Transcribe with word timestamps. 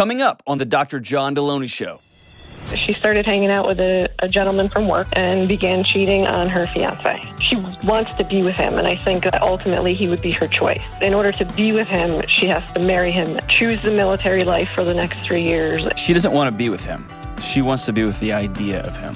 coming 0.00 0.22
up 0.22 0.42
on 0.46 0.56
the 0.56 0.64
Dr. 0.64 0.98
John 0.98 1.34
Delony 1.34 1.68
Show. 1.68 2.00
She 2.74 2.94
started 2.94 3.26
hanging 3.26 3.50
out 3.50 3.66
with 3.66 3.78
a, 3.80 4.08
a, 4.20 4.28
gentleman 4.28 4.70
from 4.70 4.88
work 4.88 5.06
and 5.12 5.46
began 5.46 5.84
cheating 5.84 6.26
on 6.26 6.48
her 6.48 6.64
fiance. 6.72 7.20
She 7.42 7.56
wants 7.86 8.14
to 8.14 8.24
be 8.24 8.42
with 8.42 8.56
him, 8.56 8.78
and 8.78 8.86
I 8.86 8.96
think 8.96 9.24
that 9.24 9.42
ultimately 9.42 9.92
he 9.92 10.08
would 10.08 10.22
be 10.22 10.30
her 10.30 10.46
choice. 10.46 10.80
In 11.02 11.12
order 11.12 11.32
to 11.32 11.44
be 11.54 11.72
with 11.72 11.86
him, 11.86 12.22
she 12.28 12.46
has 12.46 12.62
to 12.72 12.80
marry 12.80 13.12
him, 13.12 13.38
choose 13.50 13.78
the 13.82 13.90
military 13.90 14.42
life 14.42 14.70
for 14.70 14.84
the 14.84 14.94
next 14.94 15.20
three 15.20 15.44
years. 15.44 15.86
She 15.96 16.14
doesn't 16.14 16.32
want 16.32 16.50
to 16.50 16.56
be 16.56 16.70
with 16.70 16.82
him, 16.82 17.06
she 17.42 17.60
wants 17.60 17.84
to 17.84 17.92
be 17.92 18.02
with 18.04 18.18
the 18.20 18.32
idea 18.32 18.82
of 18.84 18.96
him. 18.96 19.14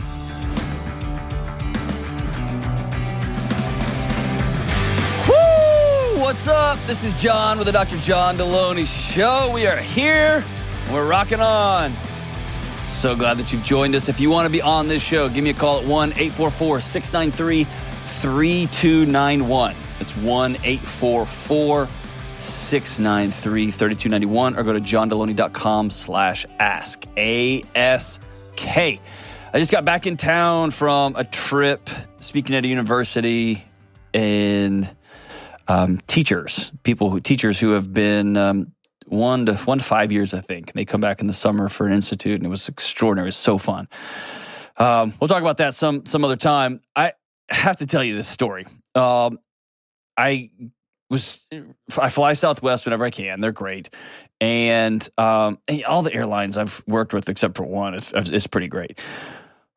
Woo! 5.31 6.21
What's 6.21 6.47
up? 6.47 6.79
This 6.87 7.05
is 7.05 7.17
John 7.17 7.57
with 7.57 7.69
the 7.69 7.73
Dr. 7.73 7.97
John 8.01 8.37
Delony 8.37 8.85
Show. 8.85 9.51
We 9.51 9.67
are 9.67 9.79
here. 9.79 10.45
We're 10.93 11.09
rocking 11.09 11.41
on. 11.41 11.95
So 12.85 13.17
glad 13.17 13.39
that 13.39 13.53
you've 13.53 13.65
joined 13.65 13.95
us. 13.95 14.09
If 14.09 14.21
you 14.21 14.31
want 14.31 14.47
to 14.47 14.53
be 14.53 14.63
on 14.63 14.89
this 14.89 15.03
show, 15.03 15.29
give 15.29 15.43
me 15.43 15.51
a 15.51 15.55
call 15.55 15.81
at 15.81 15.87
1 15.87 16.11
844 16.11 16.81
693 16.81 17.65
3291. 17.65 19.75
That's 19.99 20.17
1 20.17 20.57
844 20.57 21.89
693 22.39 23.71
3291 23.71 24.59
or 24.59 24.63
go 24.63 24.73
to 24.73 24.81
johndelony.com 24.81 25.91
slash 25.91 26.47
ask. 26.59 27.05
A-S-K. 27.17 29.01
I 29.53 29.59
just 29.59 29.71
got 29.71 29.85
back 29.85 30.07
in 30.07 30.17
town 30.17 30.71
from 30.71 31.15
a 31.17 31.25
trip 31.25 31.89
speaking 32.19 32.57
at 32.57 32.65
a 32.65 32.69
university 32.69 33.65
and 34.13 34.95
um, 35.69 35.99
teachers, 36.07 36.73
people 36.83 37.11
who 37.11 37.21
teachers 37.21 37.59
who 37.59 37.71
have 37.71 37.93
been 37.93 38.37
um, 38.37 38.73
one 39.07 39.47
to 39.47 39.55
one 39.55 39.79
to 39.79 39.85
five 39.85 40.13
years, 40.13 40.35
I 40.35 40.41
think. 40.41 40.71
And 40.71 40.75
They 40.75 40.85
come 40.85 41.01
back 41.01 41.21
in 41.21 41.27
the 41.27 41.33
summer 41.33 41.69
for 41.69 41.87
an 41.87 41.93
institute, 41.93 42.37
and 42.37 42.47
it 42.47 42.51
was 42.51 42.69
extraordinary. 42.69 43.27
It 43.27 43.29
was 43.29 43.37
so 43.37 43.59
fun. 43.59 43.89
Um, 44.77 45.15
we'll 45.21 45.29
talk 45.29 45.43
about 45.43 45.59
that 45.59 45.75
some 45.75 46.07
some 46.07 46.25
other 46.25 46.37
time. 46.37 46.81
I 46.97 47.13
have 47.51 47.77
to 47.79 47.87
tell 47.87 48.03
you 48.03 48.17
this 48.17 48.29
story. 48.29 48.67
Um, 48.95 49.39
I 50.17 50.51
was 51.11 51.47
I 51.99 52.09
fly 52.09 52.33
Southwest 52.33 52.87
whenever 52.87 53.05
I 53.05 53.11
can. 53.11 53.41
They're 53.41 53.53
great, 53.53 53.91
and, 54.41 55.09
um, 55.17 55.59
and 55.69 55.85
all 55.85 56.03
the 56.03 56.13
airlines 56.13 56.57
I've 56.57 56.83
worked 56.87 57.13
with, 57.13 57.29
except 57.29 57.57
for 57.57 57.65
one, 57.65 57.95
is, 57.95 58.13
is 58.13 58.47
pretty 58.47 58.69
great. 58.69 59.01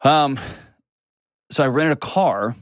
Um, 0.02 0.40
so 1.52 1.64
I 1.64 1.68
rented 1.68 1.94
a 1.94 2.00
car 2.00 2.56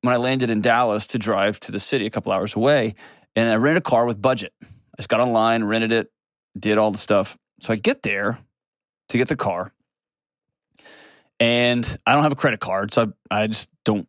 when 0.00 0.14
I 0.14 0.16
landed 0.16 0.50
in 0.50 0.60
Dallas 0.60 1.06
to 1.08 1.18
drive 1.18 1.60
to 1.60 1.72
the 1.72 1.78
city 1.78 2.06
a 2.06 2.10
couple 2.10 2.32
hours 2.32 2.56
away, 2.56 2.94
and 3.36 3.48
I 3.48 3.54
rented 3.56 3.78
a 3.78 3.84
car 3.84 4.06
with 4.06 4.20
budget. 4.20 4.52
Just 5.02 5.08
got 5.08 5.18
online, 5.18 5.64
rented 5.64 5.90
it, 5.90 6.12
did 6.56 6.78
all 6.78 6.92
the 6.92 6.96
stuff. 6.96 7.36
So 7.60 7.72
I 7.72 7.76
get 7.76 8.02
there 8.02 8.38
to 9.08 9.18
get 9.18 9.26
the 9.26 9.34
car, 9.34 9.72
and 11.40 11.84
I 12.06 12.14
don't 12.14 12.22
have 12.22 12.30
a 12.30 12.36
credit 12.36 12.60
card, 12.60 12.94
so 12.94 13.12
I, 13.28 13.42
I 13.42 13.46
just 13.48 13.68
don't 13.84 14.06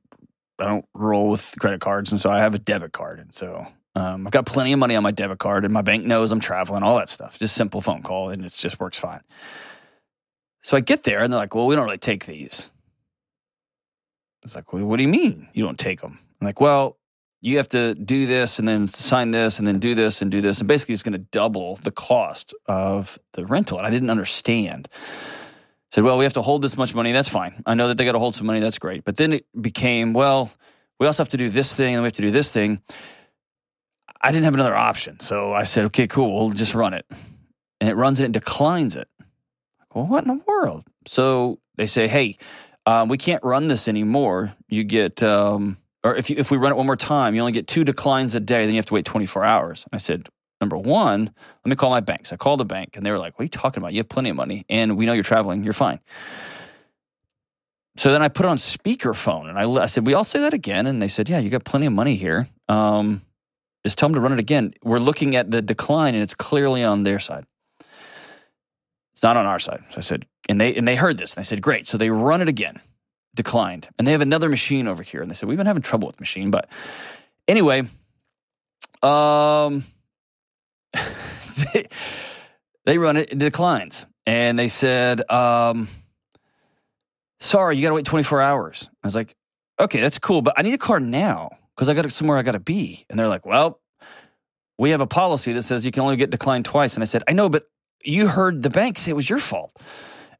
I 0.59 0.65
don't 0.65 0.85
roll 0.93 1.31
with 1.31 1.55
credit 1.59 1.81
cards, 1.81 2.11
and 2.11 2.21
so 2.21 2.29
I 2.29 2.41
have 2.41 2.53
a 2.53 2.59
debit 2.59 2.93
card, 2.93 3.19
and 3.19 3.33
so 3.33 3.65
um, 3.95 4.27
I've 4.27 4.31
got 4.33 4.45
plenty 4.45 4.71
of 4.71 4.77
money 4.77 4.95
on 4.95 5.01
my 5.01 5.09
debit 5.09 5.39
card, 5.39 5.65
and 5.65 5.73
my 5.73 5.81
bank 5.81 6.05
knows 6.05 6.31
I'm 6.31 6.39
traveling, 6.39 6.83
all 6.83 6.99
that 6.99 7.09
stuff. 7.09 7.39
Just 7.39 7.55
simple 7.55 7.81
phone 7.81 8.03
call, 8.03 8.29
and 8.29 8.45
it 8.45 8.51
just 8.51 8.79
works 8.79 8.99
fine. 8.99 9.21
So 10.61 10.77
I 10.77 10.79
get 10.79 11.01
there, 11.01 11.23
and 11.23 11.33
they're 11.33 11.39
like, 11.39 11.55
"Well, 11.55 11.65
we 11.65 11.73
don't 11.75 11.85
really 11.85 11.97
take 11.97 12.27
these." 12.27 12.69
It's 14.43 14.53
like, 14.53 14.71
"What 14.71 14.97
do 14.97 15.01
you 15.01 15.09
mean 15.09 15.47
you 15.53 15.65
don't 15.65 15.79
take 15.79 16.01
them?" 16.01 16.19
I'm 16.39 16.45
like, 16.45 16.61
"Well, 16.61 16.99
you 17.43 17.57
have 17.57 17.67
to 17.67 17.93
do 17.93 18.25
this 18.25 18.57
and 18.57 18.65
then 18.65 18.87
sign 18.87 19.31
this 19.31 19.59
and 19.59 19.67
then 19.67 19.77
do 19.77 19.95
this 19.95 20.21
and 20.21 20.31
do 20.31 20.39
this. 20.39 20.59
And 20.59 20.67
basically, 20.67 20.93
it's 20.93 21.03
going 21.03 21.11
to 21.11 21.27
double 21.31 21.75
the 21.75 21.91
cost 21.91 22.53
of 22.67 23.19
the 23.33 23.45
rental. 23.45 23.77
And 23.77 23.85
I 23.85 23.89
didn't 23.89 24.09
understand. 24.09 24.87
Said, 25.91 26.05
well, 26.05 26.17
we 26.17 26.23
have 26.23 26.33
to 26.33 26.41
hold 26.41 26.61
this 26.61 26.77
much 26.77 26.95
money. 26.95 27.11
That's 27.11 27.27
fine. 27.27 27.61
I 27.65 27.73
know 27.75 27.89
that 27.89 27.97
they 27.97 28.05
got 28.05 28.13
to 28.13 28.19
hold 28.19 28.33
some 28.33 28.47
money. 28.47 28.61
That's 28.61 28.79
great. 28.79 29.03
But 29.03 29.17
then 29.17 29.33
it 29.33 29.45
became, 29.59 30.13
well, 30.13 30.53
we 31.01 31.05
also 31.05 31.21
have 31.21 31.29
to 31.29 31.37
do 31.37 31.49
this 31.49 31.75
thing 31.75 31.95
and 31.95 32.01
we 32.01 32.07
have 32.07 32.13
to 32.13 32.21
do 32.21 32.31
this 32.31 32.49
thing. 32.49 32.81
I 34.21 34.31
didn't 34.31 34.45
have 34.45 34.53
another 34.53 34.75
option. 34.75 35.19
So 35.19 35.51
I 35.51 35.65
said, 35.65 35.83
okay, 35.87 36.07
cool. 36.07 36.33
We'll 36.33 36.51
just 36.51 36.73
run 36.73 36.93
it. 36.93 37.05
And 37.81 37.89
it 37.89 37.95
runs 37.95 38.21
it 38.21 38.25
and 38.25 38.33
declines 38.33 38.95
it. 38.95 39.09
Well, 39.93 40.07
what 40.07 40.23
in 40.23 40.29
the 40.29 40.41
world? 40.47 40.85
So 41.07 41.59
they 41.75 41.87
say, 41.87 42.07
hey, 42.07 42.37
um, 42.85 43.09
we 43.09 43.17
can't 43.17 43.43
run 43.43 43.67
this 43.67 43.89
anymore. 43.89 44.55
You 44.69 44.85
get, 44.85 45.21
um, 45.21 45.77
or 46.03 46.15
if 46.15 46.29
you, 46.29 46.35
if 46.37 46.51
we 46.51 46.57
run 46.57 46.71
it 46.71 46.75
one 46.75 46.85
more 46.85 46.97
time, 46.97 47.33
you 47.33 47.41
only 47.41 47.53
get 47.53 47.67
two 47.67 47.83
declines 47.83 48.35
a 48.35 48.39
day. 48.39 48.65
Then 48.65 48.73
you 48.73 48.79
have 48.79 48.85
to 48.87 48.93
wait 48.93 49.05
24 49.05 49.43
hours. 49.43 49.85
I 49.93 49.97
said, 49.97 50.27
number 50.59 50.77
one, 50.77 51.31
let 51.63 51.69
me 51.69 51.75
call 51.75 51.89
my 51.89 52.01
banks. 52.01 52.33
I 52.33 52.37
called 52.37 52.59
the 52.59 52.65
bank 52.65 52.97
and 52.97 53.05
they 53.05 53.11
were 53.11 53.19
like, 53.19 53.37
what 53.37 53.43
are 53.43 53.45
you 53.45 53.49
talking 53.49 53.81
about? 53.81 53.93
You 53.93 53.99
have 53.99 54.09
plenty 54.09 54.29
of 54.29 54.35
money 54.35 54.65
and 54.69 54.97
we 54.97 55.05
know 55.05 55.13
you're 55.13 55.23
traveling. 55.23 55.63
You're 55.63 55.73
fine. 55.73 55.99
So 57.95 58.11
then 58.11 58.21
I 58.21 58.27
put 58.27 58.45
on 58.45 58.57
speakerphone 58.57 59.49
and 59.49 59.57
I, 59.57 59.69
I 59.83 59.85
said, 59.85 60.05
we 60.05 60.13
all 60.13 60.23
say 60.23 60.39
that 60.39 60.53
again. 60.53 60.87
And 60.87 61.01
they 61.01 61.07
said, 61.07 61.29
yeah, 61.29 61.39
you 61.39 61.49
got 61.49 61.63
plenty 61.63 61.85
of 61.85 61.93
money 61.93 62.15
here. 62.15 62.49
Um, 62.67 63.21
just 63.85 63.97
tell 63.97 64.09
them 64.09 64.15
to 64.15 64.21
run 64.21 64.33
it 64.33 64.39
again. 64.39 64.73
We're 64.83 64.99
looking 64.99 65.35
at 65.35 65.51
the 65.51 65.61
decline 65.61 66.15
and 66.15 66.23
it's 66.23 66.33
clearly 66.33 66.83
on 66.83 67.03
their 67.03 67.19
side. 67.19 67.45
It's 69.13 69.23
not 69.23 69.37
on 69.37 69.45
our 69.45 69.59
side. 69.59 69.83
So 69.91 69.97
I 69.97 70.01
said, 70.01 70.25
and 70.49 70.59
they, 70.59 70.75
and 70.75 70.87
they 70.87 70.95
heard 70.95 71.17
this 71.17 71.33
and 71.33 71.41
I 71.41 71.43
said, 71.43 71.61
great. 71.61 71.87
So 71.87 71.97
they 71.97 72.09
run 72.09 72.41
it 72.41 72.49
again 72.49 72.81
declined. 73.35 73.87
And 73.97 74.07
they 74.07 74.11
have 74.11 74.21
another 74.21 74.49
machine 74.49 74.87
over 74.87 75.03
here. 75.03 75.21
And 75.21 75.29
they 75.29 75.35
said, 75.35 75.49
We've 75.49 75.57
been 75.57 75.67
having 75.67 75.83
trouble 75.83 76.07
with 76.07 76.17
the 76.17 76.21
machine. 76.21 76.51
But 76.51 76.69
anyway, 77.47 77.87
um, 79.01 79.85
they, 80.93 81.87
they 82.85 82.97
run 82.97 83.17
it, 83.17 83.31
it 83.31 83.39
declines. 83.39 84.05
And 84.25 84.57
they 84.57 84.67
said, 84.67 85.29
um, 85.31 85.87
Sorry, 87.39 87.75
you 87.75 87.81
got 87.81 87.89
to 87.89 87.95
wait 87.95 88.05
24 88.05 88.41
hours. 88.41 88.89
I 89.03 89.07
was 89.07 89.15
like, 89.15 89.35
Okay, 89.79 89.99
that's 89.99 90.19
cool. 90.19 90.41
But 90.41 90.53
I 90.57 90.61
need 90.61 90.73
a 90.73 90.77
car 90.77 90.99
now 90.99 91.49
because 91.75 91.89
I 91.89 91.93
got 91.93 92.09
somewhere 92.11 92.37
I 92.37 92.43
got 92.43 92.51
to 92.53 92.59
be. 92.59 93.05
And 93.09 93.17
they're 93.17 93.27
like, 93.27 93.45
Well, 93.45 93.79
we 94.77 94.91
have 94.91 95.01
a 95.01 95.07
policy 95.07 95.53
that 95.53 95.61
says 95.61 95.85
you 95.85 95.91
can 95.91 96.03
only 96.03 96.15
get 96.15 96.29
declined 96.29 96.65
twice. 96.65 96.95
And 96.95 97.03
I 97.03 97.05
said, 97.05 97.23
I 97.27 97.33
know, 97.33 97.49
but 97.49 97.67
you 98.03 98.27
heard 98.27 98.63
the 98.63 98.69
bank 98.69 98.97
say 98.97 99.11
it 99.11 99.15
was 99.15 99.29
your 99.29 99.39
fault. 99.39 99.71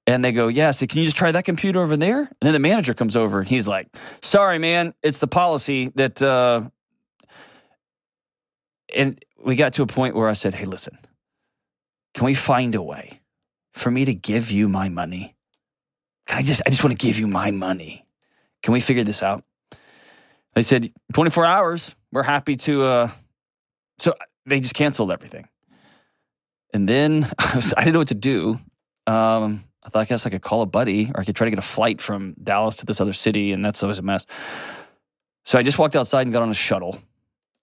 And 0.05 0.23
they 0.23 0.33
go, 0.33 0.49
yeah, 0.49 0.71
so 0.71 0.85
can 0.85 0.99
you 0.99 1.05
just 1.05 1.15
try 1.15 1.31
that 1.31 1.45
computer 1.45 1.81
over 1.81 1.95
there? 1.95 2.19
And 2.19 2.37
then 2.41 2.53
the 2.53 2.59
manager 2.59 2.93
comes 2.93 3.15
over 3.15 3.39
and 3.39 3.47
he's 3.47 3.67
like, 3.67 3.87
sorry, 4.21 4.59
man, 4.59 4.93
it's 5.01 5.19
the 5.19 5.27
policy 5.27 5.91
that, 5.95 6.21
uh, 6.21 6.69
and 8.93 9.23
we 9.43 9.55
got 9.55 9.73
to 9.73 9.81
a 9.81 9.87
point 9.87 10.15
where 10.15 10.27
I 10.27 10.33
said, 10.33 10.55
hey, 10.55 10.65
listen, 10.65 10.97
can 12.13 12.25
we 12.25 12.33
find 12.33 12.75
a 12.75 12.81
way 12.81 13.21
for 13.73 13.89
me 13.91 14.03
to 14.05 14.13
give 14.13 14.51
you 14.51 14.67
my 14.67 14.89
money? 14.89 15.35
Can 16.27 16.39
I 16.39 16.43
just, 16.43 16.61
I 16.65 16.69
just 16.69 16.83
want 16.83 16.97
to 16.97 17.05
give 17.05 17.17
you 17.17 17.27
my 17.27 17.51
money. 17.51 18.05
Can 18.61 18.73
we 18.73 18.81
figure 18.81 19.03
this 19.03 19.23
out? 19.23 19.43
They 20.53 20.61
said, 20.63 20.91
24 21.13 21.45
hours. 21.45 21.95
We're 22.11 22.23
happy 22.23 22.55
to, 22.57 22.83
uh, 22.83 23.09
so 23.99 24.13
they 24.45 24.59
just 24.59 24.75
canceled 24.75 25.11
everything. 25.11 25.47
And 26.73 26.87
then 26.87 27.29
I, 27.39 27.55
was, 27.55 27.73
I 27.75 27.81
didn't 27.81 27.93
know 27.93 27.99
what 27.99 28.07
to 28.09 28.15
do. 28.15 28.59
Um, 29.07 29.63
I 29.85 29.89
thought 29.89 29.99
I 29.99 30.05
guess 30.05 30.25
I 30.25 30.29
could 30.29 30.41
call 30.41 30.61
a 30.61 30.65
buddy 30.65 31.11
or 31.13 31.21
I 31.21 31.23
could 31.25 31.35
try 31.35 31.45
to 31.45 31.51
get 31.51 31.59
a 31.59 31.63
flight 31.63 31.99
from 31.99 32.35
Dallas 32.41 32.77
to 32.77 32.85
this 32.85 33.01
other 33.01 33.13
city, 33.13 33.51
and 33.51 33.65
that's 33.65 33.83
always 33.83 33.99
a 33.99 34.01
mess. 34.01 34.25
So 35.45 35.59
I 35.59 35.63
just 35.63 35.77
walked 35.77 35.95
outside 35.95 36.21
and 36.21 36.33
got 36.33 36.41
on 36.41 36.49
a 36.49 36.53
shuttle, 36.53 36.99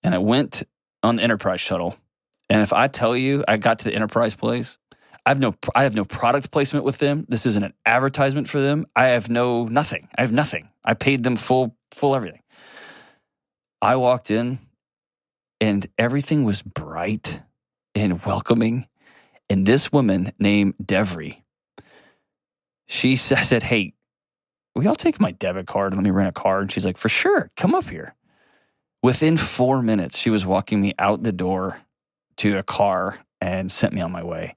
and 0.03 0.15
I 0.15 0.19
went 0.19 0.63
on 1.03 1.17
the 1.17 1.23
Enterprise 1.23 1.61
shuttle. 1.61 1.97
And 2.51 2.63
if 2.63 2.73
I 2.73 2.89
tell 2.89 3.17
you, 3.17 3.45
I 3.49 3.57
got 3.57 3.79
to 3.79 3.85
the 3.85 3.95
Enterprise 3.95 4.35
place, 4.35 4.77
I 5.25 5.31
have 5.31 5.41
no, 5.41 5.55
I 5.75 5.85
have 5.85 5.95
no 5.95 6.05
product 6.05 6.51
placement 6.51 6.85
with 6.85 6.99
them. 6.99 7.27
This 7.29 7.47
isn't 7.47 7.63
an 7.63 7.75
advertisement 7.87 8.49
for 8.49 8.61
them. 8.61 8.87
I 8.97 9.09
have 9.09 9.31
no 9.31 9.65
nothing. 9.67 10.09
I 10.17 10.23
have 10.23 10.33
nothing. 10.33 10.69
I 10.85 10.95
paid 10.95 11.23
them 11.23 11.37
full, 11.37 11.77
full 11.93 12.15
everything. 12.17 12.43
I 13.83 13.97
walked 13.97 14.31
in, 14.31 14.59
and 15.61 15.87
everything 15.97 16.45
was 16.45 16.63
bright 16.63 17.41
and 17.95 18.23
welcoming. 18.25 18.87
And 19.49 19.67
this 19.67 19.91
woman 19.91 20.33
named 20.39 20.75
Devry 20.83 21.43
she 22.91 23.17
says 23.17 23.49
said, 23.49 23.63
Hey, 23.63 23.95
we 24.75 24.87
all 24.87 24.97
take 24.97 25.21
my 25.21 25.31
debit 25.31 25.67
card 25.67 25.93
and 25.93 25.99
let 25.99 26.05
me 26.05 26.11
rent 26.11 26.29
a 26.29 26.41
car? 26.41 26.61
And 26.61 26.71
she's 26.71 26.85
like, 26.85 26.99
For 26.99 27.09
sure, 27.09 27.51
come 27.57 27.75
up 27.75 27.89
here. 27.89 28.15
Within 29.03 29.39
four 29.39 29.81
minutes, 29.81 30.19
she 30.19 30.29
was 30.29 30.45
walking 30.45 30.81
me 30.81 30.93
out 30.99 31.23
the 31.23 31.33
door 31.33 31.81
to 32.37 32.59
a 32.59 32.63
car 32.63 33.19
and 33.41 33.73
sent 33.73 33.95
me 33.95 34.03
on 34.03 34.13
my 34.13 34.23
way. 34.23 34.57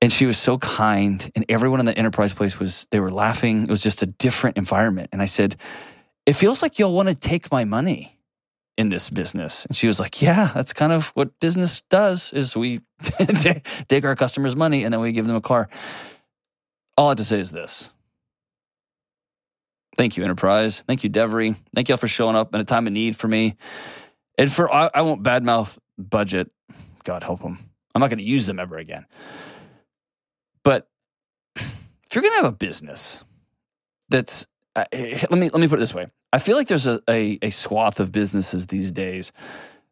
And 0.00 0.12
she 0.12 0.26
was 0.26 0.36
so 0.36 0.58
kind. 0.58 1.30
And 1.36 1.44
everyone 1.48 1.78
in 1.78 1.86
the 1.86 1.96
enterprise 1.96 2.34
place 2.34 2.58
was, 2.58 2.88
they 2.90 2.98
were 2.98 3.10
laughing. 3.10 3.62
It 3.62 3.70
was 3.70 3.82
just 3.82 4.02
a 4.02 4.06
different 4.06 4.56
environment. 4.56 5.10
And 5.12 5.22
I 5.22 5.26
said, 5.26 5.56
It 6.24 6.32
feels 6.32 6.62
like 6.62 6.78
you'll 6.78 6.94
want 6.94 7.08
to 7.08 7.14
take 7.14 7.52
my 7.52 7.64
money 7.64 8.18
in 8.76 8.88
this 8.88 9.08
business. 9.10 9.64
And 9.66 9.76
she 9.76 9.86
was 9.86 10.00
like, 10.00 10.20
Yeah, 10.20 10.50
that's 10.54 10.72
kind 10.72 10.92
of 10.92 11.08
what 11.08 11.38
business 11.38 11.82
does 11.90 12.32
is 12.32 12.56
we 12.56 12.80
take 13.88 14.04
our 14.04 14.16
customers' 14.16 14.56
money 14.56 14.84
and 14.84 14.92
then 14.92 15.00
we 15.00 15.12
give 15.12 15.26
them 15.26 15.36
a 15.36 15.40
car. 15.40 15.68
All 16.96 17.08
I 17.08 17.10
have 17.10 17.18
to 17.18 17.24
say 17.24 17.40
is 17.40 17.50
this. 17.50 17.92
Thank 19.96 20.16
you, 20.16 20.24
Enterprise. 20.24 20.82
Thank 20.86 21.04
you, 21.04 21.10
Devery. 21.10 21.56
Thank 21.74 21.88
y'all 21.88 21.96
for 21.96 22.08
showing 22.08 22.36
up 22.36 22.54
in 22.54 22.60
a 22.60 22.64
time 22.64 22.86
of 22.86 22.92
need 22.92 23.16
for 23.16 23.28
me. 23.28 23.56
And 24.38 24.52
for, 24.52 24.72
I, 24.72 24.90
I 24.94 25.02
won't 25.02 25.22
badmouth 25.22 25.78
budget. 25.98 26.50
God 27.04 27.22
help 27.22 27.42
them. 27.42 27.58
I'm 27.94 28.00
not 28.00 28.10
going 28.10 28.18
to 28.18 28.24
use 28.24 28.46
them 28.46 28.60
ever 28.60 28.76
again. 28.76 29.06
But 30.62 30.88
if 31.56 32.14
you're 32.14 32.22
going 32.22 32.32
to 32.32 32.42
have 32.42 32.52
a 32.52 32.52
business 32.52 33.24
that's 34.08 34.46
uh, 34.76 34.84
let 34.92 35.32
me 35.32 35.48
let 35.48 35.54
me 35.54 35.68
put 35.68 35.78
it 35.78 35.80
this 35.80 35.94
way. 35.94 36.06
I 36.32 36.38
feel 36.38 36.56
like 36.56 36.68
there's 36.68 36.86
a, 36.86 37.00
a, 37.08 37.38
a 37.40 37.50
swath 37.50 37.98
of 37.98 38.12
businesses 38.12 38.66
these 38.66 38.90
days 38.90 39.32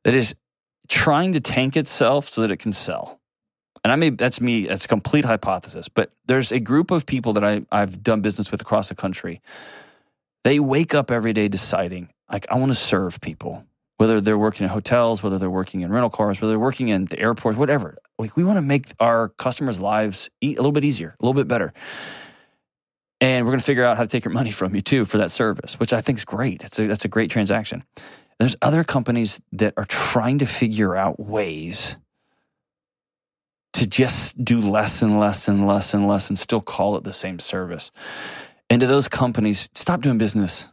that 0.04 0.14
is 0.14 0.34
trying 0.88 1.32
to 1.32 1.40
tank 1.40 1.74
itself 1.74 2.28
so 2.28 2.42
that 2.42 2.50
it 2.50 2.58
can 2.58 2.72
sell. 2.72 3.20
And 3.84 3.92
I 3.92 3.96
may 3.96 4.10
that's 4.10 4.40
me, 4.40 4.66
that's 4.66 4.86
a 4.86 4.88
complete 4.88 5.26
hypothesis, 5.26 5.88
but 5.88 6.10
there's 6.26 6.50
a 6.50 6.58
group 6.58 6.90
of 6.90 7.04
people 7.04 7.34
that 7.34 7.44
I, 7.44 7.66
I've 7.70 8.02
done 8.02 8.22
business 8.22 8.50
with 8.50 8.62
across 8.62 8.88
the 8.88 8.94
country. 8.94 9.42
They 10.42 10.58
wake 10.58 10.94
up 10.94 11.10
every 11.10 11.34
day 11.34 11.48
deciding, 11.48 12.08
like, 12.32 12.46
I 12.50 12.56
want 12.56 12.70
to 12.70 12.74
serve 12.74 13.20
people, 13.20 13.64
whether 13.98 14.20
they're 14.20 14.38
working 14.38 14.64
in 14.64 14.70
hotels, 14.70 15.22
whether 15.22 15.38
they're 15.38 15.50
working 15.50 15.82
in 15.82 15.92
rental 15.92 16.10
cars, 16.10 16.40
whether 16.40 16.52
they're 16.52 16.58
working 16.58 16.88
in 16.88 17.04
the 17.04 17.18
airport, 17.18 17.56
whatever. 17.56 17.96
Like, 18.18 18.36
we 18.36 18.44
want 18.44 18.56
to 18.56 18.62
make 18.62 18.92
our 19.00 19.28
customers' 19.30 19.80
lives 19.80 20.30
a 20.42 20.48
little 20.48 20.72
bit 20.72 20.84
easier, 20.84 21.16
a 21.20 21.24
little 21.24 21.34
bit 21.34 21.48
better. 21.48 21.72
And 23.20 23.44
we're 23.44 23.52
going 23.52 23.60
to 23.60 23.64
figure 23.64 23.84
out 23.84 23.96
how 23.96 24.02
to 24.02 24.08
take 24.08 24.24
your 24.24 24.34
money 24.34 24.50
from 24.50 24.74
you 24.74 24.80
too 24.80 25.04
for 25.04 25.18
that 25.18 25.30
service, 25.30 25.78
which 25.78 25.92
I 25.92 26.00
think 26.00 26.18
is 26.18 26.24
great. 26.24 26.62
It's 26.64 26.78
a, 26.78 26.86
that's 26.86 27.04
a 27.04 27.08
great 27.08 27.30
transaction. 27.30 27.84
There's 28.38 28.56
other 28.60 28.84
companies 28.84 29.40
that 29.52 29.74
are 29.76 29.86
trying 29.86 30.38
to 30.40 30.46
figure 30.46 30.96
out 30.96 31.18
ways 31.20 31.96
to 33.74 33.86
just 33.86 34.42
do 34.42 34.60
less 34.60 35.02
and 35.02 35.18
less 35.18 35.48
and 35.48 35.66
less 35.66 35.94
and 35.94 36.06
less 36.06 36.28
and 36.28 36.38
still 36.38 36.60
call 36.60 36.96
it 36.96 37.04
the 37.04 37.12
same 37.12 37.38
service. 37.38 37.90
And 38.70 38.80
to 38.80 38.86
those 38.86 39.08
companies, 39.08 39.68
stop 39.74 40.00
doing 40.00 40.16
business. 40.16 40.68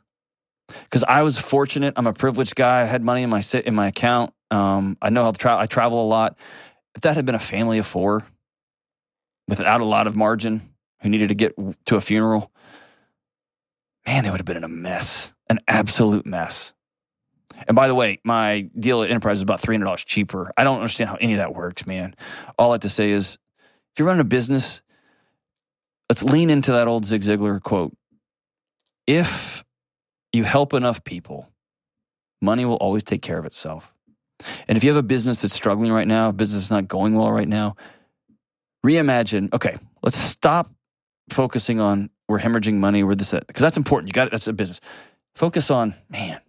Because 0.68 1.04
I 1.04 1.24
was 1.24 1.38
fortunate. 1.38 1.96
I'm 1.98 2.08
a 2.08 2.14
privileged 2.14 2.56
guy. 2.56 2.82
I 2.82 2.86
had 2.86 3.04
money 3.04 3.24
in 3.24 3.30
my 3.30 3.44
in 3.66 3.76
my 3.76 3.88
account. 3.88 4.34
Um, 4.52 4.98
I 5.02 5.10
know 5.10 5.24
how 5.24 5.32
to 5.32 5.38
travel. 5.38 5.60
I 5.60 5.66
travel 5.66 6.02
a 6.02 6.08
lot. 6.08 6.38
If 6.96 7.02
that 7.02 7.16
had 7.16 7.26
been 7.26 7.36
a 7.36 7.40
family 7.40 7.78
of 7.80 7.88
four 7.88 8.26
without 9.48 9.82
a 9.82 9.86
lot 9.86 10.08
of 10.08 10.16
margin, 10.16 10.70
who 11.02 11.10
needed 11.10 11.30
to 11.30 11.36
get 11.36 11.54
to 11.86 11.96
a 11.96 12.02
funeral, 12.02 12.52
man, 14.06 14.24
they 14.24 14.30
would 14.30 14.40
have 14.40 14.46
been 14.46 14.58
in 14.58 14.64
a 14.64 14.70
mess, 14.70 15.34
an 15.50 15.60
absolute 15.68 16.26
mess. 16.26 16.74
And 17.68 17.76
by 17.76 17.88
the 17.88 17.96
way, 17.96 18.20
my 18.24 18.70
deal 18.78 19.04
at 19.04 19.10
Enterprise 19.10 19.38
is 19.38 19.44
about 19.44 19.62
$300 19.62 20.06
cheaper. 20.06 20.52
I 20.58 20.64
don't 20.64 20.78
understand 20.78 21.10
how 21.10 21.18
any 21.20 21.34
of 21.34 21.38
that 21.40 21.54
works, 21.54 21.86
man. 21.86 22.16
All 22.58 22.72
I 22.72 22.74
have 22.76 22.82
to 22.82 22.90
say 22.90 23.12
is 23.12 23.38
if 23.94 24.00
you're 24.00 24.08
running 24.08 24.22
a 24.22 24.26
business, 24.26 24.82
let's 26.10 26.24
lean 26.24 26.50
into 26.50 26.72
that 26.72 26.88
old 26.88 27.06
Zig 27.06 27.22
Ziglar 27.22 27.62
quote. 27.62 27.96
If 29.08 29.64
you 30.34 30.44
help 30.44 30.74
enough 30.74 31.04
people, 31.04 31.50
money 32.42 32.66
will 32.66 32.76
always 32.76 33.04
take 33.04 33.22
care 33.22 33.38
of 33.38 33.46
itself. 33.46 33.94
And 34.68 34.78
if 34.78 34.84
you 34.84 34.90
have 34.90 34.98
a 34.98 35.04
business 35.04 35.42
that's 35.42 35.54
struggling 35.54 35.92
right 35.92 36.08
now, 36.08 36.32
business 36.32 36.64
that's 36.64 36.72
not 36.72 36.88
going 36.88 37.16
well 37.16 37.32
right 37.32 37.48
now, 37.48 37.76
reimagine, 38.86 39.54
okay, 39.54 39.78
let's 40.02 40.18
stop 40.18 40.72
focusing 41.30 41.80
on 41.80 42.10
we're 42.28 42.40
hemorrhaging 42.40 42.76
money, 42.76 43.04
we're 43.04 43.16
this, 43.16 43.32
because 43.32 43.62
that's 43.62 43.78
important. 43.78 44.08
You 44.08 44.14
got 44.14 44.28
it. 44.28 44.32
That's 44.32 44.48
a 44.48 44.54
business. 44.54 44.80
Focus 45.36 45.70
on, 45.70 45.96
man, 46.10 46.40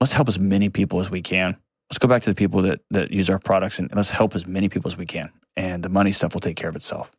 let's 0.00 0.12
help 0.12 0.28
as 0.28 0.38
many 0.38 0.68
people 0.68 1.00
as 1.00 1.10
we 1.10 1.22
can. 1.22 1.56
Let's 1.90 1.98
go 1.98 2.08
back 2.08 2.22
to 2.22 2.30
the 2.30 2.34
people 2.34 2.62
that, 2.62 2.80
that 2.90 3.10
use 3.10 3.30
our 3.30 3.38
products 3.38 3.78
and 3.78 3.90
let's 3.94 4.10
help 4.10 4.34
as 4.34 4.46
many 4.46 4.68
people 4.68 4.88
as 4.88 4.96
we 4.96 5.06
can. 5.06 5.30
And 5.56 5.82
the 5.82 5.88
money 5.88 6.12
stuff 6.12 6.34
will 6.34 6.40
take 6.40 6.56
care 6.56 6.68
of 6.68 6.76
itself. 6.76 7.10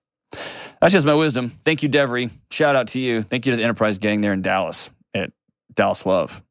That's 0.82 0.94
just 0.94 1.06
my 1.06 1.16
wisdom. 1.16 1.60
Thank 1.66 1.84
you, 1.84 1.90
Devery. 1.90 2.30
Shout 2.52 2.76
out 2.76 2.88
to 2.90 3.00
you. 3.00 3.24
Thank 3.24 3.46
you 3.46 3.52
to 3.52 3.58
the 3.58 3.64
Enterprise 3.64 3.98
gang 3.98 4.22
there 4.22 4.32
in 4.32 4.42
Dallas 4.42 4.90
at 5.14 5.32
Dallas 5.74 6.06
Love. 6.06 6.42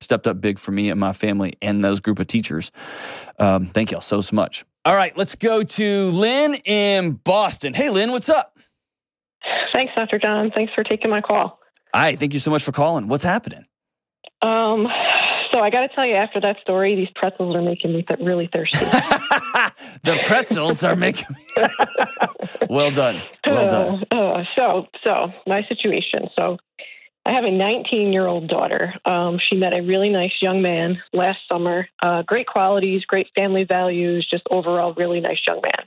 Stepped 0.00 0.26
up 0.26 0.40
big 0.40 0.58
for 0.58 0.72
me 0.72 0.88
and 0.88 0.98
my 0.98 1.12
family 1.12 1.52
and 1.60 1.84
those 1.84 2.00
group 2.00 2.18
of 2.18 2.26
teachers. 2.26 2.72
Um, 3.38 3.66
thank 3.66 3.90
y'all 3.90 4.00
so, 4.00 4.22
so 4.22 4.34
much. 4.34 4.64
All 4.86 4.96
right, 4.96 5.14
let's 5.16 5.34
go 5.34 5.62
to 5.62 6.10
Lynn 6.10 6.54
in 6.64 7.12
Boston. 7.12 7.74
Hey, 7.74 7.90
Lynn, 7.90 8.10
what's 8.10 8.30
up? 8.30 8.58
Thanks, 9.74 9.94
Dr. 9.94 10.18
John. 10.18 10.50
Thanks 10.50 10.72
for 10.72 10.82
taking 10.82 11.10
my 11.10 11.20
call. 11.20 11.60
Hi, 11.94 12.16
thank 12.16 12.32
you 12.32 12.40
so 12.40 12.50
much 12.50 12.62
for 12.62 12.72
calling. 12.72 13.08
What's 13.08 13.24
happening? 13.24 13.66
Um, 14.42 14.88
so 15.52 15.60
I 15.60 15.70
got 15.70 15.80
to 15.80 15.88
tell 15.88 16.06
you, 16.06 16.14
after 16.14 16.40
that 16.40 16.60
story, 16.60 16.94
these 16.96 17.10
pretzels 17.14 17.54
are 17.54 17.62
making 17.62 17.92
me 17.92 18.02
th- 18.02 18.20
really 18.20 18.48
thirsty. 18.52 18.78
the 20.02 20.20
pretzels 20.26 20.82
are 20.82 20.96
making 20.96 21.28
me. 21.36 21.66
well 22.68 22.90
done. 22.90 23.22
Well 23.46 23.70
done. 23.70 24.04
Uh, 24.10 24.14
uh, 24.14 24.44
so, 24.56 24.86
so 25.02 25.32
my 25.46 25.62
situation. 25.68 26.28
So, 26.36 26.58
I 27.26 27.32
have 27.32 27.44
a 27.44 27.50
19 27.50 28.12
year 28.12 28.26
old 28.26 28.48
daughter. 28.48 28.94
Um, 29.04 29.38
she 29.38 29.56
met 29.56 29.74
a 29.74 29.82
really 29.82 30.08
nice 30.08 30.32
young 30.40 30.62
man 30.62 31.02
last 31.12 31.40
summer. 31.48 31.86
Uh, 32.02 32.22
great 32.22 32.46
qualities, 32.46 33.04
great 33.04 33.28
family 33.34 33.64
values, 33.64 34.26
just 34.28 34.42
overall 34.50 34.94
really 34.94 35.20
nice 35.20 35.38
young 35.46 35.60
man. 35.62 35.84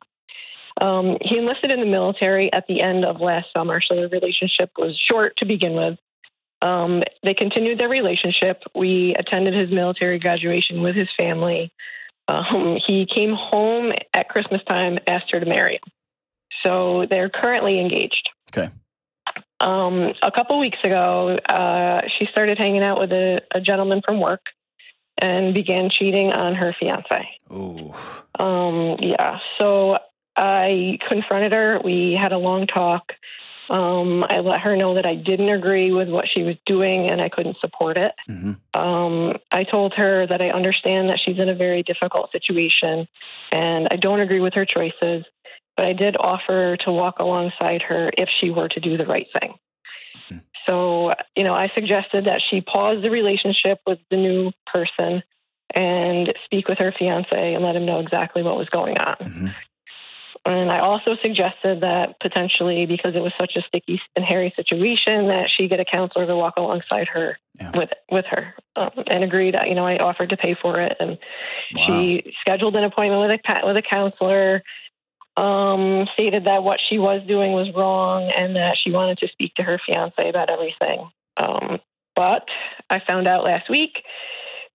Um, 0.79 1.17
he 1.21 1.37
enlisted 1.37 1.71
in 1.71 1.79
the 1.79 1.85
military 1.85 2.51
at 2.51 2.65
the 2.67 2.81
end 2.81 3.05
of 3.05 3.19
last 3.19 3.47
summer, 3.55 3.81
so 3.81 3.95
the 3.95 4.09
relationship 4.09 4.71
was 4.77 4.99
short 5.09 5.37
to 5.37 5.45
begin 5.45 5.73
with. 5.73 5.97
Um, 6.63 7.03
they 7.23 7.33
continued 7.33 7.79
their 7.79 7.89
relationship. 7.89 8.63
We 8.73 9.15
attended 9.19 9.53
his 9.53 9.69
military 9.69 10.17
graduation 10.17 10.81
with 10.81 10.95
his 10.95 11.09
family. 11.17 11.73
Um, 12.29 12.77
he 12.87 13.05
came 13.05 13.33
home 13.33 13.91
at 14.13 14.29
Christmas 14.29 14.61
time, 14.65 14.97
asked 15.05 15.29
her 15.31 15.41
to 15.41 15.45
marry 15.45 15.73
him. 15.73 15.91
So 16.63 17.05
they're 17.09 17.29
currently 17.29 17.81
engaged. 17.81 18.29
Okay. 18.49 18.69
Um, 19.59 20.13
a 20.21 20.31
couple 20.31 20.57
weeks 20.57 20.77
ago, 20.85 21.37
uh, 21.49 22.01
she 22.17 22.27
started 22.27 22.57
hanging 22.57 22.83
out 22.83 22.97
with 22.99 23.11
a, 23.11 23.41
a, 23.53 23.59
gentleman 23.59 24.01
from 24.03 24.19
work 24.19 24.41
and 25.17 25.53
began 25.53 25.89
cheating 25.89 26.31
on 26.31 26.55
her 26.55 26.75
fiance. 26.79 27.27
Ooh. 27.51 27.93
Um, 28.39 28.97
yeah. 28.99 29.39
So 29.57 29.97
I 30.35 30.97
confronted 31.07 31.53
her. 31.53 31.79
We 31.83 32.17
had 32.19 32.31
a 32.31 32.37
long 32.37 32.67
talk. 32.67 33.13
Um, 33.69 34.25
I 34.27 34.39
let 34.39 34.61
her 34.61 34.75
know 34.75 34.95
that 34.95 35.05
I 35.05 35.15
didn't 35.15 35.49
agree 35.49 35.91
with 35.91 36.09
what 36.09 36.27
she 36.27 36.43
was 36.43 36.55
doing 36.65 37.09
and 37.09 37.21
I 37.21 37.29
couldn't 37.29 37.57
support 37.59 37.97
it. 37.97 38.13
Mm-hmm. 38.29 38.79
Um, 38.79 39.37
I 39.51 39.63
told 39.63 39.93
her 39.93 40.27
that 40.27 40.41
I 40.41 40.49
understand 40.49 41.09
that 41.09 41.19
she's 41.23 41.39
in 41.39 41.49
a 41.49 41.55
very 41.55 41.83
difficult 41.83 42.31
situation 42.31 43.07
and 43.51 43.87
I 43.89 43.95
don't 43.95 44.19
agree 44.19 44.41
with 44.41 44.53
her 44.55 44.65
choices, 44.65 45.25
but 45.77 45.85
I 45.85 45.93
did 45.93 46.17
offer 46.19 46.77
to 46.77 46.91
walk 46.91 47.19
alongside 47.19 47.83
her 47.83 48.11
if 48.17 48.29
she 48.39 48.49
were 48.49 48.67
to 48.69 48.79
do 48.79 48.97
the 48.97 49.05
right 49.05 49.27
thing. 49.39 49.53
Mm-hmm. 50.29 50.37
So, 50.65 51.13
you 51.35 51.43
know, 51.43 51.53
I 51.53 51.71
suggested 51.73 52.25
that 52.25 52.41
she 52.49 52.61
pause 52.61 53.01
the 53.01 53.09
relationship 53.09 53.79
with 53.85 53.99
the 54.09 54.17
new 54.17 54.51
person 54.67 55.23
and 55.73 56.33
speak 56.45 56.67
with 56.67 56.77
her 56.77 56.93
fiance 56.97 57.53
and 57.53 57.63
let 57.63 57.75
him 57.75 57.85
know 57.85 57.99
exactly 57.99 58.43
what 58.43 58.57
was 58.57 58.69
going 58.69 58.97
on. 58.97 59.15
Mm-hmm. 59.15 59.47
And 60.45 60.69
I 60.69 60.79
also 60.79 61.15
suggested 61.21 61.81
that 61.81 62.19
potentially, 62.19 62.85
because 62.85 63.15
it 63.15 63.21
was 63.21 63.31
such 63.39 63.55
a 63.55 63.61
sticky 63.61 64.01
and 64.15 64.25
hairy 64.25 64.53
situation, 64.57 65.27
that 65.27 65.49
she 65.55 65.69
get 65.69 65.79
a 65.79 65.85
counselor 65.85 66.25
to 66.25 66.35
walk 66.35 66.55
alongside 66.57 67.07
her 67.07 67.39
yeah. 67.57 67.71
with 67.73 67.89
with 68.11 68.25
her, 68.29 68.53
um, 68.75 68.91
and 69.07 69.23
agreed. 69.23 69.55
You 69.65 69.75
know, 69.75 69.85
I 69.85 69.97
offered 69.97 70.31
to 70.31 70.37
pay 70.37 70.53
for 70.61 70.81
it, 70.81 70.97
and 70.99 71.17
wow. 71.75 71.85
she 71.87 72.33
scheduled 72.41 72.75
an 72.75 72.83
appointment 72.83 73.21
with 73.21 73.39
a 73.39 73.65
with 73.65 73.77
a 73.77 73.81
counselor. 73.81 74.63
Um, 75.35 76.07
stated 76.13 76.45
that 76.45 76.63
what 76.63 76.79
she 76.87 76.99
was 76.99 77.25
doing 77.25 77.53
was 77.53 77.73
wrong, 77.73 78.29
and 78.37 78.57
that 78.57 78.77
she 78.83 78.91
wanted 78.91 79.19
to 79.19 79.29
speak 79.29 79.55
to 79.55 79.63
her 79.63 79.79
fiance 79.85 80.29
about 80.29 80.49
everything. 80.49 81.09
Um, 81.37 81.79
but 82.17 82.47
I 82.89 82.99
found 82.99 83.27
out 83.27 83.45
last 83.45 83.69
week 83.69 84.03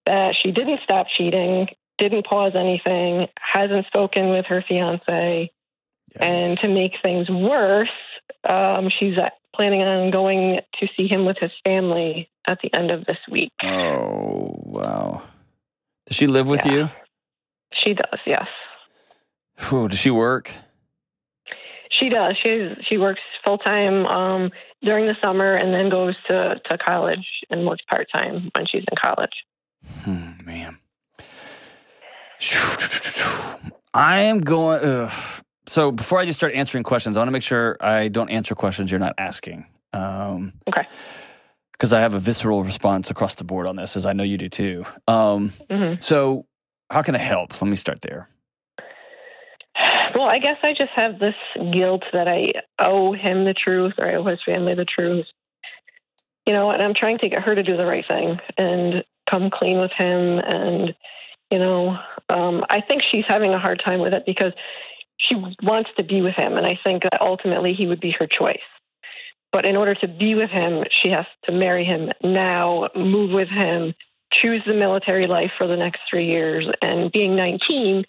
that 0.07 0.35
she 0.43 0.51
didn't 0.51 0.81
stop 0.83 1.07
cheating, 1.17 1.69
didn't 1.99 2.27
pause 2.27 2.53
anything, 2.55 3.29
hasn't 3.39 3.87
spoken 3.87 4.31
with 4.31 4.47
her 4.47 4.65
fiance, 4.67 5.51
and 6.17 6.59
to 6.59 6.69
make 6.69 6.93
things 7.03 7.29
worse, 7.29 7.89
um, 8.49 8.89
she's 8.99 9.17
planning 9.55 9.83
on 9.83 10.11
going 10.11 10.61
to 10.81 10.89
see 10.97 11.07
him 11.07 11.25
with 11.25 11.37
his 11.39 11.51
family 11.65 12.31
at 12.47 12.59
the 12.63 12.73
end 12.75 12.91
of 12.91 13.05
this 13.07 13.19
week. 13.31 13.53
Oh, 13.63 14.55
wow. 14.57 15.23
Does 16.07 16.17
she 16.17 16.27
live 16.27 16.49
with 16.49 16.65
yeah. 16.65 16.73
you? 16.73 16.91
She 17.85 17.95
does, 17.95 18.21
yes. 18.27 18.47
Whew, 19.69 19.89
does 19.89 19.99
she 19.99 20.11
work? 20.11 20.53
She 21.91 22.09
does. 22.09 22.37
She 22.45 22.75
she 22.89 22.97
works 22.97 23.21
full 23.45 23.59
time 23.59 24.07
um, 24.07 24.51
during 24.83 25.07
the 25.07 25.17
summer 25.23 25.55
and 25.55 25.75
then 25.75 25.91
goes 25.91 26.15
to, 26.29 26.61
to 26.71 26.79
college 26.79 27.27
and 27.51 27.67
works 27.67 27.83
part 27.89 28.07
time 28.15 28.51
when 28.55 28.67
she's 28.67 28.85
in 28.89 28.97
college. 29.03 29.33
Hmm, 30.03 30.45
man. 30.45 30.79
I 33.95 34.21
am 34.21 34.41
going. 34.41 34.81
Ugh. 34.83 35.43
So 35.69 35.93
before 35.93 36.19
I 36.19 36.25
just 36.25 36.39
start 36.39 36.55
answering 36.55 36.83
questions, 36.83 37.17
I 37.17 37.21
want 37.21 37.29
to 37.29 37.33
make 37.33 37.43
sure 37.43 37.77
I 37.81 38.09
don't 38.09 38.31
answer 38.31 38.55
questions 38.55 38.91
you're 38.91 39.01
not 39.01 39.15
asking. 39.19 39.67
Um, 39.93 40.55
okay. 40.67 40.87
Because 41.73 41.93
I 41.93 42.01
have 42.01 42.15
a 42.15 42.19
visceral 42.19 42.65
response 42.65 43.11
across 43.11 43.35
the 43.35 43.45
board 43.45 43.67
on 43.67 43.77
this, 43.77 43.97
as 43.97 44.07
I 44.07 44.15
know 44.15 44.25
you 44.25 44.39
do 44.39 44.49
too. 44.49 44.85
Um, 45.07 45.51
mm-hmm. 45.71 46.01
So, 46.01 46.47
how 46.91 47.03
can 47.03 47.15
I 47.15 47.19
help? 47.19 47.61
Let 47.61 47.69
me 47.69 47.77
start 47.77 48.01
there. 48.01 48.29
Well, 50.15 50.27
I 50.27 50.39
guess 50.39 50.57
I 50.63 50.73
just 50.73 50.91
have 50.97 51.19
this 51.19 51.35
guilt 51.73 52.03
that 52.13 52.27
I 52.27 52.53
owe 52.79 53.13
him 53.13 53.45
the 53.45 53.55
truth 53.55 53.93
or 53.99 54.09
I 54.09 54.15
owe 54.15 54.25
his 54.25 54.41
family 54.45 54.75
the 54.75 54.87
truth. 54.87 55.27
You 56.47 56.55
know, 56.55 56.71
and 56.71 56.83
I'm 56.83 56.95
trying 56.95 57.19
to 57.19 57.29
get 57.29 57.43
her 57.43 57.55
to 57.55 57.63
do 57.63 57.77
the 57.77 57.85
right 57.85 58.05
thing 58.09 58.39
and 58.57 59.05
come 59.31 59.51
clean 59.51 59.79
with 59.79 59.93
him. 59.93 60.39
And, 60.39 60.95
you 61.51 61.59
know, 61.59 61.99
um, 62.31 62.65
I 62.71 62.81
think 62.81 63.03
she's 63.13 63.27
having 63.29 63.53
a 63.53 63.59
hard 63.59 63.83
time 63.85 64.01
with 64.01 64.15
it 64.15 64.25
because 64.25 64.55
she 65.19 65.35
wants 65.63 65.91
to 65.97 66.05
be 66.05 66.23
with 66.23 66.35
him, 66.35 66.57
and 66.57 66.67
I 66.67 66.79
think 66.83 67.03
that 67.03 67.21
ultimately 67.21 67.75
he 67.75 67.87
would 67.87 68.01
be 68.01 68.15
her 68.19 68.27
choice. 68.27 68.59
But 69.53 69.65
in 69.67 69.77
order 69.77 69.95
to 69.97 70.09
be 70.09 70.35
with 70.35 70.51
him, 70.51 70.85
she 71.03 71.11
has 71.11 71.27
to 71.45 71.53
marry 71.53 71.85
him 71.85 72.11
now, 72.23 72.89
move 72.95 73.31
with 73.33 73.49
him, 73.49 73.95
choose 74.33 74.63
the 74.67 74.75
military 74.75 75.27
life 75.27 75.53
for 75.57 75.67
the 75.67 75.77
next 75.77 76.01
three 76.09 76.27
years. 76.27 76.69
And 76.83 77.11
being 77.11 77.35
19, 77.35 78.05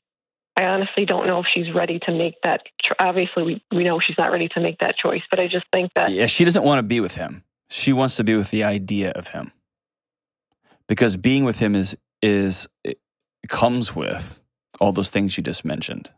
I 0.58 0.66
honestly 0.66 1.06
don't 1.06 1.28
know 1.28 1.40
if 1.40 1.46
she's 1.54 1.74
ready 1.74 2.00
to 2.00 2.12
make 2.12 2.36
that. 2.44 2.64
Obviously, 3.00 3.44
we, 3.44 3.64
we 3.72 3.84
know 3.84 4.00
she's 4.00 4.18
not 4.18 4.32
ready 4.32 4.50
to 4.50 4.60
make 4.60 4.80
that 4.80 4.98
choice, 4.98 5.22
but 5.30 5.40
I 5.40 5.48
just 5.48 5.66
think 5.72 5.92
that. 5.96 6.12
Yeah, 6.12 6.26
she 6.26 6.44
doesn't 6.44 6.64
want 6.64 6.80
to 6.80 6.84
be 6.84 7.00
with 7.00 7.16
him. 7.16 7.44
She 7.70 7.94
wants 7.94 8.18
to 8.18 8.24
be 8.24 8.36
with 8.36 8.52
the 8.52 8.64
idea 8.64 9.12
of 9.12 9.30
him. 9.30 9.54
Because 10.88 11.16
being 11.16 11.46
with 11.46 11.60
him 11.60 11.76
is, 11.76 11.96
is, 12.22 12.68
comes 13.48 13.96
with 13.96 14.42
all 14.82 14.92
those 14.92 15.10
things 15.10 15.38
you 15.38 15.44
just 15.44 15.64
mentioned, 15.64 16.12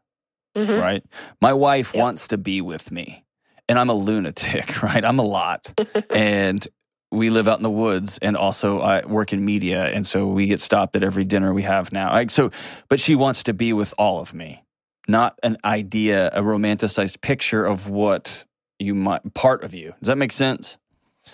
Mhm. 0.57 0.79
right? 0.81 1.03
My 1.41 1.53
wife 1.53 1.93
Yep. 1.93 2.01
wants 2.01 2.27
to 2.29 2.37
be 2.37 2.61
with 2.61 2.91
me, 2.91 3.23
and 3.69 3.79
I'm 3.79 3.89
a 3.89 3.93
lunatic, 3.93 4.81
right? 4.83 5.03
I'm 5.05 5.19
a 5.19 5.23
lot. 5.23 5.73
and 6.15 6.67
we 7.13 7.29
live 7.29 7.47
out 7.47 7.59
in 7.59 7.63
the 7.63 7.69
woods 7.69 8.17
and 8.21 8.37
also 8.37 8.79
I 8.79 9.05
work 9.05 9.33
in 9.33 9.43
media 9.43 9.83
and 9.87 10.07
so 10.07 10.27
we 10.27 10.45
get 10.47 10.61
stopped 10.61 10.95
at 10.95 11.03
every 11.03 11.25
dinner 11.25 11.53
we 11.53 11.63
have 11.63 11.91
now. 11.91 12.25
So 12.29 12.51
but 12.87 13.01
she 13.01 13.15
wants 13.15 13.43
to 13.43 13.53
be 13.53 13.73
with 13.73 13.93
all 13.97 14.21
of 14.21 14.33
me. 14.33 14.63
Not 15.09 15.37
an 15.43 15.57
idea, 15.65 16.29
a 16.31 16.41
romanticized 16.41 17.19
picture 17.19 17.65
of 17.65 17.89
what 17.89 18.45
you 18.79 18.95
might 18.95 19.33
part 19.33 19.65
of 19.65 19.73
you. 19.73 19.93
Does 19.99 20.07
that 20.07 20.17
make 20.17 20.31
sense? 20.31 20.77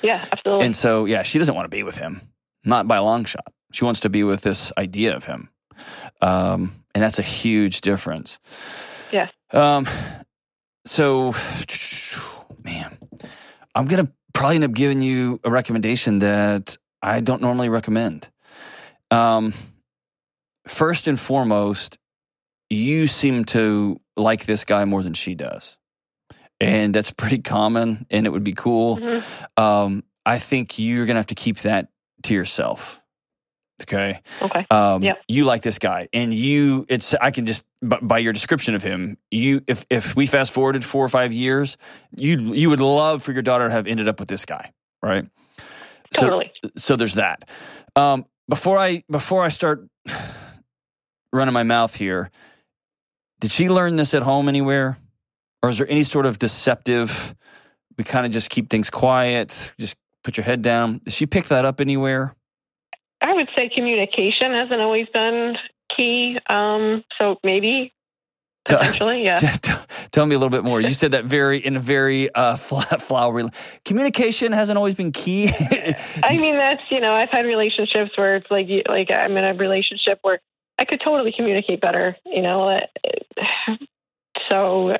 Yeah, 0.01 0.25
absolutely. 0.31 0.65
And 0.65 0.75
so 0.75 1.05
yeah, 1.05 1.21
she 1.21 1.37
doesn't 1.37 1.53
want 1.53 1.65
to 1.65 1.75
be 1.77 1.83
with 1.83 1.97
him. 1.97 2.21
Not 2.65 2.87
by 2.87 2.97
a 2.97 3.03
long 3.03 3.25
shot. 3.25 3.45
She 3.71 3.85
wants 3.85 3.99
to 3.99 4.09
be 4.09 4.23
with 4.23 4.41
this 4.41 4.71
idea 4.79 5.15
of 5.15 5.25
him. 5.25 5.49
Um 6.23 6.83
and 6.95 7.03
that's 7.03 7.19
a 7.19 7.23
huge 7.23 7.81
difference. 7.81 8.39
Yeah. 9.11 9.29
Um 9.51 9.87
so 10.85 11.33
man, 12.63 12.97
I'm 13.75 13.85
gonna 13.85 14.11
probably 14.33 14.55
end 14.55 14.63
up 14.65 14.73
giving 14.73 15.01
you 15.01 15.39
a 15.43 15.49
recommendation 15.49 16.19
that 16.19 16.77
I 17.01 17.19
don't 17.21 17.41
normally 17.41 17.69
recommend. 17.69 18.29
Um, 19.11 19.53
first 20.67 21.07
and 21.07 21.19
foremost, 21.19 21.97
you 22.69 23.07
seem 23.07 23.45
to 23.45 23.99
like 24.15 24.45
this 24.45 24.65
guy 24.65 24.85
more 24.85 25.03
than 25.03 25.13
she 25.13 25.35
does, 25.35 25.77
and 26.59 26.93
that's 26.93 27.11
pretty 27.11 27.39
common. 27.39 28.05
And 28.09 28.25
it 28.25 28.31
would 28.31 28.43
be 28.43 28.53
cool. 28.53 28.97
Mhm. 28.97 29.23
Um, 29.61 30.03
I 30.25 30.39
think 30.39 30.77
you're 30.79 31.05
gonna 31.05 31.19
have 31.19 31.27
to 31.27 31.35
keep 31.35 31.59
that 31.59 31.87
to 32.23 32.33
yourself. 32.33 33.01
Okay. 33.83 34.21
Okay. 34.41 34.65
Um, 34.71 35.03
Yep. 35.03 35.21
You 35.27 35.45
like 35.45 35.61
this 35.61 35.77
guy, 35.79 36.07
and 36.13 36.33
you. 36.33 36.85
It's. 36.89 37.13
I 37.13 37.31
can 37.31 37.45
just 37.45 37.63
by, 37.81 37.99
by 37.99 38.17
your 38.17 38.33
description 38.33 38.73
of 38.73 38.81
him. 38.83 39.17
You. 39.29 39.61
If 39.67 39.85
if 39.89 40.15
we 40.15 40.25
fast 40.25 40.51
forwarded 40.51 40.83
four 40.83 41.05
or 41.05 41.09
five 41.09 41.31
years, 41.31 41.77
you 42.15 42.53
you 42.53 42.69
would 42.69 42.79
love 42.79 43.21
for 43.21 43.33
your 43.33 43.43
daughter 43.43 43.67
to 43.67 43.71
have 43.71 43.85
ended 43.87 44.07
up 44.07 44.19
with 44.19 44.29
this 44.29 44.45
guy, 44.45 44.73
right? 45.03 45.25
So 46.13 46.21
Totally. 46.21 46.51
so 46.75 46.95
there's 46.95 47.15
that. 47.15 47.47
Um, 47.95 48.25
before 48.49 48.77
I 48.77 49.03
before 49.11 49.43
I 49.43 49.49
start 49.49 49.87
running 51.33 51.53
my 51.53 51.63
mouth 51.63 51.93
here, 51.95 52.31
did 53.39 53.51
she 53.51 53.69
learn 53.69 53.95
this 53.95 54.13
at 54.13 54.23
home 54.23 54.49
anywhere, 54.49 54.97
or 55.61 55.69
is 55.69 55.77
there 55.77 55.89
any 55.89 56.03
sort 56.03 56.25
of 56.25 56.39
deceptive? 56.39 57.35
We 57.97 58.03
kind 58.03 58.25
of 58.25 58.31
just 58.31 58.49
keep 58.49 58.69
things 58.69 58.89
quiet. 58.89 59.73
Just 59.79 59.97
put 60.23 60.37
your 60.37 60.43
head 60.45 60.61
down. 60.61 61.01
Did 61.03 61.13
she 61.13 61.25
pick 61.25 61.45
that 61.45 61.65
up 61.65 61.81
anywhere? 61.81 62.35
I 63.37 63.41
would 63.41 63.49
say 63.55 63.69
communication 63.69 64.51
hasn't 64.51 64.81
always 64.81 65.07
been 65.13 65.57
key. 65.95 66.39
Um, 66.49 67.03
so 67.19 67.37
maybe 67.43 67.93
Tell- 68.65 68.79
potentially, 68.79 69.23
yeah. 69.25 69.35
Tell 70.11 70.25
me 70.25 70.33
a 70.35 70.39
little 70.39 70.49
bit 70.49 70.63
more. 70.63 70.81
You 70.81 70.93
said 70.93 71.11
that 71.11 71.25
very 71.25 71.59
in 71.59 71.75
a 71.75 71.79
very 71.79 72.33
uh, 72.33 72.57
flowery. 72.57 73.43
Communication 73.85 74.53
hasn't 74.53 74.77
always 74.77 74.95
been 74.95 75.11
key. 75.11 75.49
I 76.23 76.37
mean, 76.39 76.53
that's 76.53 76.81
you 76.89 76.99
know, 76.99 77.13
I've 77.13 77.29
had 77.29 77.45
relationships 77.45 78.11
where 78.15 78.37
it's 78.37 78.49
like, 78.49 78.67
like 78.89 79.11
I'm 79.11 79.37
in 79.37 79.43
a 79.43 79.53
relationship 79.53 80.17
where 80.23 80.39
I 80.79 80.85
could 80.85 81.01
totally 81.05 81.31
communicate 81.31 81.79
better. 81.79 82.17
You 82.25 82.41
know, 82.41 82.69
uh, 82.69 83.75
so. 84.49 84.97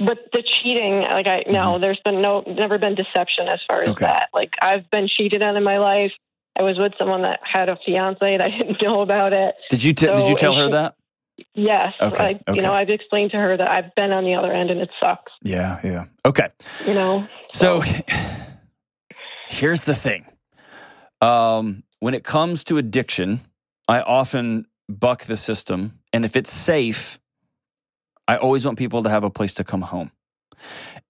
But 0.00 0.18
the 0.32 0.44
cheating, 0.62 1.00
like 1.00 1.26
I 1.26 1.44
no, 1.48 1.78
there's 1.80 1.98
been 2.04 2.22
no, 2.22 2.44
never 2.46 2.78
been 2.78 2.94
deception 2.94 3.48
as 3.48 3.58
far 3.70 3.82
as 3.82 3.88
Okay. 3.90 4.04
that. 4.04 4.28
Like 4.32 4.50
I've 4.60 4.88
been 4.90 5.08
cheated 5.08 5.42
on 5.42 5.56
in 5.56 5.64
my 5.64 5.78
life. 5.78 6.12
I 6.58 6.62
was 6.62 6.78
with 6.78 6.92
someone 6.98 7.22
that 7.22 7.40
had 7.42 7.68
a 7.68 7.76
fiance 7.86 8.18
and 8.34 8.42
I 8.42 8.50
didn't 8.50 8.82
know 8.82 9.00
about 9.00 9.32
it. 9.32 9.54
did 9.70 9.82
you 9.84 9.92
t- 9.92 10.06
did 10.06 10.28
you 10.28 10.34
tell 10.34 10.54
her 10.54 10.66
she- 10.66 10.72
that? 10.72 10.94
Yes, 11.54 11.94
Okay, 12.00 12.24
I, 12.24 12.30
okay. 12.30 12.42
you 12.54 12.62
know, 12.62 12.72
I've 12.72 12.88
explained 12.90 13.30
to 13.30 13.36
her 13.36 13.56
that 13.56 13.70
I've 13.70 13.94
been 13.94 14.10
on 14.10 14.24
the 14.24 14.34
other 14.34 14.52
end 14.52 14.70
and 14.70 14.80
it 14.80 14.90
sucks. 15.00 15.30
Yeah, 15.42 15.78
yeah. 15.84 16.06
Okay. 16.24 16.48
You 16.84 16.94
know, 16.94 17.28
So 17.52 17.80
here's 19.48 19.82
the 19.82 19.94
thing. 19.94 20.26
Um, 21.20 21.84
when 22.00 22.14
it 22.14 22.24
comes 22.24 22.64
to 22.64 22.76
addiction, 22.78 23.40
I 23.86 24.00
often 24.00 24.66
buck 24.88 25.24
the 25.24 25.36
system. 25.36 26.00
And 26.12 26.24
if 26.24 26.34
it's 26.36 26.52
safe, 26.52 27.18
I 28.26 28.36
always 28.36 28.64
want 28.64 28.76
people 28.78 29.02
to 29.04 29.08
have 29.10 29.22
a 29.24 29.30
place 29.30 29.54
to 29.54 29.64
come 29.64 29.82
home. 29.82 30.10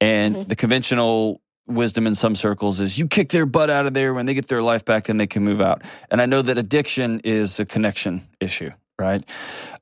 And 0.00 0.37
Mhm. 0.37 0.49
the 0.49 0.57
conventional 0.57 1.40
wisdom 1.68 2.06
in 2.06 2.14
some 2.14 2.34
circles 2.34 2.80
is 2.80 2.98
you 2.98 3.06
kick 3.06 3.28
their 3.30 3.46
butt 3.46 3.70
out 3.70 3.87
of 3.87 3.94
there 3.94 4.14
when 4.14 4.26
they 4.26 4.34
get 4.34 4.48
their 4.48 4.62
life 4.62 4.84
back, 4.84 5.04
then 5.04 5.16
they 5.16 5.26
can 5.26 5.44
move 5.44 5.60
out. 5.60 5.82
And 6.10 6.20
I 6.20 6.26
know 6.26 6.42
that 6.42 6.58
addiction 6.58 7.20
is 7.25 7.60
a 7.60 7.64
connection 7.64 8.26
issue, 8.40 8.70
right? 8.98 9.22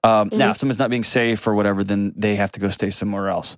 Um, 0.03 0.31
Now, 0.33 0.51
if 0.51 0.57
someone's 0.57 0.79
not 0.79 0.91
being 0.91 1.05
safe 1.05 1.47
or 1.47 1.55
whatever, 1.55 1.85
then 1.85 2.13
they 2.17 2.37
have 2.37 2.53
to 2.53 2.61
go 2.61 2.69
stay 2.71 2.91
somewhere 2.91 3.29
else. 3.29 3.57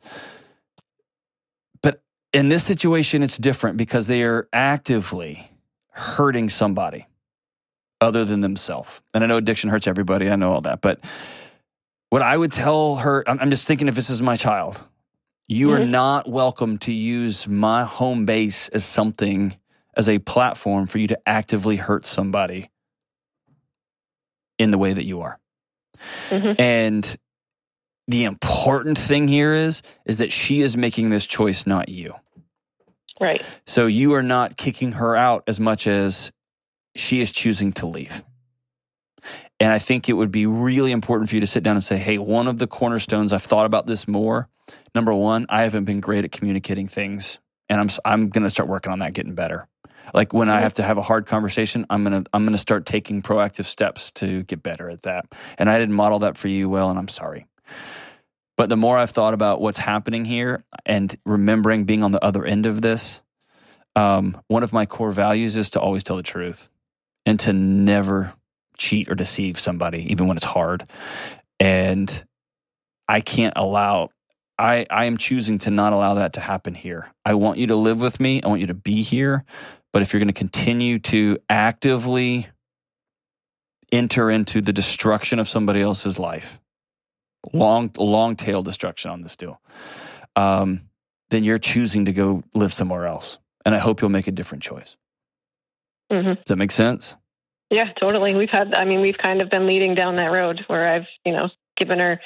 But 1.83 2.03
in 2.33 2.49
this 2.49 2.65
situation, 2.65 3.23
it's 3.23 3.39
different 3.39 3.77
because 3.77 4.07
they 4.07 4.23
are 4.23 4.49
actively 4.53 5.51
hurting 5.91 6.49
somebody 6.49 7.07
other 8.01 8.25
than 8.25 8.41
themselves. 8.43 9.01
And 9.15 9.25
I 9.25 9.27
know 9.27 9.37
addiction 9.37 9.71
hurts 9.71 9.87
everybody. 9.87 10.31
I 10.31 10.37
know 10.37 10.53
all 10.53 10.61
that. 10.61 10.81
But 10.81 11.01
what 12.11 12.23
I 12.23 12.37
would 12.37 12.53
tell 12.53 12.97
her, 12.97 13.25
I'm, 13.29 13.39
I'm 13.41 13.51
just 13.51 13.67
thinking 13.67 13.89
if 13.89 13.95
this 13.95 14.11
is 14.11 14.23
my 14.23 14.37
child, 14.37 14.83
you 15.49 15.73
are 15.73 15.79
Mhm. 15.81 15.89
not 15.91 16.29
welcome 16.29 16.79
to 16.79 16.93
use 16.93 17.49
my 17.49 17.85
home 17.85 18.25
base 18.27 18.69
as 18.69 18.85
something, 18.85 19.57
as 19.97 20.09
a 20.09 20.19
platform 20.19 20.87
for 20.87 20.99
you 20.99 21.09
to 21.09 21.19
actively 21.27 21.77
hurt 21.77 22.05
somebody 22.07 22.71
in 24.59 24.71
the 24.71 24.79
way 24.79 24.93
that 24.93 25.05
you 25.07 25.21
are. 25.21 25.39
Mhm. 26.31 26.61
And 26.61 27.17
the 28.07 28.25
important 28.25 28.99
thing 28.99 29.29
here 29.29 29.53
is 29.55 29.83
is 30.05 30.19
that 30.19 30.33
she 30.33 30.61
is 30.61 30.77
making 30.77 31.11
this 31.11 31.27
choice, 31.27 31.67
not 31.67 31.89
you. 31.89 32.15
right. 33.21 33.43
So 33.67 33.89
you 33.89 34.13
are 34.15 34.23
not 34.23 34.57
kicking 34.57 34.93
her 34.93 35.17
out 35.17 35.43
as 35.49 35.59
much 35.59 35.89
as 35.89 36.31
she 36.95 37.21
is 37.21 37.33
choosing 37.33 37.73
to 37.73 37.87
leave. 37.87 38.23
And 39.59 39.73
I 39.73 39.81
think 39.81 40.09
it 40.09 40.13
would 40.13 40.31
be 40.31 40.47
really 40.47 40.93
important 40.93 41.29
for 41.29 41.35
you 41.35 41.41
to 41.41 41.47
sit 41.49 41.65
down 41.65 41.75
and 41.75 41.83
say, 41.83 41.97
hey, 41.97 42.19
one 42.19 42.47
of 42.47 42.59
the 42.59 42.69
cornerstones, 42.69 43.33
I've 43.33 43.43
thought 43.43 43.67
about 43.67 43.89
this 43.89 44.07
more. 44.07 44.49
Number 44.99 45.15
one, 45.15 45.47
I 45.49 45.63
haven't 45.63 45.85
been 45.85 46.01
great 46.01 46.25
at 46.25 46.33
communicating 46.33 46.89
things. 46.89 47.39
And 47.69 47.81
I'm, 47.81 47.89
I'm 48.05 48.31
going 48.31 48.43
to 48.43 48.51
start 48.51 48.69
working 48.69 48.91
on 48.91 48.99
that, 48.99 49.13
getting 49.13 49.37
better. 49.37 49.69
Like 50.13 50.33
when 50.33 50.49
I 50.49 50.59
have 50.59 50.75
to 50.75 50.83
have 50.83 50.99
a 50.99 51.03
hard 51.03 51.27
conversation, 51.27 51.87
I'm 51.89 52.03
going 52.03 52.25
to, 52.25 52.29
I'm 52.33 52.45
to 52.49 52.59
start 52.59 52.85
taking 52.85 53.23
proactive 53.23 53.67
steps 53.67 54.11
to 54.15 54.43
get 54.43 54.61
better 54.61 54.91
at 54.91 55.03
that. 55.03 55.27
And 55.57 55.71
I 55.71 55.79
didn't 55.79 55.95
model 55.95 56.19
that 56.19 56.37
for 56.37 56.49
you 56.49 56.69
well, 56.69 56.91
and 56.91 56.99
I'm 56.99 57.07
sorry. 57.07 57.47
But 58.57 58.71
the 58.71 58.77
more 58.77 58.99
I've 58.99 59.11
thought 59.11 59.35
about 59.35 59.61
what's 59.61 59.79
happening 59.79 60.25
here 60.25 60.65
and 60.85 61.17
remembering 61.25 61.85
being 61.85 62.03
on 62.03 62.11
the 62.11 62.25
other 62.25 62.45
end 62.45 62.67
of 62.67 62.83
this, 62.83 63.23
um, 63.95 64.43
one 64.49 64.65
of 64.65 64.73
my 64.73 64.85
core 64.85 65.13
values 65.13 65.57
is 65.57 65.71
to 65.71 65.81
always 65.81 66.03
tell 66.03 66.17
the 66.17 66.25
truth 66.25 66.69
and 67.25 67.39
to 67.39 67.53
never 67.53 68.33
cheat 68.77 69.09
or 69.09 69.15
deceive 69.15 69.61
somebody, 69.61 70.11
even 70.11 70.27
when 70.27 70.37
it's 70.37 70.45
hard. 70.45 70.83
And 71.61 72.25
I 73.07 73.21
can't 73.21 73.55
allow, 73.55 74.09
I, 74.59 74.87
I 74.91 75.05
am 75.05 75.17
choosing 75.17 75.59
to 75.59 75.71
not 75.71 75.93
allow 75.93 76.15
that 76.15 76.33
to 76.35 76.41
happen 76.41 76.75
here. 76.75 77.13
I 77.25 77.35
want 77.35 77.59
you 77.59 77.69
to 77.69 77.77
live 77.77 78.01
with 78.01 78.19
me, 78.19 78.43
I 78.43 78.49
want 78.49 78.61
you 78.61 78.67
to 78.69 78.75
be 78.75 79.03
here. 79.03 79.45
But 79.93 80.03
if 80.03 80.13
you're 80.13 80.21
going 80.21 80.29
to 80.29 80.35
continue 80.35 80.99
to 81.01 81.39
actively 81.49 82.49
enter 83.91 84.31
into 84.31 84.61
the 84.61 84.73
destruction 84.73 85.39
of 85.39 85.49
somebody 85.49 85.81
else's 85.81 86.19
life, 86.19 86.61
long 87.53 87.91
long 87.97 88.37
tail 88.37 88.63
destruction 88.63 89.11
on 89.11 89.23
this 89.23 89.37
deal, 89.37 89.61
um, 90.37 90.83
then 91.31 91.45
you're 91.45 91.59
choosing 91.59 92.05
to 92.05 92.13
go 92.13 92.43
live 92.55 92.73
somewhere 92.73 93.07
else. 93.07 93.39
And 93.65 93.75
I 93.75 93.79
hope 93.79 94.01
you'll 94.01 94.11
make 94.11 94.27
a 94.27 94.33
different 94.33 94.63
choice. 94.63 94.97
hmm 96.11 96.35
Does 96.35 96.45
that 96.49 96.57
make 96.57 96.71
sense? 96.71 97.17
Yeah, 97.71 97.93
totally. 97.93 98.35
We've 98.35 98.51
had, 98.51 98.73
I 98.75 98.85
mean, 98.85 99.01
we've 99.01 99.19
kind 99.19 99.43
of 99.43 99.51
been 99.51 99.67
leading 99.67 99.95
down 99.95 100.17
that 100.17 100.31
road 100.33 100.65
where 100.69 100.89
I've, 100.89 101.07
you 101.25 101.33
know, 101.33 101.51
given 101.77 101.99
her 101.99 102.21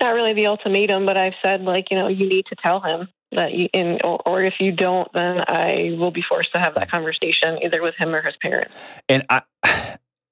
not 0.00 0.10
really 0.14 0.32
the 0.32 0.46
ultimatum, 0.46 1.06
but 1.06 1.16
I've 1.16 1.34
said, 1.42 1.62
like, 1.62 1.90
you 1.90 1.96
know, 1.96 2.08
you 2.08 2.28
need 2.28 2.46
to 2.46 2.56
tell 2.56 2.80
him 2.80 3.08
that 3.32 3.52
you, 3.52 3.68
in, 3.72 4.00
or, 4.02 4.20
or 4.26 4.42
if 4.42 4.54
you 4.60 4.72
don't, 4.72 5.10
then 5.12 5.40
I 5.46 5.94
will 5.98 6.10
be 6.10 6.22
forced 6.28 6.52
to 6.52 6.58
have 6.58 6.74
that 6.74 6.90
conversation 6.90 7.58
either 7.62 7.82
with 7.82 7.94
him 7.96 8.14
or 8.14 8.22
his 8.22 8.34
parents. 8.40 8.74
And 9.08 9.24
I 9.28 9.42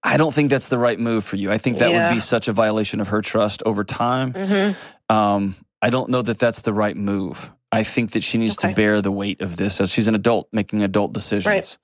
I 0.02 0.16
don't 0.16 0.32
think 0.32 0.50
that's 0.50 0.68
the 0.68 0.78
right 0.78 0.98
move 0.98 1.24
for 1.24 1.36
you. 1.36 1.50
I 1.50 1.58
think 1.58 1.78
that 1.78 1.90
Yeah. 1.90 2.08
would 2.08 2.14
be 2.14 2.20
such 2.20 2.48
a 2.48 2.52
violation 2.52 3.00
of 3.00 3.08
her 3.08 3.20
trust 3.20 3.62
over 3.66 3.84
time. 3.84 4.32
hmm 4.32 4.70
Um, 5.14 5.56
I 5.82 5.90
don't 5.90 6.10
know 6.10 6.22
that 6.22 6.38
that's 6.38 6.62
the 6.62 6.72
right 6.72 6.96
move. 6.96 7.50
I 7.70 7.82
think 7.84 8.12
that 8.12 8.22
she 8.22 8.38
needs 8.38 8.56
Okay. 8.58 8.68
to 8.68 8.74
bear 8.74 9.00
the 9.02 9.12
weight 9.12 9.42
of 9.42 9.56
this 9.56 9.80
as 9.80 9.92
she's 9.92 10.08
an 10.08 10.14
adult 10.14 10.48
making 10.52 10.82
adult 10.82 11.12
decisions. 11.12 11.78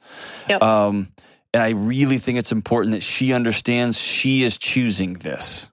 Yep. 0.49 0.63
Um, 0.63 1.09
and 1.53 1.63
I 1.63 1.71
really 1.71 2.19
think 2.19 2.39
it's 2.39 2.51
important 2.53 2.93
that 2.95 3.03
she 3.03 3.33
understands 3.33 4.01
she 4.01 4.43
is 4.43 4.59
choosing 4.59 5.15
this. 5.15 5.71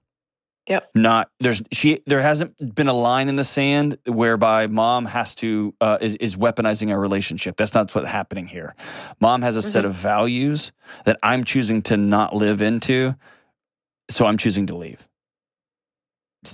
Yep. 0.68 0.90
Not 0.94 1.28
there's 1.40 1.60
she 1.72 2.00
there 2.06 2.20
hasn't 2.22 2.74
been 2.74 2.86
a 2.86 2.92
line 2.92 3.28
in 3.28 3.34
the 3.36 3.44
sand 3.44 3.98
whereby 4.06 4.68
mom 4.68 5.06
has 5.06 5.34
to 5.36 5.74
uh, 5.80 5.98
is, 6.00 6.14
is 6.16 6.36
weaponizing 6.36 6.90
our 6.90 7.00
relationship. 7.00 7.56
That's 7.56 7.74
not 7.74 7.92
what's 7.94 8.08
happening 8.08 8.46
here. 8.46 8.76
Mom 9.20 9.42
has 9.42 9.56
a 9.56 9.62
set 9.62 9.84
Mhm. 9.84 9.88
of 9.88 9.94
values 9.94 10.70
that 11.04 11.18
I'm 11.22 11.42
choosing 11.44 11.82
to 11.82 11.96
not 11.96 12.34
live 12.34 12.62
into, 12.62 13.16
so 14.08 14.24
I'm 14.26 14.38
choosing 14.38 14.66
to 14.68 14.76
leave. 14.76 15.08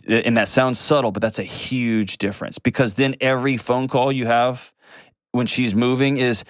And 0.07 0.37
that 0.37 0.49
sounds 0.49 0.79
subtle, 0.79 1.13
but 1.13 1.21
that's 1.23 1.39
a 1.39 1.43
huge 1.45 2.19
difference 2.19 2.59
because 2.59 2.95
then 2.95 3.15
every 3.21 3.57
phone 3.59 3.89
call 3.89 4.11
you 4.13 4.27
have 4.27 4.73
when 5.33 5.47
she's 5.47 5.75
moving 5.75 6.17
is, 6.19 6.45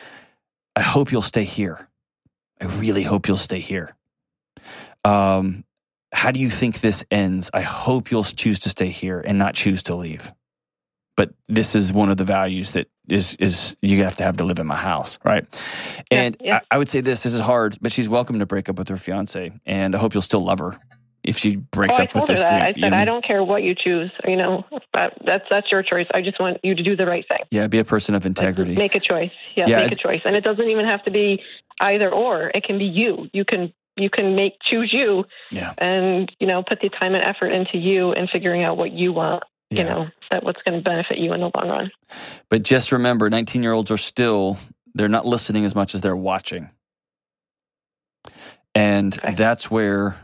I 0.76 0.82
hope 0.82 1.10
you'll 1.12 1.22
stay 1.22 1.44
here. 1.44 1.88
I 2.60 2.64
really 2.66 3.02
hope 3.04 3.28
you'll 3.28 3.36
stay 3.36 3.60
here. 3.60 3.96
Um, 5.04 5.64
how 6.12 6.30
do 6.30 6.40
you 6.40 6.50
think 6.50 6.80
this 6.80 7.04
ends? 7.10 7.50
I 7.52 7.60
hope 7.60 8.10
you'll 8.10 8.24
choose 8.24 8.60
to 8.60 8.68
stay 8.70 8.88
here 8.88 9.20
and 9.20 9.38
not 9.38 9.54
choose 9.54 9.82
to 9.84 9.94
leave. 9.96 10.32
But 11.16 11.30
this 11.48 11.74
is 11.74 11.92
one 11.92 12.10
of 12.10 12.16
the 12.16 12.24
values 12.24 12.72
that 12.72 12.88
is 13.08 13.34
is 13.36 13.76
you 13.82 14.04
have 14.04 14.16
to 14.16 14.22
have 14.22 14.36
to 14.36 14.44
live 14.44 14.60
in 14.60 14.66
my 14.66 14.76
house, 14.76 15.18
right? 15.24 15.44
And 16.12 16.36
yeah. 16.40 16.60
I, 16.70 16.76
I 16.76 16.78
would 16.78 16.88
say 16.88 17.00
this: 17.00 17.24
this 17.24 17.34
is 17.34 17.40
hard, 17.40 17.76
but 17.80 17.90
she's 17.90 18.08
welcome 18.08 18.38
to 18.38 18.46
break 18.46 18.68
up 18.68 18.78
with 18.78 18.88
her 18.88 18.96
fiance, 18.96 19.52
and 19.66 19.96
I 19.96 19.98
hope 19.98 20.14
you'll 20.14 20.22
still 20.22 20.40
love 20.44 20.60
her 20.60 20.78
if 21.24 21.36
she 21.36 21.56
breaks 21.56 21.96
oh, 21.96 22.02
I 22.02 22.04
up 22.04 22.14
with 22.14 22.26
told 22.26 22.28
her 22.28 22.34
this. 22.34 22.44
that. 22.44 22.50
dude. 22.50 22.62
I 22.62 22.68
You 22.68 22.82
said, 22.82 22.90
know 22.90 22.96
I 22.96 23.04
don't 23.04 23.24
care 23.24 23.42
what 23.42 23.62
you 23.62 23.74
choose. 23.74 24.10
You 24.26 24.36
know, 24.36 24.64
that, 24.94 25.14
that's 25.24 25.44
that's 25.50 25.70
your 25.70 25.82
choice. 25.82 26.06
I 26.14 26.22
just 26.22 26.38
want 26.40 26.58
you 26.62 26.74
to 26.74 26.82
do 26.82 26.96
the 26.96 27.06
right 27.06 27.26
thing. 27.26 27.40
Yeah, 27.50 27.66
be 27.66 27.78
a 27.78 27.84
person 27.84 28.14
of 28.14 28.24
integrity. 28.24 28.76
Make 28.76 28.94
a 28.94 29.00
choice. 29.00 29.32
Yeah, 29.54 29.66
Yeah, 29.66 29.80
make 29.80 29.92
a 29.92 29.96
choice. 29.96 30.22
And 30.24 30.36
it 30.36 30.44
doesn't 30.44 30.68
even 30.68 30.86
have 30.86 31.04
to 31.04 31.10
be 31.10 31.42
either 31.80 32.10
or. 32.12 32.50
It 32.54 32.64
can 32.64 32.78
be 32.78 32.86
you. 32.86 33.28
You 33.32 33.44
can 33.44 33.72
you 33.98 34.10
can 34.10 34.34
make 34.36 34.54
choose 34.62 34.92
you 34.92 35.24
Yeah, 35.50 35.74
and 35.78 36.30
you 36.40 36.46
know 36.46 36.62
put 36.62 36.80
the 36.80 36.88
time 36.88 37.14
and 37.14 37.24
effort 37.24 37.48
into 37.48 37.78
you 37.78 38.12
and 38.12 38.28
figuring 38.30 38.62
out 38.64 38.76
what 38.76 38.92
you 38.92 39.12
want. 39.12 39.44
yeah. 39.70 39.82
You 39.82 39.88
know 39.88 40.06
that 40.30 40.42
what's 40.44 40.62
going 40.62 40.78
to 40.78 40.82
benefit 40.84 41.18
you 41.18 41.32
in 41.32 41.40
the 41.40 41.50
long 41.54 41.68
run. 41.68 41.90
But 42.50 42.62
just 42.62 42.92
remember, 42.92 43.28
19 43.30 43.62
year 43.62 43.72
olds 43.72 43.90
are 43.90 43.96
still, 43.98 44.56
they're 44.94 45.08
not 45.08 45.26
listening 45.26 45.64
as 45.64 45.74
much 45.74 45.94
as 45.94 46.00
they're 46.00 46.16
watching. 46.16 46.70
And 48.74 49.18
Okay. 49.18 49.32
that's 49.32 49.70
where 49.70 50.16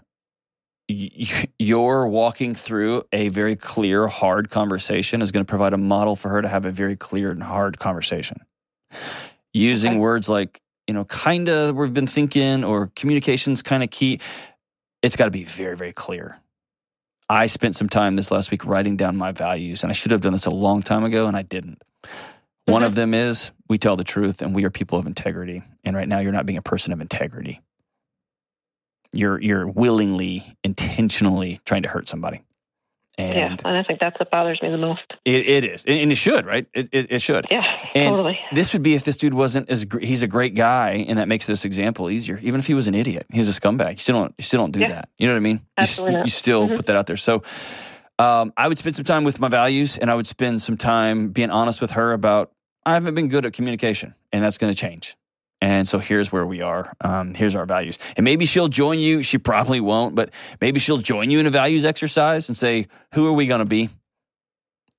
you're 0.89 2.07
walking 2.07 2.55
through 2.55 3.03
a 3.13 3.29
very 3.29 3.57
clear, 3.57 4.07
hard 4.07 4.51
conversation 4.51 5.23
is 5.23 5.33
going 5.33 5.45
to 5.45 5.49
provide 5.49 5.73
a 5.73 5.79
model 5.79 6.15
for 6.17 6.29
her 6.29 6.43
to 6.43 6.49
have 6.49 6.67
a 6.67 6.71
very 6.71 6.97
clear 6.97 7.31
and 7.31 7.43
hard 7.43 7.79
conversation. 7.79 8.39
Using 9.53 9.93
Okay. 9.93 9.99
words 10.01 10.29
like, 10.29 10.61
you 10.87 10.95
know, 10.95 11.05
kind 11.05 11.49
of, 11.49 11.77
we've 11.77 11.95
been 11.95 12.07
thinking, 12.07 12.65
or 12.65 12.91
communication's 12.97 13.63
kind 13.63 13.83
of 13.83 13.91
key. 13.91 14.21
It's 15.03 15.17
got 15.17 15.27
to 15.27 15.31
be 15.31 15.45
very, 15.45 15.77
very 15.77 15.93
clear. 15.93 16.39
I 17.29 17.47
spent 17.47 17.75
some 17.75 17.89
time 17.89 18.17
this 18.17 18.31
last 18.31 18.51
week 18.51 18.67
writing 18.67 18.97
down 18.97 19.17
my 19.17 19.33
values, 19.33 19.83
and 19.83 19.91
I 19.91 19.95
should 19.95 20.11
have 20.11 20.21
done 20.21 20.33
this 20.33 20.47
a 20.47 20.51
long 20.51 20.83
time 20.83 21.05
ago, 21.05 21.27
and 21.27 21.37
I 21.37 21.43
didn't. 21.43 21.83
One 22.67 22.83
Mhm. 22.83 22.87
of 22.87 22.95
them 22.95 23.15
is 23.15 23.51
we 23.69 23.79
tell 23.79 23.97
the 23.97 24.05
truth 24.05 24.41
and 24.41 24.55
we 24.55 24.65
are 24.65 24.71
people 24.71 24.99
of 24.99 25.07
integrity. 25.07 25.63
And 25.85 25.95
right 25.97 26.09
now, 26.09 26.19
you're 26.21 26.33
not 26.33 26.47
being 26.47 26.57
a 26.59 26.63
person 26.63 26.93
of 26.93 27.01
integrity. 27.01 27.61
You're 29.13 29.41
you're 29.41 29.67
willingly, 29.67 30.57
intentionally 30.65 31.61
trying 31.65 31.83
to 31.83 31.89
hurt 31.89 32.09
somebody, 32.09 32.43
yeah, 33.19 33.25
and 33.53 33.63
and 33.65 33.77
I 33.77 33.83
think 33.85 34.01
that's 34.01 34.19
what 34.19 34.31
bothers 34.31 34.61
me 34.63 34.71
the 34.71 34.77
most. 34.79 35.03
it, 35.25 35.47
it 35.49 35.65
is, 35.65 35.85
and 35.85 35.99
and 35.99 36.13
it 36.13 36.17
should, 36.17 36.45
right? 36.47 36.67
It, 36.75 36.89
it, 36.93 37.13
it 37.13 37.19
should. 37.23 37.47
Yeah, 37.51 37.65
And 37.95 38.11
totally. 38.11 38.39
This 38.53 38.73
would 38.73 38.83
be 38.83 38.95
if 38.95 39.05
this 39.05 39.17
dude 39.17 39.35
wasn't 39.35 39.71
as 39.71 39.85
gr- 39.85 40.01
he's 40.01 40.23
a 40.23 40.27
great 40.27 40.55
guy, 40.55 41.05
and 41.09 41.19
that 41.19 41.29
makes 41.29 41.47
this 41.47 41.65
example 41.65 42.11
easier. 42.11 42.39
Even 42.43 42.59
if 42.61 42.67
he 42.67 42.75
was 42.75 42.89
an 42.89 42.95
idiot, 42.95 43.27
he's 43.33 43.49
a 43.49 43.61
scumbag. 43.61 43.93
You 43.93 43.99
still 43.99 44.15
don't 44.21 44.35
you 44.39 44.43
still 44.45 44.61
don't 44.61 44.73
do 44.73 44.81
Yeah. 44.81 44.89
that. 44.89 45.09
You 45.19 45.27
know 45.29 45.35
what 45.35 45.39
I 45.39 45.41
mean? 45.41 45.57
You 45.57 45.63
Absolutely 45.79 46.13
You, 46.13 46.19
not. 46.19 46.29
still 46.29 46.69
Mhm. 46.69 46.77
put 46.77 46.87
that 46.87 46.97
out 46.97 47.07
there. 47.07 47.17
So, 47.17 47.43
um, 48.19 48.53
I 48.57 48.69
would 48.69 48.79
spend 48.79 48.97
some 48.97 49.05
time 49.05 49.25
with 49.25 49.41
my 49.41 49.49
values, 49.49 49.97
and 49.99 50.11
I 50.11 50.15
would 50.15 50.27
spend 50.27 50.61
some 50.61 50.77
time 50.77 51.29
being 51.31 51.51
honest 51.51 51.81
with 51.81 51.93
her 51.93 52.13
about 52.13 52.51
I 52.87 52.95
haven't 52.95 53.15
been 53.15 53.29
good 53.29 53.47
at 53.47 53.53
communication, 53.55 54.15
and 54.33 54.43
that's 54.45 54.59
going 54.59 54.73
to 54.73 54.79
change. 54.79 55.17
And 55.65 55.89
so 55.89 55.99
here's 55.99 56.31
where 56.31 56.45
we 56.45 56.61
are. 56.61 56.93
Um, 57.01 57.33
here's 57.33 57.55
our 57.55 57.65
values. 57.65 57.99
And 58.19 58.25
maybe 58.25 58.45
she'll 58.45 58.69
join 58.69 58.99
you. 58.99 59.23
She 59.23 59.39
probably 59.39 59.81
won't, 59.81 60.15
but 60.15 60.29
maybe 60.61 60.79
she'll 60.79 60.99
join 60.99 61.31
you 61.31 61.41
in 61.41 61.47
a 61.47 61.51
values 61.51 61.87
exercise 61.87 62.51
and 62.51 62.57
say, 62.57 62.87
"Who 63.15 63.27
are 63.29 63.33
we 63.33 63.47
going 63.47 63.61
to 63.61 63.65
be? 63.65 63.89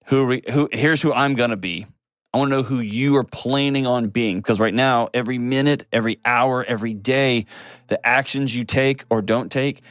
Who 0.08 0.24
are 0.24 0.26
we? 0.26 0.42
Who? 0.52 0.68
Here's 0.72 1.04
who 1.04 1.14
I'm 1.14 1.36
going 1.36 1.52
to 1.52 1.56
be. 1.56 1.86
I 2.34 2.40
want 2.40 2.50
to 2.50 2.58
know 2.58 2.64
who 2.64 2.80
you 2.80 3.16
are 3.18 3.24
planning 3.24 3.86
on 3.86 4.08
being 4.08 4.38
because 4.38 4.60
right 4.60 4.74
now, 4.74 5.08
every 5.14 5.38
minute, 5.38 5.88
every 5.92 6.18
hour, 6.26 6.64
every 6.64 6.96
day, 6.96 7.46
the 7.86 8.04
actions 8.04 8.56
you 8.56 8.64
take 8.64 9.06
or 9.12 9.22
don't 9.22 9.52
take 9.52 9.84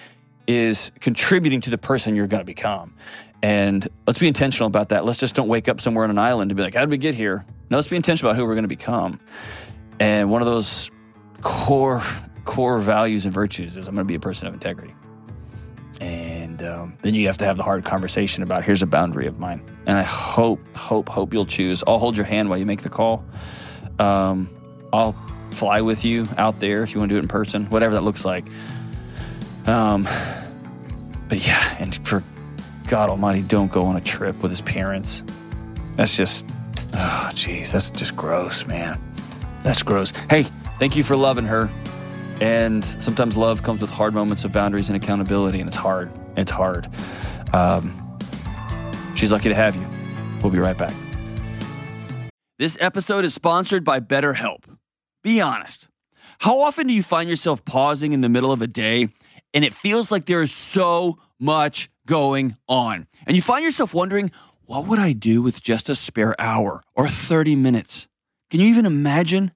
is 0.48 0.90
contributing 0.98 1.60
to 1.60 1.70
the 1.70 1.78
person 1.78 2.16
you're 2.16 2.26
going 2.26 2.42
to 2.42 2.44
become. 2.44 2.96
And 3.44 3.86
let's 4.08 4.18
be 4.18 4.26
intentional 4.26 4.66
about 4.66 4.88
that. 4.88 5.04
Let's 5.04 5.20
just 5.20 5.36
don't 5.36 5.46
wake 5.46 5.68
up 5.68 5.80
somewhere 5.80 6.02
on 6.02 6.10
an 6.10 6.18
island 6.18 6.50
and 6.50 6.56
be 6.56 6.64
like, 6.64 6.74
how 6.74 6.80
did 6.80 6.90
we 6.90 6.98
get 6.98 7.14
here? 7.14 7.46
No, 7.70 7.76
let's 7.76 7.86
be 7.86 7.94
intentional 7.94 8.32
about 8.32 8.38
who 8.40 8.44
we're 8.44 8.54
going 8.54 8.64
to 8.64 8.68
become. 8.68 9.20
And 10.00 10.30
one 10.30 10.42
of 10.42 10.46
those 10.46 10.90
core 11.40 12.02
core 12.44 12.78
values 12.78 13.24
and 13.24 13.32
virtues 13.32 13.76
is 13.76 13.88
I'm 13.88 13.94
going 13.94 14.04
to 14.04 14.08
be 14.08 14.14
a 14.14 14.20
person 14.20 14.46
of 14.46 14.54
integrity. 14.54 14.94
And 16.00 16.62
um, 16.62 16.98
then 17.02 17.14
you 17.14 17.26
have 17.28 17.38
to 17.38 17.44
have 17.44 17.56
the 17.56 17.62
hard 17.62 17.84
conversation 17.84 18.42
about 18.42 18.64
here's 18.64 18.82
a 18.82 18.86
boundary 18.86 19.26
of 19.26 19.38
mine. 19.38 19.62
And 19.86 19.96
I 19.96 20.02
hope, 20.02 20.60
hope, 20.76 21.08
hope 21.08 21.32
you'll 21.32 21.46
choose. 21.46 21.82
I'll 21.86 21.98
hold 21.98 22.16
your 22.16 22.26
hand 22.26 22.48
while 22.48 22.58
you 22.58 22.66
make 22.66 22.82
the 22.82 22.88
call. 22.88 23.24
Um, 23.98 24.50
I'll 24.92 25.12
fly 25.52 25.80
with 25.80 26.04
you 26.04 26.28
out 26.36 26.60
there 26.60 26.82
if 26.82 26.92
you 26.92 27.00
want 27.00 27.10
to 27.10 27.14
do 27.14 27.18
it 27.18 27.22
in 27.22 27.28
person, 27.28 27.66
whatever 27.66 27.94
that 27.94 28.02
looks 28.02 28.24
like. 28.24 28.44
Um, 29.66 30.04
but 31.28 31.46
yeah, 31.46 31.76
and 31.78 31.94
for 32.06 32.22
God 32.88 33.08
Almighty, 33.08 33.42
don't 33.42 33.70
go 33.70 33.84
on 33.84 33.96
a 33.96 34.00
trip 34.00 34.42
with 34.42 34.50
his 34.50 34.60
parents. 34.60 35.22
That's 35.96 36.16
just, 36.16 36.44
oh, 36.92 37.30
jeez, 37.32 37.72
that's 37.72 37.90
just 37.90 38.16
gross, 38.16 38.66
man. 38.66 39.00
That's 39.64 39.82
gross. 39.82 40.12
Hey, 40.28 40.44
thank 40.78 40.94
you 40.94 41.02
for 41.02 41.16
loving 41.16 41.46
her. 41.46 41.70
And 42.40 42.84
sometimes 42.84 43.36
love 43.36 43.62
comes 43.62 43.80
with 43.80 43.90
hard 43.90 44.12
moments 44.12 44.44
of 44.44 44.52
boundaries 44.52 44.90
and 44.90 45.02
accountability, 45.02 45.58
and 45.58 45.68
it's 45.68 45.76
hard. 45.76 46.12
It's 46.36 46.50
hard. 46.50 46.88
Um, 47.54 48.18
she's 49.14 49.30
lucky 49.30 49.48
to 49.48 49.54
have 49.54 49.74
you. 49.74 49.86
We'll 50.42 50.52
be 50.52 50.58
right 50.58 50.76
back. 50.76 50.92
This 52.58 52.76
episode 52.78 53.24
is 53.24 53.32
sponsored 53.32 53.84
by 53.84 54.00
BetterHelp. 54.00 54.64
Be 55.22 55.40
honest. 55.40 55.88
How 56.40 56.60
often 56.60 56.86
do 56.86 56.92
you 56.92 57.02
find 57.02 57.30
yourself 57.30 57.64
pausing 57.64 58.12
in 58.12 58.20
the 58.20 58.28
middle 58.28 58.52
of 58.52 58.60
a 58.60 58.66
day 58.66 59.08
and 59.54 59.64
it 59.64 59.72
feels 59.72 60.10
like 60.10 60.26
there 60.26 60.42
is 60.42 60.52
so 60.52 61.18
much 61.40 61.88
going 62.06 62.56
on? 62.68 63.06
And 63.26 63.34
you 63.34 63.40
find 63.40 63.64
yourself 63.64 63.94
wondering, 63.94 64.30
what 64.66 64.86
would 64.86 64.98
I 64.98 65.14
do 65.14 65.40
with 65.40 65.62
just 65.62 65.88
a 65.88 65.94
spare 65.94 66.34
hour 66.38 66.82
or 66.94 67.08
30 67.08 67.56
minutes? 67.56 68.08
Can 68.50 68.60
you 68.60 68.66
even 68.66 68.86
imagine? 68.86 69.52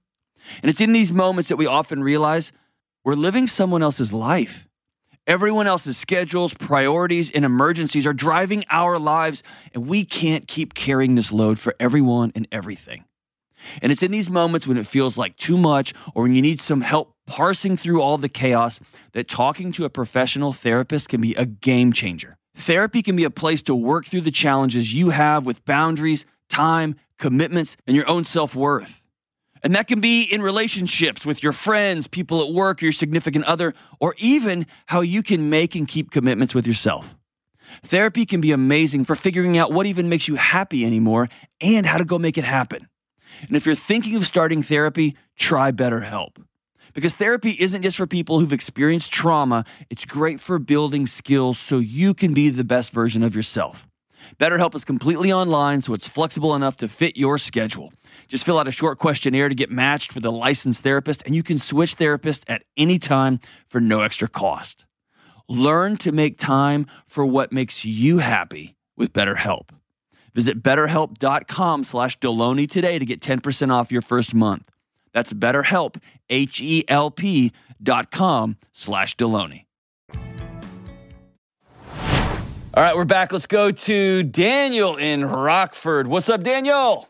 And 0.63 0.71
it's 0.71 0.81
in 0.81 0.93
these 0.93 1.13
moments 1.13 1.49
that 1.49 1.57
we 1.57 1.67
often 1.67 2.03
realize 2.03 2.53
we're 3.05 3.15
living 3.15 3.47
someone 3.47 3.83
else's 3.83 4.13
life. 4.13 4.67
Everyone 5.27 5.67
else's 5.67 5.99
schedules, 5.99 6.55
priorities, 6.55 7.31
and 7.31 7.45
emergencies 7.45 8.07
are 8.07 8.15
driving 8.15 8.65
our 8.71 8.99
lives, 8.99 9.43
and 9.75 9.87
we 9.87 10.05
can't 10.05 10.49
keep 10.49 10.73
carrying 10.73 11.17
this 11.17 11.31
load 11.31 11.59
for 11.59 11.75
everyone 11.79 12.33
and 12.35 12.49
everything. 12.51 13.05
And 13.83 13.93
it's 13.93 14.03
in 14.03 14.11
these 14.11 14.31
moments 14.31 14.67
when 14.67 14.79
it 14.79 14.87
feels 14.87 15.19
like 15.19 15.37
too 15.37 15.59
much 15.59 15.93
or 16.15 16.23
when 16.23 16.35
you 16.35 16.41
need 16.41 16.61
some 16.61 16.81
help 16.81 17.15
parsing 17.27 17.77
through 17.77 18.01
all 18.01 18.17
the 18.17 18.29
chaos 18.29 18.81
that 19.13 19.29
talking 19.29 19.71
to 19.73 19.85
a 19.85 19.91
professional 19.91 20.53
therapist 20.53 21.11
can 21.11 21.21
be 21.21 21.35
a 21.35 21.45
game 21.45 21.93
changer. 21.93 22.39
Therapy 22.55 23.03
can 23.03 23.15
be 23.15 23.25
a 23.25 23.31
place 23.31 23.61
to 23.63 23.75
work 23.75 24.07
through 24.07 24.23
the 24.23 24.31
challenges 24.31 24.95
you 24.95 25.11
have 25.11 25.45
with 25.45 25.65
boundaries, 25.65 26.25
time, 26.49 26.97
commitments, 27.19 27.77
and 27.87 27.97
your 27.97 28.09
own 28.09 28.25
self 28.25 28.55
worth. 28.55 29.03
And 29.63 29.75
that 29.75 29.89
can 29.89 30.01
be 30.01 30.23
in 30.23 30.41
relationships 30.41 31.27
with 31.27 31.43
your 31.43 31.53
friends, 31.53 32.07
people 32.07 32.47
at 32.47 32.55
work, 32.55 32.81
your 32.81 32.93
significant 32.93 33.45
other, 33.45 33.75
or 34.01 34.15
even 34.19 34.67
how 34.87 35.01
you 35.01 35.23
can 35.23 35.51
make 35.51 35.75
and 35.75 35.87
keep 35.87 36.11
commitments 36.11 36.55
with 36.55 36.67
yourself. 36.67 37.17
Therapy 37.83 38.25
can 38.25 38.41
be 38.41 38.53
amazing 38.53 39.05
for 39.05 39.17
figuring 39.17 39.59
out 39.59 39.73
what 39.73 39.87
even 39.87 40.09
makes 40.09 40.29
you 40.29 40.37
happy 40.37 40.85
anymore 40.85 41.29
and 41.61 41.85
how 41.87 41.99
to 41.99 42.05
go 42.05 42.19
make 42.19 42.39
it 42.39 42.45
happen. 42.45 42.89
And 43.47 43.57
if 43.57 43.67
you're 43.67 43.75
thinking 43.75 44.17
of 44.17 44.27
starting 44.27 44.63
therapy, 44.63 45.17
try 45.37 45.71
BetterHelp. 45.71 46.43
Because 46.95 47.15
therapy 47.15 47.57
isn't 47.59 47.83
just 47.83 47.97
for 47.97 48.07
people 48.07 48.41
who've 48.41 48.53
experienced 48.53 49.13
trauma, 49.13 49.65
it's 49.91 50.05
great 50.05 50.41
for 50.41 50.59
building 50.59 51.07
skills 51.07 51.59
so 51.59 51.79
you 51.79 52.15
can 52.15 52.33
be 52.33 52.49
the 52.49 52.65
best 52.65 52.91
version 52.91 53.23
of 53.23 53.37
yourself. 53.37 53.88
BetterHelp 54.37 54.75
is 54.75 54.85
completely 54.85 55.33
online, 55.33 55.81
so 55.81 55.95
it's 55.95 56.07
flexible 56.07 56.55
enough 56.55 56.77
to 56.79 56.89
fit 56.89 57.17
your 57.17 57.39
schedule. 57.39 57.93
Just 58.29 58.45
fill 58.45 58.59
out 58.59 58.69
a 58.69 58.73
short 58.73 58.99
questionnaire 58.99 59.49
to 59.49 59.55
get 59.55 59.71
matched 59.71 60.15
with 60.15 60.25
a 60.25 60.31
licensed 60.31 60.83
therapist, 60.83 61.23
and 61.25 61.35
you 61.35 61.43
can 61.43 61.59
switch 61.59 61.97
therapists 61.97 62.45
at 62.49 62.63
any 62.77 62.99
time 62.99 63.41
for 63.69 63.81
no 63.81 64.03
extra 64.03 64.29
cost. 64.29 64.85
Learn 65.49 65.97
to 65.99 66.13
make 66.13 66.39
time 66.39 66.87
for 67.07 67.25
what 67.25 67.53
makes 67.53 67.85
you 67.85 68.19
happy 68.19 68.77
with 68.97 69.13
BetterHelp. 69.13 69.71
Visit 70.35 70.63
betterhelp.com 70.63 71.85
slash 71.85 72.19
Delony 72.19 72.71
today 72.71 72.99
to 72.99 73.07
get 73.07 73.21
10% 73.21 73.73
off 73.73 73.91
your 73.91 74.03
first 74.03 74.35
month. 74.35 74.69
That's 75.13 75.33
betterhelp, 75.33 76.01
H-E-L-P 76.29 77.53
dot 77.83 78.11
com 78.11 78.57
slash 78.73 79.17
Delony. 79.17 79.68
All 82.75 82.83
right, 82.83 82.95
we're 82.95 83.07
back. 83.07 83.33
Let's 83.33 83.47
go 83.47 83.71
to 83.71 84.23
Daniel 84.23 84.97
in 84.97 85.25
Rockford. 85.25 86.07
What's 86.07 86.29
up, 86.29 86.43
Daniel? 86.43 87.09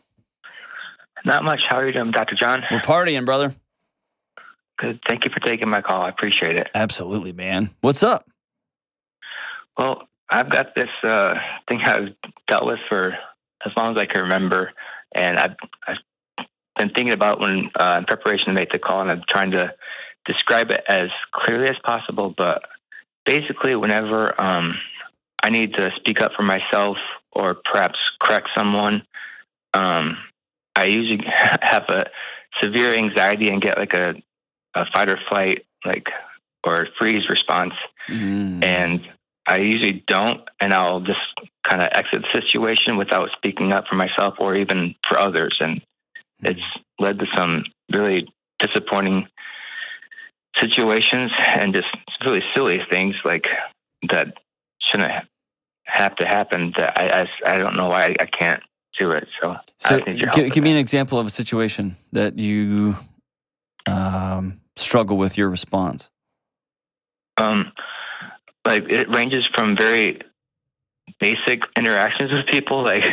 Not 1.25 1.43
much. 1.43 1.59
How 1.67 1.77
are 1.77 1.85
you 1.85 1.91
doing, 1.91 2.11
Dr. 2.11 2.35
John? 2.39 2.63
We're 2.71 2.79
partying, 2.79 3.25
brother. 3.25 3.53
Good. 4.77 5.01
Thank 5.07 5.25
you 5.25 5.31
for 5.31 5.41
taking 5.41 5.67
my 5.67 5.81
call. 5.81 6.01
I 6.01 6.09
appreciate 6.09 6.55
it. 6.55 6.69
Absolutely, 6.73 7.33
man. 7.33 7.71
What's 7.81 8.03
up? 8.03 8.25
Well, 9.77 10.07
I've 10.29 10.49
got 10.49 10.75
this 10.75 10.89
uh, 11.03 11.35
thing 11.67 11.81
I've 11.85 12.15
dealt 12.47 12.65
with 12.65 12.79
for 12.87 13.17
as 13.65 13.73
long 13.75 13.97
as 13.97 14.01
I 14.01 14.05
can 14.05 14.21
remember, 14.21 14.71
and 15.13 15.37
I've, 15.37 15.55
I've 15.85 16.45
been 16.77 16.91
thinking 16.91 17.11
about 17.11 17.41
when 17.41 17.69
uh, 17.77 17.97
in 17.97 18.05
preparation 18.05 18.45
to 18.47 18.53
make 18.53 18.71
the 18.71 18.79
call, 18.79 19.01
and 19.01 19.11
I'm 19.11 19.23
trying 19.29 19.51
to 19.51 19.73
describe 20.25 20.71
it 20.71 20.83
as 20.87 21.09
clearly 21.33 21.67
as 21.67 21.75
possible. 21.83 22.33
But 22.35 22.61
basically, 23.25 23.75
whenever 23.75 24.39
um, 24.39 24.75
I 25.41 25.49
need 25.49 25.73
to 25.73 25.91
speak 25.97 26.21
up 26.21 26.31
for 26.35 26.43
myself 26.43 26.97
or 27.31 27.55
perhaps 27.71 27.97
correct 28.21 28.49
someone, 28.57 29.03
um, 29.73 30.17
I 30.75 30.85
usually 30.85 31.25
have 31.61 31.83
a 31.89 32.05
severe 32.61 32.93
anxiety 32.95 33.49
and 33.49 33.61
get 33.61 33.77
like 33.77 33.93
a, 33.93 34.15
a 34.75 34.85
fight 34.93 35.09
or 35.09 35.19
flight, 35.29 35.65
like 35.85 36.07
or 36.63 36.87
freeze 36.97 37.29
response, 37.29 37.73
Mm. 38.09 38.63
and 38.63 39.01
I 39.45 39.57
usually 39.57 40.03
don't, 40.07 40.41
and 40.59 40.73
I'll 40.73 40.99
just 40.99 41.19
kind 41.69 41.81
of 41.83 41.89
exit 41.93 42.23
the 42.23 42.41
situation 42.41 42.97
without 42.97 43.29
speaking 43.37 43.71
up 43.71 43.85
for 43.87 43.95
myself 43.95 44.35
or 44.39 44.55
even 44.55 44.95
for 45.07 45.19
others, 45.19 45.55
and 45.59 45.81
it's 46.41 46.59
led 46.97 47.19
to 47.19 47.25
some 47.37 47.65
really 47.91 48.27
disappointing 48.59 49.27
situations 50.59 51.31
and 51.55 51.73
just 51.73 51.87
really 52.25 52.41
silly 52.55 52.79
things 52.89 53.15
like 53.23 53.45
that 54.11 54.33
shouldn't 54.91 55.11
have 55.83 56.15
to 56.17 56.25
happen. 56.25 56.73
That 56.77 56.99
I 56.99 57.21
I, 57.21 57.53
I 57.55 57.57
don't 57.57 57.75
know 57.75 57.87
why 57.87 58.15
I 58.19 58.25
can't 58.25 58.61
do 58.97 59.11
it. 59.11 59.27
So, 59.41 59.55
So, 59.77 59.95
I 59.95 59.97
need 59.99 60.17
your 60.17 60.27
help 60.27 60.35
give, 60.35 60.53
give 60.53 60.63
me 60.63 60.71
an 60.71 60.77
example 60.77 61.19
of 61.19 61.27
a 61.27 61.29
situation 61.29 61.95
that 62.11 62.37
you 62.37 62.95
um, 63.87 64.59
struggle 64.75 65.17
with 65.17 65.37
your 65.37 65.49
response. 65.49 66.09
Um, 67.37 67.71
like 68.65 68.83
it 68.89 69.09
ranges 69.09 69.47
from 69.55 69.77
very 69.77 70.21
basic 71.19 71.61
interactions 71.75 72.31
with 72.31 72.45
people. 72.47 72.83
Like, 72.83 73.03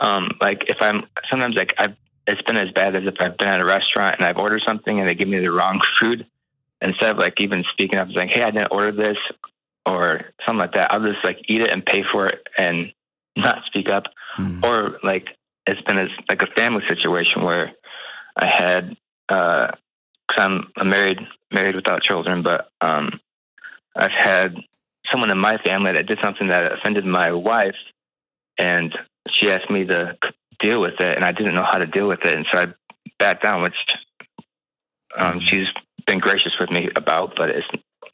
um, 0.00 0.30
like 0.40 0.64
if 0.68 0.78
I'm 0.80 1.04
sometimes 1.30 1.54
like 1.54 1.74
I've 1.78 1.96
it's 2.26 2.42
been 2.42 2.58
as 2.58 2.70
bad 2.72 2.94
as 2.94 3.04
if 3.06 3.14
I've 3.20 3.38
been 3.38 3.48
at 3.48 3.60
a 3.60 3.64
restaurant 3.64 4.16
and 4.18 4.26
I've 4.26 4.36
ordered 4.36 4.62
something 4.66 5.00
and 5.00 5.08
they 5.08 5.14
give 5.14 5.28
me 5.28 5.38
the 5.38 5.50
wrong 5.50 5.80
food. 5.98 6.26
Instead 6.80 7.10
of 7.10 7.16
like 7.16 7.34
even 7.40 7.64
speaking 7.72 7.98
up, 7.98 8.06
and 8.06 8.16
saying, 8.16 8.28
"Hey, 8.28 8.42
I 8.42 8.50
didn't 8.50 8.68
order 8.70 8.92
this," 8.92 9.16
or 9.88 10.20
something 10.44 10.60
like 10.60 10.74
that, 10.74 10.92
I'll 10.92 11.02
just 11.02 11.24
like 11.24 11.38
eat 11.48 11.62
it 11.62 11.70
and 11.70 11.84
pay 11.84 12.02
for 12.12 12.26
it 12.26 12.46
and 12.56 12.92
not 13.36 13.64
speak 13.66 13.88
up. 13.88 14.04
Mm. 14.38 14.62
Or 14.62 14.98
like 15.02 15.26
it's 15.66 15.80
been 15.82 15.98
as 15.98 16.08
like 16.28 16.42
a 16.42 16.54
family 16.56 16.82
situation 16.88 17.42
where 17.42 17.72
I 18.36 18.46
had 18.46 18.96
because 19.28 19.74
I'm, 20.38 20.72
I'm 20.76 20.88
married 20.88 21.18
married 21.50 21.76
without 21.76 22.02
children, 22.02 22.42
but 22.42 22.68
um, 22.80 23.20
I've 23.96 24.10
had 24.10 24.54
someone 25.10 25.30
in 25.30 25.38
my 25.38 25.58
family 25.58 25.92
that 25.92 26.06
did 26.06 26.18
something 26.22 26.48
that 26.48 26.72
offended 26.72 27.04
my 27.04 27.32
wife, 27.32 27.76
and 28.58 28.96
she 29.30 29.50
asked 29.50 29.70
me 29.70 29.84
to 29.86 30.16
deal 30.60 30.80
with 30.80 31.00
it, 31.00 31.16
and 31.16 31.24
I 31.24 31.32
didn't 31.32 31.54
know 31.54 31.64
how 31.64 31.78
to 31.78 31.86
deal 31.86 32.08
with 32.08 32.20
it, 32.24 32.34
and 32.34 32.46
so 32.52 32.58
I 32.58 32.66
backed 33.18 33.42
down, 33.42 33.62
which 33.62 33.74
um, 35.16 35.40
she's 35.40 35.66
been 36.06 36.18
gracious 36.18 36.52
with 36.60 36.70
me 36.70 36.88
about, 36.96 37.34
but 37.36 37.50
it's 37.50 37.66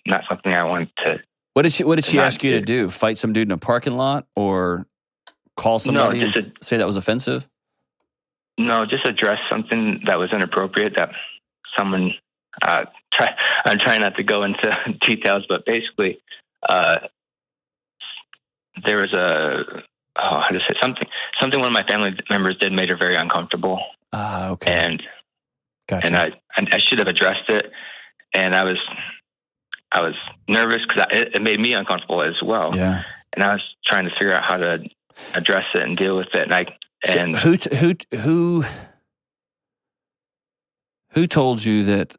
not 0.06 0.24
something 0.28 0.52
I 0.52 0.68
want 0.68 0.90
to. 1.04 1.18
What 1.54 1.62
did 1.62 1.72
she 1.72 1.84
What 1.84 1.96
did 1.96 2.04
she 2.04 2.18
ask 2.18 2.42
you 2.42 2.52
to 2.52 2.60
do? 2.60 2.90
Fight 2.90 3.16
some 3.16 3.32
dude 3.32 3.48
in 3.48 3.52
a 3.52 3.58
parking 3.58 3.96
lot, 3.96 4.26
or 4.34 4.86
call 5.56 5.78
somebody 5.78 6.20
and 6.20 6.32
just 6.32 6.50
say 6.62 6.76
that 6.76 6.86
was 6.86 6.96
offensive? 6.96 7.48
No, 8.58 8.84
just 8.86 9.06
address 9.06 9.38
something 9.50 10.02
that 10.06 10.18
was 10.18 10.30
inappropriate 10.32 10.94
that 10.96 11.10
someone. 11.76 12.12
Uh, 12.62 12.84
try, 13.12 13.30
I'm 13.64 13.78
trying 13.78 14.00
not 14.00 14.16
to 14.16 14.24
go 14.24 14.42
into 14.42 14.76
details, 15.06 15.44
but 15.48 15.64
basically, 15.64 16.20
uh, 16.68 16.98
there 18.84 18.98
was 18.98 19.12
a 19.12 19.62
oh, 20.16 20.40
how 20.40 20.48
to 20.48 20.58
say 20.58 20.74
something 20.82 21.06
something 21.40 21.60
one 21.60 21.68
of 21.68 21.72
my 21.72 21.86
family 21.86 22.18
members 22.30 22.56
did 22.58 22.72
made 22.72 22.88
her 22.88 22.96
very 22.96 23.14
uncomfortable, 23.14 23.80
Ah, 24.12 24.50
okay, 24.50 24.72
and 24.72 25.02
gotcha. 25.88 26.06
and 26.08 26.16
I 26.16 26.30
and 26.56 26.68
I 26.72 26.78
should 26.78 26.98
have 26.98 27.08
addressed 27.08 27.48
it, 27.48 27.70
and 28.32 28.56
I 28.56 28.64
was 28.64 28.78
I 29.94 30.00
was 30.02 30.14
nervous 30.48 30.80
because 30.88 31.06
it, 31.12 31.36
it 31.36 31.42
made 31.42 31.60
me 31.60 31.72
uncomfortable 31.72 32.22
as 32.22 32.34
well, 32.44 32.72
yeah. 32.74 33.04
and 33.32 33.44
I 33.44 33.52
was 33.52 33.62
trying 33.86 34.04
to 34.06 34.10
figure 34.10 34.34
out 34.34 34.42
how 34.44 34.56
to 34.56 34.78
address 35.34 35.64
it 35.74 35.82
and 35.82 35.96
deal 35.96 36.16
with 36.16 36.26
it, 36.34 36.42
and 36.42 36.52
I 36.52 36.64
So 37.06 37.18
and 37.20 37.36
who 37.36 37.56
t- 37.56 37.76
who 37.76 37.94
t- 37.94 38.18
who 38.18 38.64
who 41.12 41.26
told 41.28 41.64
you 41.64 41.84
that 41.84 42.16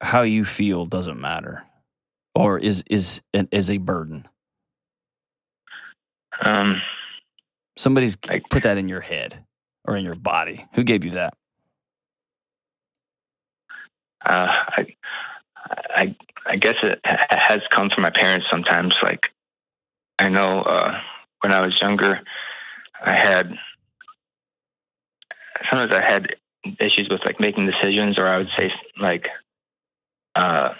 how 0.00 0.22
you 0.22 0.44
feel 0.46 0.86
doesn't 0.86 1.20
matter, 1.20 1.64
or 2.34 2.58
is 2.58 2.82
is 2.88 3.20
is 3.32 3.68
a 3.70 3.76
burden? 3.78 4.26
um. 6.42 6.80
Somebody's 7.78 8.16
Like- 8.30 8.48
put 8.48 8.62
that 8.62 8.78
in 8.78 8.88
your 8.88 9.02
head 9.02 9.44
or 9.86 9.98
in 9.98 10.04
your 10.06 10.14
body. 10.14 10.64
Who 10.74 10.82
gave 10.84 11.04
you 11.04 11.10
that? 11.10 11.34
uh, 14.24 14.46
I, 14.48 14.95
I, 15.70 16.14
I 16.46 16.56
guess 16.56 16.74
it 16.82 17.00
has 17.04 17.60
come 17.74 17.90
from 17.94 18.02
my 18.02 18.10
parents 18.10 18.46
sometimes. 18.50 18.94
Like, 19.02 19.20
I 20.18 20.28
know 20.28 20.62
uh, 20.62 21.00
when 21.40 21.52
I 21.52 21.60
was 21.64 21.76
younger, 21.80 22.20
I 23.04 23.12
had 23.14 23.52
sometimes 25.70 25.92
I 25.92 26.02
had 26.02 26.36
issues 26.80 27.08
with 27.10 27.20
like 27.24 27.40
making 27.40 27.66
decisions, 27.66 28.18
or 28.18 28.26
I 28.26 28.38
would 28.38 28.50
say 28.58 28.70
like, 29.00 29.26
uh, 30.34 30.70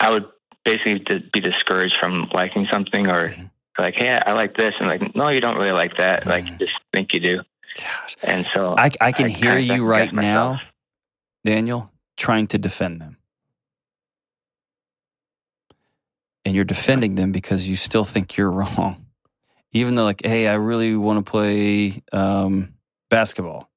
I 0.00 0.10
would 0.10 0.26
basically 0.64 1.04
be 1.32 1.40
discouraged 1.40 1.94
from 2.00 2.28
liking 2.32 2.66
something, 2.72 3.06
or 3.06 3.30
Mhm. 3.30 3.50
like, 3.78 3.94
hey, 3.96 4.18
I 4.26 4.32
like 4.32 4.56
this, 4.56 4.74
and 4.78 4.88
like, 4.88 5.14
no, 5.14 5.28
you 5.28 5.40
don't 5.40 5.56
really 5.56 5.72
like 5.72 5.96
that. 5.98 6.26
Like, 6.26 6.46
you 6.46 6.52
Mhm. 6.52 6.58
just 6.58 6.72
think 6.92 7.12
you 7.14 7.20
do, 7.20 7.42
Gosh, 7.76 8.16
and 8.22 8.46
so 8.54 8.74
I 8.78 8.90
I 9.00 9.12
can 9.12 9.28
hear 9.28 9.58
you 9.58 9.84
right 9.84 10.12
now. 10.12 10.60
Daniel, 11.44 11.90
trying 12.16 12.46
to 12.48 12.58
defend 12.58 13.00
them. 13.00 13.16
And 16.44 16.54
you're 16.54 16.64
defending 16.64 17.14
them 17.14 17.32
because 17.32 17.68
you 17.68 17.76
still 17.76 18.04
think 18.04 18.36
you're 18.36 18.50
wrong. 18.50 19.06
Even 19.72 19.96
though, 19.96 20.04
like, 20.04 20.24
hey, 20.24 20.46
I 20.46 20.54
really 20.54 20.94
want 20.94 21.24
to 21.24 21.28
play 21.28 22.02
um, 22.12 22.74
basketball. 23.10 23.70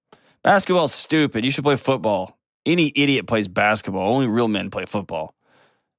Basketball's 0.43 0.93
stupid. 0.93 1.43
You 1.43 1.51
should 1.51 1.63
play 1.63 1.75
football. 1.75 2.37
Any 2.65 2.91
idiot 2.95 3.25
plays 3.25 3.47
basketball. 3.47 4.13
Only 4.13 4.27
real 4.27 4.47
men 4.47 4.69
play 4.69 4.85
football. 4.85 5.33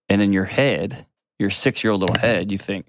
And 0.09 0.23
in 0.23 0.33
your 0.33 0.45
head, 0.45 1.07
your 1.39 1.51
six 1.51 1.83
year 1.83 1.93
old 1.93 2.01
little 2.01 2.19
head, 2.19 2.53
you 2.53 2.59
think, 2.59 2.87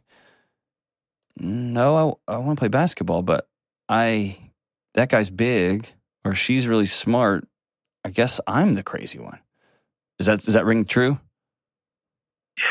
no, 1.37 2.19
I, 2.27 2.33
I 2.35 2.37
want 2.37 2.57
to 2.57 2.61
play 2.61 2.67
basketball, 2.67 3.21
but 3.21 3.47
I, 3.87 4.37
that 4.93 5.09
guy's 5.09 5.29
big 5.29 5.87
or 6.25 6.35
she's 6.35 6.67
really 6.67 6.85
smart. 6.85 7.47
I 8.03 8.09
guess 8.09 8.39
I'm 8.47 8.75
the 8.75 8.83
crazy 8.83 9.19
one. 9.19 9.39
Is 10.19 10.25
that 10.25 10.41
does 10.41 10.53
that 10.53 10.65
ring 10.65 10.85
true? 10.85 11.19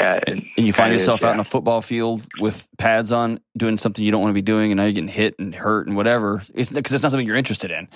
Yeah, 0.01 0.21
And, 0.27 0.45
and 0.57 0.67
you 0.67 0.73
find 0.73 0.89
Kinda 0.89 0.97
is, 0.97 1.03
yourself 1.03 1.25
out 1.25 1.35
in 1.35 1.41
a 1.41 1.45
football 1.45 1.81
field 1.81 2.27
with 2.41 2.69
pads 2.77 3.11
on, 3.11 3.41
doing 3.57 3.79
something 3.79 4.05
you 4.05 4.11
don't 4.11 4.21
want 4.21 4.31
to 4.31 4.35
be 4.35 4.43
doing, 4.43 4.71
and 4.71 4.77
now 4.77 4.85
you're 4.85 4.93
getting 4.93 5.09
hit 5.09 5.35
and 5.39 5.55
hurt 5.55 5.87
and 5.87 5.97
whatever. 5.97 6.43
It's 6.55 6.71
because 6.71 6.93
it's 6.93 7.03
not 7.03 7.11
something 7.11 7.27
you're 7.27 7.37
interested 7.37 7.71
in. 7.71 7.89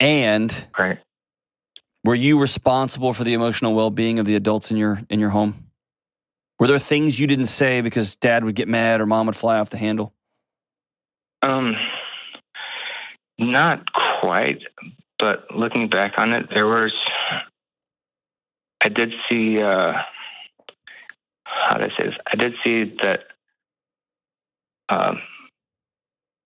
And 0.00 0.68
right. 0.78 0.98
were 2.04 2.14
you 2.14 2.40
responsible 2.40 3.12
for 3.12 3.22
the 3.22 3.34
emotional 3.34 3.74
well 3.74 3.90
being 3.90 4.18
of 4.18 4.24
the 4.24 4.34
adults 4.34 4.70
in 4.70 4.78
your 4.78 5.02
in 5.10 5.20
your 5.20 5.30
home? 5.30 5.66
Were 6.58 6.66
there 6.66 6.78
things 6.78 7.18
you 7.18 7.26
didn't 7.26 7.46
say 7.46 7.80
because 7.80 8.16
dad 8.16 8.44
would 8.44 8.54
get 8.54 8.68
mad 8.68 9.00
or 9.00 9.06
mom 9.06 9.26
would 9.26 9.36
fly 9.36 9.58
off 9.58 9.70
the 9.70 9.78
handle? 9.78 10.14
Um, 11.42 11.74
not 13.38 13.82
quite, 14.20 14.62
but 15.20 15.54
looking 15.54 15.88
back 15.88 16.14
on 16.18 16.32
it, 16.32 16.48
there 16.52 16.66
was. 16.66 16.92
I 18.82 18.88
did 18.88 19.12
see. 19.28 19.60
Uh, 19.60 19.92
how 21.44 21.76
I 21.76 21.88
say 21.98 22.06
this? 22.06 22.14
I 22.32 22.36
did 22.36 22.54
see 22.64 22.96
that. 23.02 23.24
Um, 24.88 25.20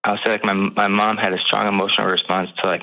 I'll 0.02 0.18
say 0.24 0.32
like 0.32 0.44
my 0.44 0.52
my 0.54 0.88
mom 0.88 1.16
had 1.16 1.32
a 1.32 1.38
strong 1.38 1.68
emotional 1.68 2.08
response 2.08 2.50
to 2.62 2.68
like. 2.68 2.82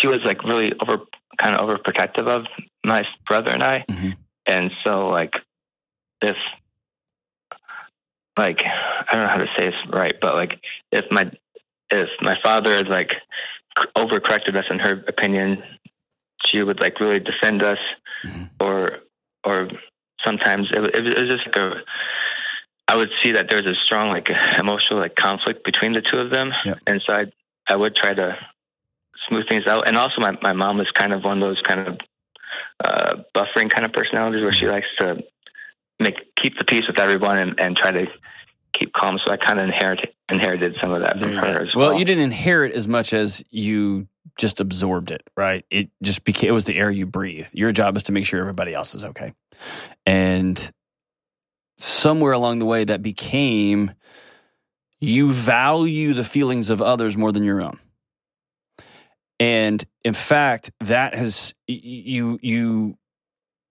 She 0.00 0.06
was 0.06 0.20
like 0.24 0.42
really 0.44 0.72
over, 0.80 1.02
kind 1.38 1.54
of 1.54 1.68
overprotective 1.68 2.26
of 2.26 2.46
my 2.84 3.04
brother 3.26 3.50
and 3.50 3.62
I, 3.62 3.84
Mhm. 3.90 4.16
and 4.46 4.70
so 4.84 5.08
like, 5.08 5.34
if 6.22 6.36
like 8.38 8.58
I 8.64 9.12
don't 9.12 9.22
know 9.24 9.28
how 9.28 9.36
to 9.36 9.50
say 9.58 9.66
this 9.66 9.74
right, 9.92 10.14
but 10.20 10.34
like 10.34 10.58
if 10.92 11.04
my 11.10 11.30
if 11.90 12.08
my 12.22 12.36
father 12.42 12.74
is 12.74 12.88
like 12.88 13.10
overcorrected 13.96 14.56
us 14.56 14.64
in 14.70 14.78
her 14.78 15.04
opinion, 15.08 15.62
she 16.46 16.62
would 16.62 16.80
like 16.80 17.00
really 17.00 17.20
defend 17.20 17.62
us, 17.62 17.78
mm-hmm. 18.24 18.44
or 18.60 18.98
or 19.44 19.68
sometimes 20.24 20.68
it, 20.72 20.94
it, 20.94 21.02
was 21.02 21.30
just 21.30 21.46
like 21.46 21.56
a. 21.56 21.82
I 22.88 22.94
would 22.94 23.10
see 23.22 23.32
that 23.32 23.46
there's 23.50 23.66
a 23.66 23.74
strong 23.84 24.10
like 24.10 24.28
emotional 24.58 25.00
like 25.00 25.16
conflict 25.16 25.64
between 25.64 25.92
the 25.92 26.02
two 26.02 26.18
of 26.18 26.30
them, 26.30 26.52
yep. 26.64 26.78
and 26.86 27.02
so 27.06 27.12
I 27.12 27.26
I 27.68 27.76
would 27.76 27.96
try 27.96 28.14
to 28.14 28.36
smooth 29.28 29.48
things 29.48 29.66
out. 29.66 29.88
And 29.88 29.96
also, 29.96 30.20
my 30.20 30.36
my 30.42 30.52
mom 30.52 30.78
was 30.78 30.90
kind 30.96 31.12
of 31.12 31.24
one 31.24 31.42
of 31.42 31.48
those 31.48 31.60
kind 31.66 31.88
of 31.88 31.98
uh, 32.84 33.16
buffering 33.34 33.70
kind 33.70 33.84
of 33.84 33.92
personalities 33.92 34.42
where 34.42 34.52
she 34.52 34.64
mm-hmm. 34.64 34.72
likes 34.72 34.86
to 35.00 35.22
make 35.98 36.16
keep 36.40 36.58
the 36.58 36.64
peace 36.64 36.84
with 36.86 37.00
everyone 37.00 37.38
and, 37.38 37.58
and 37.58 37.76
try 37.76 37.90
to 37.90 38.06
keep 38.78 38.92
calm. 38.92 39.18
So 39.24 39.32
I 39.32 39.36
kind 39.36 39.58
of 39.58 39.66
inherited 39.66 40.10
inherited 40.28 40.76
some 40.80 40.92
of 40.92 41.02
that 41.02 41.20
from 41.20 41.32
her 41.34 41.62
as 41.62 41.74
well. 41.74 41.90
Well, 41.90 41.98
you 41.98 42.04
didn't 42.04 42.24
inherit 42.24 42.72
as 42.72 42.88
much 42.88 43.12
as 43.12 43.42
you 43.50 44.08
just 44.38 44.60
absorbed 44.60 45.10
it, 45.10 45.22
right? 45.36 45.64
It 45.70 45.90
just 46.02 46.24
became 46.24 46.50
it 46.50 46.52
was 46.52 46.64
the 46.64 46.76
air 46.76 46.90
you 46.90 47.06
breathe. 47.06 47.46
Your 47.52 47.72
job 47.72 47.96
is 47.96 48.04
to 48.04 48.12
make 48.12 48.26
sure 48.26 48.40
everybody 48.40 48.74
else 48.74 48.94
is 48.94 49.04
okay, 49.04 49.32
and 50.04 50.72
somewhere 51.78 52.32
along 52.32 52.58
the 52.58 52.66
way 52.66 52.84
that 52.84 53.02
became 53.02 53.92
you 55.00 55.30
value 55.30 56.14
the 56.14 56.24
feelings 56.24 56.70
of 56.70 56.80
others 56.80 57.16
more 57.16 57.32
than 57.32 57.44
your 57.44 57.60
own. 57.60 57.78
And 59.38 59.84
in 60.04 60.14
fact, 60.14 60.72
that 60.80 61.14
has 61.14 61.54
you 61.66 62.38
you 62.42 62.96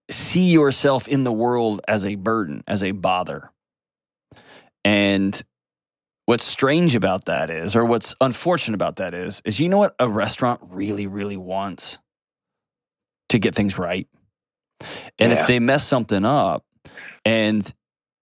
see 0.09 0.51
yourself 0.51 1.07
in 1.07 1.23
the 1.23 1.31
world 1.31 1.81
as 1.87 2.05
a 2.05 2.15
burden, 2.15 2.63
as 2.67 2.83
a 2.83 2.91
bother. 2.91 3.51
And 4.85 5.41
what's 6.25 6.45
strange 6.45 6.95
about 6.95 7.25
that 7.25 7.49
is, 7.49 7.75
or 7.75 7.83
what's 7.83 8.15
unfortunate 8.21 8.75
about 8.75 8.97
that 8.97 9.13
is, 9.13 9.41
is 9.43 9.59
you 9.59 9.67
know 9.67 9.79
what 9.79 9.95
a 9.99 10.07
restaurant 10.07 10.61
really, 10.63 11.07
really 11.07 11.37
wants 11.37 11.97
to 13.29 13.39
get 13.39 13.55
things 13.55 13.77
right. 13.77 14.07
And 15.17 15.31
yeah. 15.31 15.41
if 15.41 15.47
they 15.47 15.59
mess 15.59 15.85
something 15.85 16.23
up 16.23 16.63
and 17.25 17.73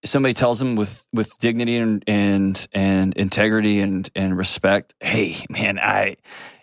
somebody 0.06 0.34
tells 0.34 0.60
them 0.60 0.76
with 0.76 1.08
with 1.12 1.38
dignity 1.38 1.78
and 1.78 2.04
and 2.08 2.68
and 2.74 3.14
integrity 3.16 3.82
and 3.82 4.10
and 4.16 4.38
respect, 4.38 4.96
hey 5.02 5.36
man, 5.50 5.78
I 5.80 6.16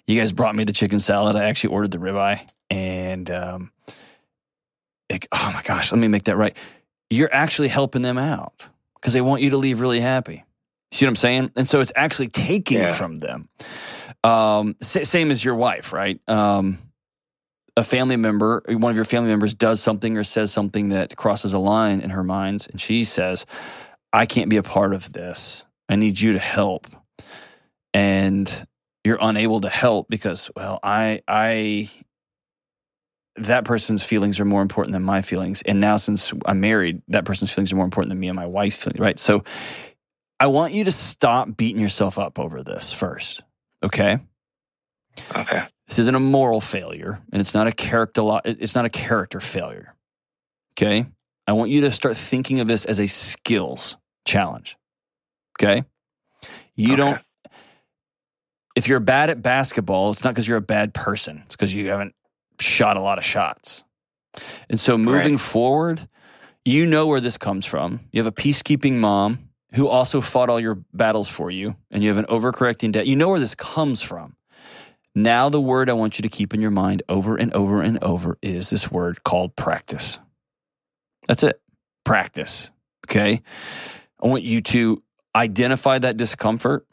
you 0.07 0.19
guys 0.19 0.33
brought 0.33 0.55
me 0.55 0.65
the 0.65 0.73
chicken 0.73 1.01
salad. 1.01 1.37
I 1.37 1.45
actually 1.45 1.75
ordered 1.75 1.91
the 1.91 1.99
ribeye, 1.99 2.49
and 2.71 3.31
um, 3.31 3.73
like, 5.11 5.29
oh 5.33 5.51
my 5.53 5.63
gosh, 5.63 5.93
let 5.93 5.99
me 5.99 6.09
make 6.09 6.25
that 6.25 6.37
right. 6.37 6.57
You're 7.11 7.33
actually 7.33 7.69
helping 7.69 8.03
them 8.03 8.17
out 8.17 8.69
because 9.01 9.13
they 9.13 9.21
want 9.21 9.43
you 9.43 9.51
to 9.51 9.57
leave 9.57 9.81
really 9.81 10.01
happy. 10.01 10.45
See 10.93 11.05
what 11.05 11.11
I'm 11.11 11.17
saying? 11.17 11.53
And 11.57 11.69
so 11.69 11.81
it's 11.81 11.93
actually 11.95 12.29
taking 12.29 12.81
yeah. 12.81 12.93
from 12.93 13.21
them. 13.21 13.49
Um, 14.25 14.77
same 14.81 15.31
as 15.31 15.45
your 15.45 15.55
wife, 15.55 15.93
right? 15.93 16.21
Um, 16.29 16.79
a 17.77 17.85
family 17.85 18.17
member, 18.17 18.63
one 18.67 18.91
of 18.91 18.97
your 18.97 19.05
family 19.05 19.31
members 19.31 19.55
does 19.55 19.81
something 19.81 20.17
or 20.17 20.25
says 20.25 20.53
something 20.53 20.91
that 20.91 21.17
crosses 21.17 21.53
a 21.53 21.59
line 21.59 22.01
in 22.01 22.11
her 22.11 22.25
mind, 22.25 22.67
and 22.71 22.81
she 22.81 23.05
says, 23.05 23.47
I 24.13 24.27
can't 24.27 24.51
be 24.51 24.57
a 24.57 24.63
part 24.63 24.93
of 24.93 25.13
this. 25.13 25.65
I 25.89 25.97
need 25.97 26.21
you 26.21 26.33
to 26.33 26.39
help. 26.39 26.87
And 27.95 28.67
you're 29.05 29.19
unable 29.21 29.61
to 29.61 29.69
help 29.69 30.09
because, 30.09 30.51
well, 30.55 30.79
I, 30.83 31.23
I, 31.27 31.91
that 33.37 33.65
person's 33.65 34.05
feelings 34.05 34.41
are 34.41 34.45
more 34.45 34.63
important 34.63 34.93
than 34.93 35.03
my 35.03 35.23
feelings. 35.23 35.63
And 35.63 35.81
now, 35.81 35.97
since 35.97 36.33
I'm 36.45 36.61
married, 36.61 37.03
that 37.09 37.25
person's 37.25 37.53
feelings 37.53 37.73
are 37.73 37.77
more 37.77 37.85
important 37.85 38.11
than 38.11 38.21
me 38.21 38.29
and 38.29 38.37
my 38.37 38.47
wife's 38.47 38.83
feelings, 38.83 39.01
right? 39.01 39.19
So 39.19 39.45
I 40.39 40.47
want 40.49 40.73
you 40.73 40.85
to 40.85 40.93
stop 40.93 41.57
beating 41.57 41.81
yourself 41.81 42.19
up 42.19 42.39
over 42.39 42.63
this 42.63 42.93
first. 42.93 43.43
Okay. 43.83 44.19
Okay. 45.35 45.63
This 45.87 45.99
isn't 45.99 46.15
a 46.15 46.21
moral 46.21 46.61
failure, 46.61 47.21
and 47.33 47.41
it's 47.41 47.55
not 47.55 47.67
a 47.67 47.73
character. 47.73 48.41
It's 48.45 48.75
not 48.75 48.85
a 48.85 48.91
character 48.91 49.41
failure. 49.41 49.95
Okay. 50.75 51.07
I 51.47 51.53
want 51.53 51.71
you 51.71 51.83
to 51.83 51.93
start 51.93 52.17
thinking 52.17 52.61
of 52.61 52.69
this 52.69 52.85
as 52.85 53.01
a 53.01 53.07
skills 53.07 53.97
challenge. 54.25 54.77
Okay. 55.61 55.85
You 56.75 56.93
okay. 56.93 56.97
don't. 56.97 57.21
If 58.77 58.87
you're 58.89 59.01
bad 59.01 59.31
at 59.31 59.43
basketball, 59.43 60.11
it's 60.13 60.23
not 60.23 60.33
because 60.33 60.47
you're 60.47 60.59
a 60.59 60.63
bad 60.63 60.95
person. 60.95 61.43
It's 61.45 61.57
because 61.57 61.75
you 61.75 61.91
haven't 61.91 62.15
shot 62.61 62.97
a 62.97 63.01
lot 63.01 63.19
of 63.19 63.25
shots. 63.25 63.85
And 64.69 64.79
so 64.79 64.97
moving 64.97 65.35
right. 65.35 65.41
forward, 65.41 66.09
you 66.65 66.87
know 66.87 67.07
where 67.07 67.21
this 67.21 67.37
comes 67.37 67.67
from. 67.67 68.01
You 68.13 68.23
have 68.23 68.33
a 68.33 68.35
peacekeeping 68.35 68.95
mom 68.95 69.51
who 69.75 69.89
also 69.89 70.21
fought 70.21 70.51
all 70.51 70.61
your 70.61 70.77
battles 70.93 71.29
for 71.29 71.51
you, 71.51 71.77
and 71.91 72.03
you 72.03 72.09
have 72.09 72.19
an 72.19 72.27
overcorrecting 72.27 72.93
dad. 72.93 73.07
You 73.07 73.17
know 73.17 73.29
where 73.29 73.41
this 73.41 73.55
comes 73.55 74.03
from. 74.03 74.37
Now, 75.15 75.49
the 75.49 75.61
word 75.61 75.91
I 75.91 75.95
want 75.95 76.19
you 76.19 76.23
to 76.23 76.29
keep 76.29 76.55
in 76.55 76.61
your 76.61 76.71
mind 76.71 77.03
over 77.09 77.37
and 77.37 77.53
over 77.53 77.83
and 77.83 78.03
over 78.03 78.39
is 78.43 78.71
this 78.71 78.91
word 78.91 79.25
called 79.25 79.57
practice. 79.57 80.21
That's 81.27 81.43
it. 81.43 81.61
Practice. 82.05 82.71
Okay. 83.07 83.43
I 84.23 84.27
want 84.27 84.45
you 84.45 84.61
to 84.61 85.03
identify 85.35 85.99
that 85.99 86.17
discomfort 86.17 86.87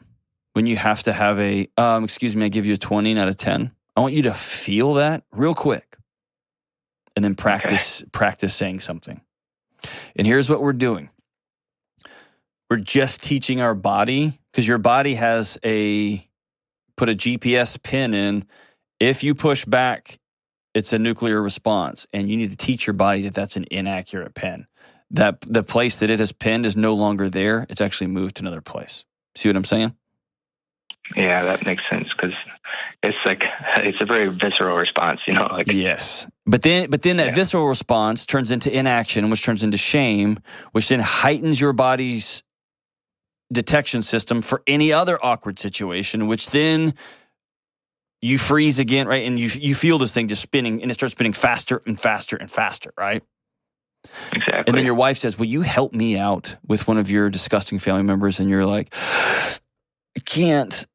when 0.54 0.66
you 0.66 0.76
have 0.76 1.02
to 1.04 1.12
have 1.12 1.38
a, 1.38 1.68
um, 1.76 2.04
excuse 2.04 2.34
me, 2.34 2.46
I 2.46 2.48
give 2.48 2.66
you 2.66 2.74
a 2.74 2.78
20 2.78 3.16
out 3.18 3.28
of 3.28 3.36
10. 3.36 3.70
I 3.98 4.00
want 4.00 4.14
you 4.14 4.22
to 4.22 4.34
feel 4.34 4.94
that 4.94 5.24
real 5.32 5.56
quick 5.56 5.96
and 7.16 7.24
then 7.24 7.34
practice, 7.34 8.02
okay. 8.02 8.08
practice 8.12 8.54
saying 8.54 8.78
something. 8.78 9.22
And 10.14 10.24
here's 10.24 10.48
what 10.48 10.62
we're 10.62 10.72
doing. 10.72 11.10
We're 12.70 12.76
just 12.76 13.20
teaching 13.20 13.60
our 13.60 13.74
body 13.74 14.38
because 14.52 14.68
your 14.68 14.78
body 14.78 15.14
has 15.14 15.58
a 15.64 16.24
put 16.96 17.08
a 17.08 17.14
GPS 17.14 17.82
pin 17.82 18.14
in. 18.14 18.44
If 19.00 19.24
you 19.24 19.34
push 19.34 19.64
back, 19.64 20.20
it's 20.74 20.92
a 20.92 20.98
nuclear 21.00 21.42
response, 21.42 22.06
and 22.12 22.30
you 22.30 22.36
need 22.36 22.52
to 22.52 22.56
teach 22.56 22.86
your 22.86 22.94
body 22.94 23.22
that 23.22 23.34
that's 23.34 23.56
an 23.56 23.64
inaccurate 23.68 24.34
pin. 24.34 24.68
That 25.10 25.40
the 25.40 25.64
place 25.64 25.98
that 25.98 26.08
it 26.08 26.20
has 26.20 26.30
pinned 26.30 26.66
is 26.66 26.76
no 26.76 26.94
longer 26.94 27.28
there; 27.28 27.66
it's 27.68 27.80
actually 27.80 28.06
moved 28.06 28.36
to 28.36 28.44
another 28.44 28.60
place. 28.60 29.04
See 29.34 29.48
what 29.48 29.56
I'm 29.56 29.64
saying? 29.64 29.96
Yeah, 31.16 31.42
that 31.42 31.66
makes 31.66 31.82
sense 31.90 32.06
because 32.14 32.34
it's 33.02 33.16
like 33.24 33.42
it's 33.78 33.98
a 34.00 34.06
very 34.06 34.28
visceral 34.28 34.76
response, 34.76 35.20
you 35.26 35.34
know. 35.34 35.48
Like 35.50 35.70
yes, 35.70 36.26
but 36.46 36.62
then 36.62 36.90
but 36.90 37.02
then 37.02 37.18
that 37.18 37.28
yeah. 37.28 37.34
visceral 37.34 37.66
response 37.66 38.26
turns 38.26 38.50
into 38.50 38.76
inaction, 38.76 39.30
which 39.30 39.42
turns 39.42 39.62
into 39.62 39.78
shame, 39.78 40.38
which 40.72 40.88
then 40.88 41.00
heightens 41.00 41.60
your 41.60 41.72
body's 41.72 42.42
detection 43.52 44.02
system 44.02 44.42
for 44.42 44.62
any 44.66 44.92
other 44.92 45.18
awkward 45.24 45.58
situation, 45.58 46.26
which 46.26 46.50
then 46.50 46.94
you 48.20 48.36
freeze 48.36 48.78
again, 48.78 49.06
right? 49.06 49.24
And 49.24 49.38
you 49.38 49.48
you 49.60 49.74
feel 49.74 49.98
this 49.98 50.12
thing 50.12 50.28
just 50.28 50.42
spinning, 50.42 50.82
and 50.82 50.90
it 50.90 50.94
starts 50.94 51.12
spinning 51.12 51.32
faster 51.32 51.82
and 51.86 51.98
faster 52.00 52.36
and 52.36 52.50
faster, 52.50 52.92
right? 52.98 53.22
Exactly. 54.32 54.64
And 54.66 54.76
then 54.76 54.84
your 54.84 54.94
wife 54.94 55.18
says, 55.18 55.38
"Will 55.38 55.46
you 55.46 55.62
help 55.62 55.92
me 55.92 56.16
out 56.18 56.56
with 56.66 56.86
one 56.86 56.98
of 56.98 57.10
your 57.10 57.30
disgusting 57.30 57.78
family 57.78 58.02
members?" 58.02 58.40
And 58.40 58.48
you're 58.48 58.66
like, 58.66 58.94
"I 60.16 60.20
can't." 60.24 60.86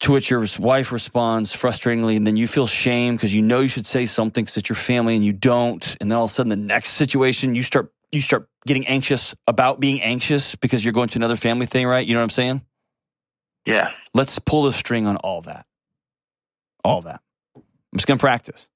To 0.00 0.12
which 0.12 0.30
your 0.30 0.44
wife 0.58 0.92
responds 0.92 1.54
frustratingly, 1.56 2.16
and 2.16 2.26
then 2.26 2.36
you 2.36 2.46
feel 2.46 2.66
shame 2.66 3.16
because 3.16 3.34
you 3.34 3.40
know 3.40 3.60
you 3.60 3.68
should 3.68 3.86
say 3.86 4.04
something 4.04 4.44
because 4.44 4.58
it's 4.58 4.68
your 4.68 4.76
family 4.76 5.16
and 5.16 5.24
you 5.24 5.32
don't. 5.32 5.96
And 6.00 6.10
then 6.10 6.18
all 6.18 6.26
of 6.26 6.30
a 6.30 6.34
sudden, 6.34 6.50
the 6.50 6.56
next 6.56 6.90
situation, 6.90 7.54
you 7.54 7.62
start 7.62 7.92
you 8.12 8.20
start 8.20 8.48
getting 8.66 8.86
anxious 8.86 9.34
about 9.46 9.80
being 9.80 10.02
anxious 10.02 10.54
because 10.54 10.84
you're 10.84 10.92
going 10.92 11.08
to 11.08 11.18
another 11.18 11.36
family 11.36 11.66
thing, 11.66 11.86
right? 11.86 12.06
You 12.06 12.14
know 12.14 12.20
what 12.20 12.24
I'm 12.24 12.30
saying? 12.30 12.62
Yeah. 13.64 13.92
Let's 14.14 14.38
pull 14.38 14.64
the 14.64 14.72
string 14.72 15.06
on 15.06 15.16
all 15.16 15.42
that. 15.42 15.66
All 16.84 17.02
that. 17.02 17.20
I'm 17.56 17.62
just 17.96 18.06
going 18.06 18.18
to 18.18 18.22
practice. 18.22 18.68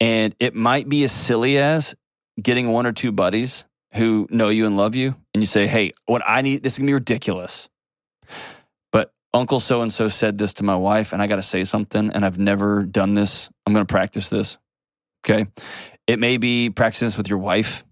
And 0.00 0.34
it 0.40 0.54
might 0.54 0.88
be 0.88 1.04
as 1.04 1.12
silly 1.12 1.58
as 1.58 1.94
getting 2.40 2.72
one 2.72 2.86
or 2.86 2.92
two 2.92 3.12
buddies 3.12 3.64
who 3.94 4.26
know 4.30 4.48
you 4.48 4.66
and 4.66 4.76
love 4.76 4.96
you, 4.96 5.14
and 5.32 5.42
you 5.42 5.46
say, 5.46 5.68
hey, 5.68 5.92
what 6.06 6.20
I 6.26 6.42
need, 6.42 6.64
this 6.64 6.72
is 6.74 6.76
to 6.78 6.84
be 6.84 6.92
ridiculous. 6.92 7.68
Uncle 9.34 9.60
so 9.60 9.82
and 9.82 9.92
so 9.92 10.08
said 10.08 10.38
this 10.38 10.54
to 10.54 10.62
my 10.62 10.76
wife, 10.76 11.12
and 11.12 11.20
I 11.20 11.26
got 11.26 11.36
to 11.36 11.42
say 11.42 11.64
something, 11.64 12.10
and 12.10 12.24
I've 12.24 12.38
never 12.38 12.84
done 12.84 13.14
this. 13.14 13.50
I'm 13.66 13.74
going 13.74 13.84
to 13.84 13.92
practice 13.92 14.30
this. 14.30 14.56
Okay. 15.26 15.46
It 16.06 16.18
may 16.18 16.36
be 16.36 16.70
practicing 16.70 17.06
this 17.06 17.16
with 17.16 17.28
your 17.28 17.38
wife 17.38 17.84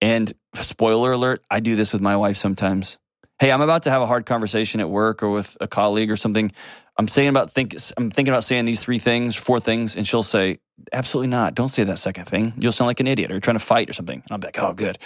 and 0.00 0.32
spoiler 0.54 1.12
alert, 1.12 1.44
I 1.50 1.60
do 1.60 1.76
this 1.76 1.92
with 1.92 2.02
my 2.02 2.16
wife 2.16 2.36
sometimes. 2.36 2.98
Hey, 3.38 3.50
I'm 3.50 3.60
about 3.60 3.82
to 3.84 3.90
have 3.90 4.02
a 4.02 4.06
hard 4.06 4.26
conversation 4.26 4.80
at 4.80 4.88
work 4.88 5.22
or 5.22 5.30
with 5.30 5.56
a 5.60 5.66
colleague 5.66 6.10
or 6.10 6.16
something. 6.16 6.52
I'm 6.98 7.08
saying 7.08 7.28
about 7.28 7.50
think 7.50 7.76
I'm 7.96 8.10
thinking 8.10 8.32
about 8.32 8.44
saying 8.44 8.64
these 8.64 8.80
three 8.80 8.98
things, 8.98 9.36
four 9.36 9.60
things, 9.60 9.96
and 9.96 10.08
she'll 10.08 10.22
say, 10.22 10.58
"Absolutely 10.92 11.28
not. 11.28 11.54
Don't 11.54 11.68
say 11.68 11.84
that 11.84 11.98
second 11.98 12.24
thing. 12.24 12.54
You'll 12.58 12.72
sound 12.72 12.86
like 12.86 13.00
an 13.00 13.06
idiot 13.06 13.30
or 13.30 13.34
you're 13.34 13.40
trying 13.40 13.58
to 13.58 13.64
fight 13.64 13.90
or 13.90 13.92
something." 13.92 14.20
And 14.20 14.30
I'll 14.30 14.38
be 14.38 14.46
like, 14.46 14.58
"Oh, 14.58 14.72
good." 14.72 14.98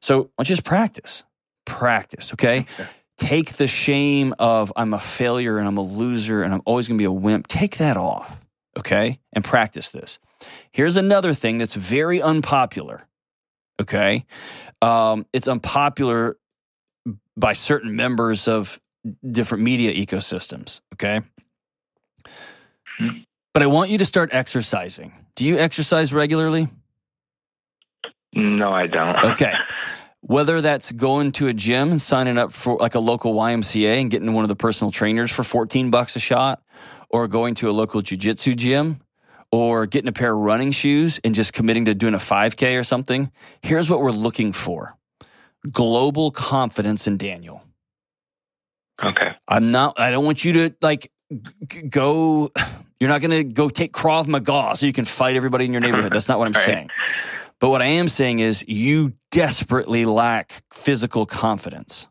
So, 0.00 0.30
you 0.38 0.44
just 0.44 0.64
practice? 0.64 1.22
Practice, 1.64 2.32
okay? 2.32 2.66
okay. 2.80 2.88
Take 3.18 3.54
the 3.54 3.66
shame 3.66 4.34
of 4.38 4.72
I'm 4.76 4.94
a 4.94 5.00
failure 5.00 5.58
and 5.58 5.68
I'm 5.68 5.76
a 5.76 5.82
loser 5.82 6.42
and 6.42 6.54
I'm 6.54 6.62
always 6.64 6.88
going 6.88 6.96
to 6.96 7.02
be 7.02 7.06
a 7.06 7.12
wimp. 7.12 7.48
Take 7.48 7.78
that 7.78 7.96
off, 7.96 8.44
okay? 8.78 9.20
And 9.32 9.44
practice 9.44 9.90
this. 9.90 10.18
Here's 10.72 10.96
another 10.96 11.34
thing 11.34 11.58
that's 11.58 11.74
very 11.74 12.22
unpopular 12.22 13.08
Okay. 13.80 14.26
Um, 14.82 15.26
it's 15.32 15.48
unpopular 15.48 16.36
by 17.36 17.52
certain 17.52 17.94
members 17.96 18.48
of 18.48 18.80
different 19.28 19.64
media 19.64 19.94
ecosystems. 19.94 20.80
Okay. 20.94 21.20
But 23.54 23.62
I 23.62 23.66
want 23.66 23.90
you 23.90 23.98
to 23.98 24.04
start 24.04 24.30
exercising. 24.32 25.12
Do 25.36 25.44
you 25.44 25.58
exercise 25.58 26.12
regularly? 26.12 26.68
No, 28.34 28.72
I 28.72 28.86
don't. 28.86 29.24
Okay. 29.24 29.54
Whether 30.28 30.60
that's 30.60 30.92
going 30.92 31.32
to 31.32 31.48
a 31.48 31.54
gym 31.54 31.90
and 31.90 32.02
signing 32.02 32.36
up 32.36 32.52
for 32.52 32.76
like 32.76 32.94
a 32.94 33.00
local 33.00 33.32
YMCA 33.32 33.98
and 33.98 34.10
getting 34.10 34.34
one 34.34 34.44
of 34.44 34.48
the 34.48 34.56
personal 34.56 34.90
trainers 34.90 35.30
for 35.30 35.42
14 35.42 35.90
bucks 35.90 36.16
a 36.16 36.20
shot, 36.20 36.62
or 37.08 37.26
going 37.28 37.54
to 37.54 37.70
a 37.70 37.72
local 37.72 38.02
jujitsu 38.02 38.54
gym, 38.54 39.00
or 39.50 39.86
getting 39.86 40.06
a 40.06 40.12
pair 40.12 40.34
of 40.34 40.40
running 40.40 40.70
shoes 40.70 41.18
and 41.24 41.34
just 41.34 41.54
committing 41.54 41.86
to 41.86 41.94
doing 41.94 42.12
a 42.12 42.18
5K 42.18 42.78
or 42.78 42.84
something, 42.84 43.32
here's 43.62 43.88
what 43.88 44.00
we're 44.00 44.10
looking 44.10 44.52
for 44.52 44.98
global 45.72 46.30
confidence 46.30 47.06
in 47.06 47.16
Daniel. 47.16 47.62
Okay. 49.02 49.32
I'm 49.48 49.70
not, 49.70 49.98
I 49.98 50.10
don't 50.10 50.26
want 50.26 50.44
you 50.44 50.52
to 50.52 50.74
like 50.82 51.10
g- 51.68 51.88
go, 51.88 52.50
you're 53.00 53.08
not 53.08 53.22
going 53.22 53.30
to 53.30 53.44
go 53.44 53.70
take 53.70 53.94
Krav 53.94 54.26
Maga 54.26 54.76
so 54.76 54.84
you 54.84 54.92
can 54.92 55.06
fight 55.06 55.36
everybody 55.36 55.64
in 55.64 55.72
your 55.72 55.80
neighborhood. 55.80 56.12
That's 56.12 56.28
not 56.28 56.38
what 56.38 56.48
I'm 56.48 56.54
saying. 56.66 56.90
But 57.60 57.70
what 57.70 57.80
I 57.80 57.86
am 57.86 58.08
saying 58.08 58.40
is 58.40 58.62
you 58.68 59.14
desperately 59.30 60.04
lack 60.04 60.62
physical 60.72 61.26
confidence. 61.26 62.08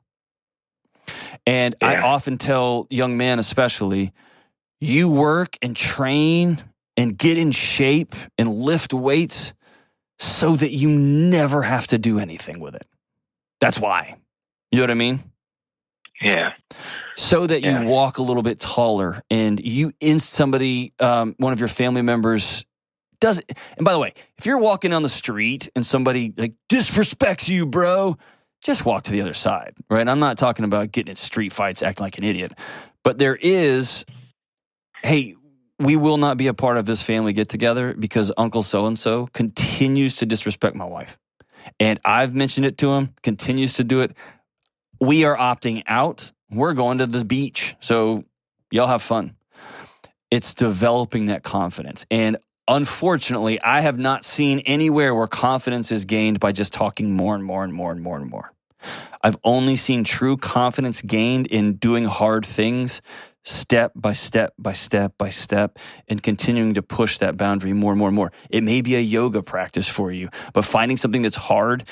And 1.45 1.75
I 1.81 1.97
often 1.97 2.37
tell 2.37 2.87
young 2.89 3.17
men, 3.17 3.39
especially, 3.39 4.11
you 4.81 5.09
work 5.09 5.57
and 5.61 5.75
train 5.75 6.61
and 6.97 7.17
get 7.17 7.37
in 7.37 7.51
shape 7.51 8.15
and 8.37 8.53
lift 8.53 8.93
weights 8.93 9.53
so 10.19 10.55
that 10.55 10.71
you 10.71 10.89
never 10.89 11.61
have 11.61 11.87
to 11.87 11.97
do 11.97 12.19
anything 12.19 12.59
with 12.59 12.75
it. 12.75 12.85
That's 13.61 13.79
why. 13.79 14.17
You 14.71 14.77
know 14.79 14.83
what 14.83 14.91
I 14.91 14.95
mean? 14.95 15.23
Yeah. 16.19 16.53
so 17.15 17.45
that 17.45 17.61
Yeah. 17.61 17.81
you 17.81 17.87
walk 17.87 18.17
a 18.17 18.23
little 18.23 18.41
bit 18.41 18.59
taller 18.59 19.21
and 19.29 19.59
you 19.59 19.91
in 19.99 20.17
somebody 20.17 20.91
um, 20.99 21.35
one 21.37 21.53
of 21.53 21.59
your 21.59 21.67
family 21.69 22.01
members 22.01 22.65
does 23.19 23.39
it 23.39 23.57
and 23.77 23.85
by 23.85 23.93
the 23.93 23.99
way 23.99 24.13
if 24.37 24.45
you're 24.45 24.57
walking 24.57 24.93
on 24.93 25.03
the 25.03 25.09
street 25.09 25.69
and 25.75 25.85
somebody 25.85 26.33
like 26.37 26.53
disrespects 26.69 27.49
you 27.49 27.65
bro 27.65 28.17
just 28.61 28.85
walk 28.85 29.03
to 29.03 29.11
the 29.11 29.21
other 29.21 29.33
side 29.33 29.73
right 29.89 30.07
i'm 30.07 30.19
not 30.19 30.37
talking 30.37 30.65
about 30.65 30.91
getting 30.91 31.09
in 31.09 31.15
street 31.15 31.51
fights 31.51 31.81
acting 31.81 32.03
like 32.03 32.17
an 32.17 32.23
idiot 32.23 32.53
but 33.03 33.17
there 33.17 33.37
is 33.39 34.05
hey 35.03 35.35
we 35.79 35.95
will 35.95 36.17
not 36.17 36.37
be 36.37 36.47
a 36.47 36.53
part 36.53 36.77
of 36.77 36.85
this 36.85 37.01
family 37.01 37.33
get 37.33 37.49
together 37.49 37.93
because 37.93 38.31
uncle 38.37 38.63
so 38.63 38.87
and 38.87 38.97
so 38.97 39.27
continues 39.27 40.17
to 40.17 40.25
disrespect 40.25 40.75
my 40.75 40.85
wife 40.85 41.17
and 41.79 41.99
i've 42.05 42.33
mentioned 42.33 42.65
it 42.65 42.77
to 42.77 42.91
him 42.93 43.13
continues 43.23 43.73
to 43.73 43.83
do 43.83 44.01
it 44.01 44.15
we 44.99 45.25
are 45.25 45.35
opting 45.35 45.83
out. 45.87 46.31
We're 46.49 46.73
going 46.73 46.99
to 46.99 47.05
the 47.05 47.25
beach. 47.25 47.75
So 47.79 48.23
y'all 48.71 48.87
have 48.87 49.01
fun. 49.01 49.35
It's 50.31 50.53
developing 50.53 51.27
that 51.27 51.43
confidence. 51.43 52.05
And 52.11 52.37
unfortunately, 52.67 53.61
I 53.61 53.81
have 53.81 53.97
not 53.97 54.25
seen 54.25 54.59
anywhere 54.59 55.13
where 55.13 55.27
confidence 55.27 55.91
is 55.91 56.05
gained 56.05 56.39
by 56.39 56.51
just 56.51 56.73
talking 56.73 57.11
more 57.11 57.35
and 57.35 57.43
more 57.43 57.63
and 57.63 57.73
more 57.73 57.91
and 57.91 58.01
more 58.01 58.17
and 58.17 58.29
more. 58.29 58.53
I've 59.23 59.37
only 59.43 59.75
seen 59.75 60.03
true 60.03 60.37
confidence 60.37 61.01
gained 61.01 61.47
in 61.47 61.73
doing 61.73 62.05
hard 62.05 62.45
things 62.45 63.01
step 63.43 63.93
by 63.95 64.13
step 64.13 64.53
by 64.59 64.73
step 64.73 65.17
by 65.17 65.29
step 65.29 65.79
and 66.07 66.21
continuing 66.21 66.73
to 66.73 66.83
push 66.83 67.17
that 67.19 67.37
boundary 67.37 67.73
more 67.73 67.93
and 67.93 67.99
more 67.99 68.09
and 68.09 68.15
more. 68.15 68.31
It 68.49 68.61
may 68.61 68.81
be 68.81 68.95
a 68.95 68.99
yoga 68.99 69.41
practice 69.41 69.87
for 69.87 70.11
you, 70.11 70.29
but 70.53 70.65
finding 70.65 70.97
something 70.97 71.21
that's 71.21 71.35
hard 71.35 71.85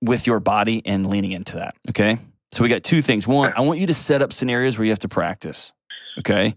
with 0.00 0.26
your 0.26 0.40
body 0.40 0.82
and 0.84 1.08
leaning 1.08 1.32
into 1.32 1.56
that. 1.56 1.74
Okay. 1.90 2.18
So 2.52 2.62
we 2.62 2.68
got 2.68 2.84
two 2.84 3.02
things. 3.02 3.26
One, 3.26 3.52
I 3.56 3.62
want 3.62 3.80
you 3.80 3.88
to 3.88 3.94
set 3.94 4.22
up 4.22 4.32
scenarios 4.32 4.78
where 4.78 4.84
you 4.84 4.92
have 4.92 5.00
to 5.00 5.08
practice. 5.08 5.72
Okay. 6.20 6.54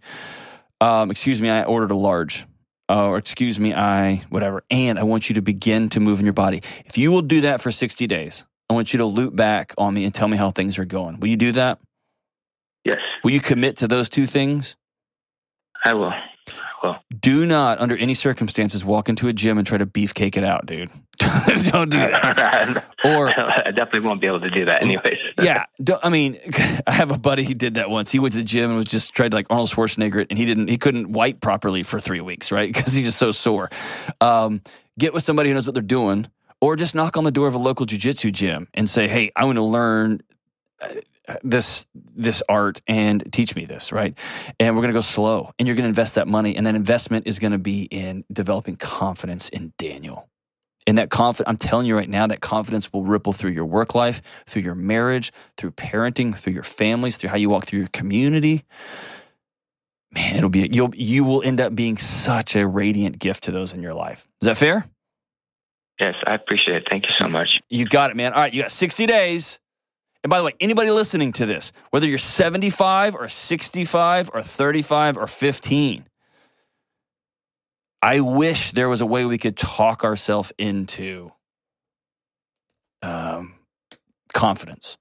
Um, 0.79 1.09
excuse 1.09 1.41
me, 1.41 1.49
I 1.49 1.63
ordered 1.63 1.91
a 1.91 1.95
large. 1.95 2.45
Uh, 2.89 3.07
or 3.09 3.17
excuse 3.17 3.59
me, 3.59 3.73
I 3.73 4.23
whatever. 4.29 4.63
And 4.69 4.97
I 4.97 5.03
want 5.03 5.29
you 5.29 5.35
to 5.35 5.41
begin 5.41 5.89
to 5.89 5.99
move 5.99 6.19
in 6.19 6.25
your 6.25 6.33
body. 6.33 6.61
If 6.85 6.97
you 6.97 7.11
will 7.11 7.21
do 7.21 7.41
that 7.41 7.59
for 7.59 7.71
60 7.71 8.07
days, 8.07 8.45
I 8.69 8.73
want 8.73 8.93
you 8.93 8.99
to 8.99 9.05
loop 9.05 9.35
back 9.35 9.73
on 9.77 9.93
me 9.93 10.05
and 10.05 10.13
tell 10.13 10.27
me 10.27 10.37
how 10.37 10.51
things 10.51 10.79
are 10.79 10.85
going. 10.85 11.19
Will 11.19 11.27
you 11.27 11.37
do 11.37 11.51
that? 11.53 11.79
Yes, 12.85 12.99
Will 13.23 13.31
you 13.31 13.41
commit 13.41 13.77
to 13.77 13.87
those 13.87 14.07
two 14.07 14.25
things? 14.25 14.77
I 15.83 15.93
will. 15.93 16.13
I 16.49 16.87
will. 16.87 16.97
Do 17.19 17.45
not, 17.45 17.79
under 17.79 17.95
any 17.97 18.13
circumstances, 18.13 18.85
walk 18.85 19.09
into 19.09 19.27
a 19.27 19.33
gym 19.33 19.57
and 19.57 19.65
try 19.65 19.77
to 19.77 19.85
beefcake 19.85 20.37
it 20.37 20.43
out, 20.43 20.65
dude. 20.65 20.89
Don't 21.71 21.89
do 21.89 21.97
that. 21.97 22.83
Or 23.03 23.29
I 23.29 23.71
definitely 23.71 24.01
won't 24.01 24.19
be 24.19 24.27
able 24.27 24.41
to 24.41 24.49
do 24.49 24.65
that 24.65 24.81
anyways. 24.81 25.19
yeah, 25.41 25.65
I 26.03 26.09
mean, 26.09 26.37
I 26.87 26.91
have 26.91 27.11
a 27.11 27.17
buddy. 27.17 27.43
who 27.43 27.53
did 27.53 27.75
that 27.75 27.89
once. 27.89 28.11
He 28.11 28.19
went 28.19 28.33
to 28.33 28.39
the 28.39 28.43
gym 28.43 28.69
and 28.69 28.77
was 28.77 28.87
just 28.87 29.13
tried 29.13 29.31
to 29.31 29.37
like 29.37 29.45
Arnold 29.49 29.69
Schwarzenegger, 29.69 30.21
it, 30.21 30.27
and 30.29 30.37
he 30.37 30.45
didn't. 30.45 30.67
He 30.67 30.77
couldn't 30.77 31.13
wipe 31.13 31.39
properly 31.39 31.83
for 31.83 31.99
three 31.99 32.21
weeks, 32.21 32.51
right? 32.51 32.73
Because 32.73 32.91
he's 32.93 33.05
just 33.05 33.19
so 33.19 33.31
sore. 33.31 33.69
Um, 34.19 34.61
get 34.97 35.13
with 35.13 35.23
somebody 35.23 35.49
who 35.49 35.55
knows 35.55 35.67
what 35.67 35.73
they're 35.75 35.83
doing, 35.83 36.27
or 36.59 36.75
just 36.75 36.95
knock 36.95 37.17
on 37.17 37.23
the 37.23 37.31
door 37.31 37.47
of 37.47 37.53
a 37.53 37.59
local 37.59 37.85
jujitsu 37.85 38.31
gym 38.33 38.67
and 38.73 38.89
say, 38.89 39.07
"Hey, 39.07 39.31
I 39.35 39.45
want 39.45 39.57
to 39.57 39.63
learn." 39.63 40.21
This 41.43 41.85
this 41.93 42.41
art 42.47 42.81
and 42.87 43.31
teach 43.33 43.55
me 43.55 43.65
this 43.65 43.91
right, 43.91 44.17
and 44.59 44.75
we're 44.75 44.81
gonna 44.81 44.93
go 44.93 45.01
slow, 45.01 45.51
and 45.59 45.67
you're 45.67 45.75
gonna 45.75 45.89
invest 45.89 46.15
that 46.15 46.27
money, 46.27 46.55
and 46.55 46.65
that 46.65 46.75
investment 46.75 47.27
is 47.27 47.37
gonna 47.37 47.57
be 47.57 47.83
in 47.83 48.23
developing 48.31 48.77
confidence 48.77 49.49
in 49.49 49.73
Daniel. 49.77 50.29
And 50.87 50.97
that 50.97 51.09
confidence, 51.09 51.49
I'm 51.49 51.57
telling 51.57 51.85
you 51.85 51.97
right 51.97 52.07
now, 52.07 52.27
that 52.27 52.39
confidence 52.39 52.93
will 52.93 53.03
ripple 53.03 53.33
through 53.33 53.51
your 53.51 53.65
work 53.65 53.93
life, 53.93 54.21
through 54.45 54.61
your 54.61 54.73
marriage, 54.73 55.33
through 55.57 55.71
parenting, 55.71 56.37
through 56.37 56.53
your 56.53 56.63
families, 56.63 57.17
through 57.17 57.29
how 57.29 57.35
you 57.35 57.49
walk 57.49 57.65
through 57.65 57.79
your 57.79 57.89
community. 57.89 58.63
Man, 60.11 60.37
it'll 60.37 60.49
be 60.49 60.69
you'll 60.71 60.95
you 60.95 61.25
will 61.25 61.43
end 61.43 61.59
up 61.59 61.75
being 61.75 61.97
such 61.97 62.55
a 62.55 62.65
radiant 62.65 63.19
gift 63.19 63.43
to 63.43 63.51
those 63.51 63.73
in 63.73 63.83
your 63.83 63.93
life. 63.93 64.29
Is 64.41 64.45
that 64.45 64.55
fair? 64.55 64.87
Yes, 65.99 66.15
I 66.25 66.35
appreciate 66.35 66.77
it. 66.77 66.87
Thank 66.89 67.05
you 67.05 67.11
so 67.19 67.27
much. 67.27 67.59
You 67.69 67.85
got 67.85 68.11
it, 68.11 68.15
man. 68.15 68.31
All 68.31 68.39
right, 68.39 68.53
you 68.53 68.61
got 68.61 68.71
60 68.71 69.05
days. 69.07 69.59
And 70.27 70.29
by 70.29 70.39
the 70.39 70.43
way, 70.43 70.51
anybody 70.59 70.91
listening 70.91 71.31
to 71.31 71.45
this, 71.45 71.71
whether 71.91 72.05
you're 72.05 72.17
75 72.17 73.15
or 73.15 73.29
65 73.29 74.31
or 74.33 74.41
35 74.41 75.17
or 75.17 75.25
15, 75.25 76.05
I 78.01 78.19
wish 78.19 78.73
there 78.73 78.89
was 78.89 78.99
a 78.99 79.05
way 79.05 79.23
we 79.23 79.37
could 79.37 79.55
talk 79.55 80.03
ourselves 80.03 80.51
into 80.57 81.31
um, 83.01 83.53
confidence. 84.33 84.97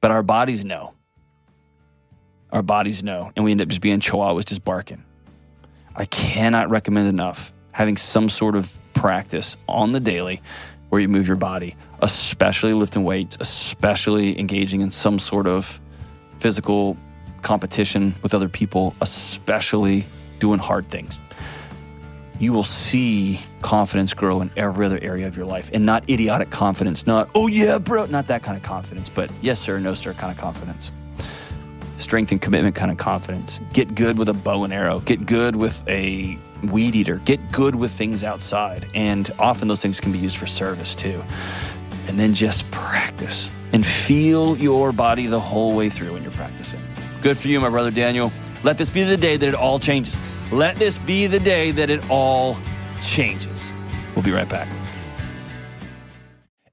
But 0.00 0.12
our 0.12 0.22
bodies 0.22 0.64
know. 0.64 0.94
Our 2.52 2.62
bodies 2.62 3.02
know. 3.02 3.32
And 3.34 3.44
we 3.44 3.50
end 3.50 3.60
up 3.60 3.66
just 3.66 3.80
being 3.80 3.98
chihuahuas 3.98 4.44
just 4.44 4.64
barking. 4.64 5.02
I 5.96 6.04
cannot 6.04 6.70
recommend 6.70 7.08
enough 7.08 7.52
having 7.72 7.96
some 7.96 8.28
sort 8.28 8.54
of 8.54 8.72
practice 8.92 9.56
on 9.66 9.90
the 9.90 9.98
daily 9.98 10.40
where 10.90 11.00
you 11.00 11.08
move 11.08 11.26
your 11.26 11.36
body, 11.36 11.74
especially 12.04 12.74
lifting 12.74 13.02
weights, 13.02 13.38
especially 13.40 14.38
engaging 14.38 14.82
in 14.82 14.90
some 14.90 15.18
sort 15.18 15.46
of 15.46 15.80
physical 16.36 16.98
competition 17.40 18.14
with 18.22 18.34
other 18.34 18.48
people, 18.48 18.94
especially 19.00 20.04
doing 20.38 20.58
hard 20.58 20.86
things. 20.88 21.18
You 22.38 22.52
will 22.52 22.64
see 22.64 23.40
confidence 23.62 24.12
grow 24.12 24.42
in 24.42 24.50
every 24.54 24.84
other 24.84 24.98
area 25.00 25.26
of 25.26 25.36
your 25.36 25.46
life 25.46 25.70
and 25.72 25.86
not 25.86 26.08
idiotic 26.10 26.50
confidence, 26.50 27.06
not, 27.06 27.30
oh 27.34 27.46
yeah, 27.46 27.78
bro, 27.78 28.04
not 28.06 28.26
that 28.26 28.42
kind 28.42 28.56
of 28.56 28.62
confidence, 28.62 29.08
but 29.08 29.30
yes, 29.40 29.58
sir, 29.58 29.80
no, 29.80 29.94
sir 29.94 30.12
kind 30.12 30.30
of 30.30 30.38
confidence. 30.38 30.90
Strength 31.96 32.32
and 32.32 32.42
commitment 32.42 32.74
kind 32.74 32.90
of 32.90 32.98
confidence. 32.98 33.60
Get 33.72 33.94
good 33.94 34.18
with 34.18 34.28
a 34.28 34.34
bow 34.34 34.64
and 34.64 34.74
arrow. 34.74 34.98
Get 34.98 35.24
good 35.24 35.56
with 35.56 35.88
a 35.88 36.36
weed 36.64 36.96
eater. 36.96 37.16
Get 37.24 37.52
good 37.52 37.76
with 37.76 37.92
things 37.92 38.24
outside. 38.24 38.90
And 38.94 39.32
often 39.38 39.68
those 39.68 39.80
things 39.80 40.00
can 40.00 40.12
be 40.12 40.18
used 40.18 40.36
for 40.36 40.46
service 40.46 40.94
too. 40.94 41.22
And 42.08 42.18
then 42.18 42.34
just 42.34 42.70
practice 42.70 43.50
and 43.72 43.84
feel 43.84 44.56
your 44.58 44.92
body 44.92 45.26
the 45.26 45.40
whole 45.40 45.74
way 45.74 45.90
through 45.90 46.12
when 46.12 46.22
you're 46.22 46.32
practicing. 46.32 46.80
Good 47.22 47.36
for 47.36 47.48
you, 47.48 47.60
my 47.60 47.70
brother 47.70 47.90
Daniel. 47.90 48.32
Let 48.62 48.78
this 48.78 48.90
be 48.90 49.02
the 49.02 49.16
day 49.16 49.36
that 49.36 49.48
it 49.48 49.54
all 49.54 49.78
changes. 49.78 50.16
Let 50.52 50.76
this 50.76 50.98
be 50.98 51.26
the 51.26 51.40
day 51.40 51.70
that 51.72 51.90
it 51.90 52.08
all 52.10 52.56
changes. 53.00 53.74
We'll 54.14 54.24
be 54.24 54.32
right 54.32 54.48
back. 54.48 54.68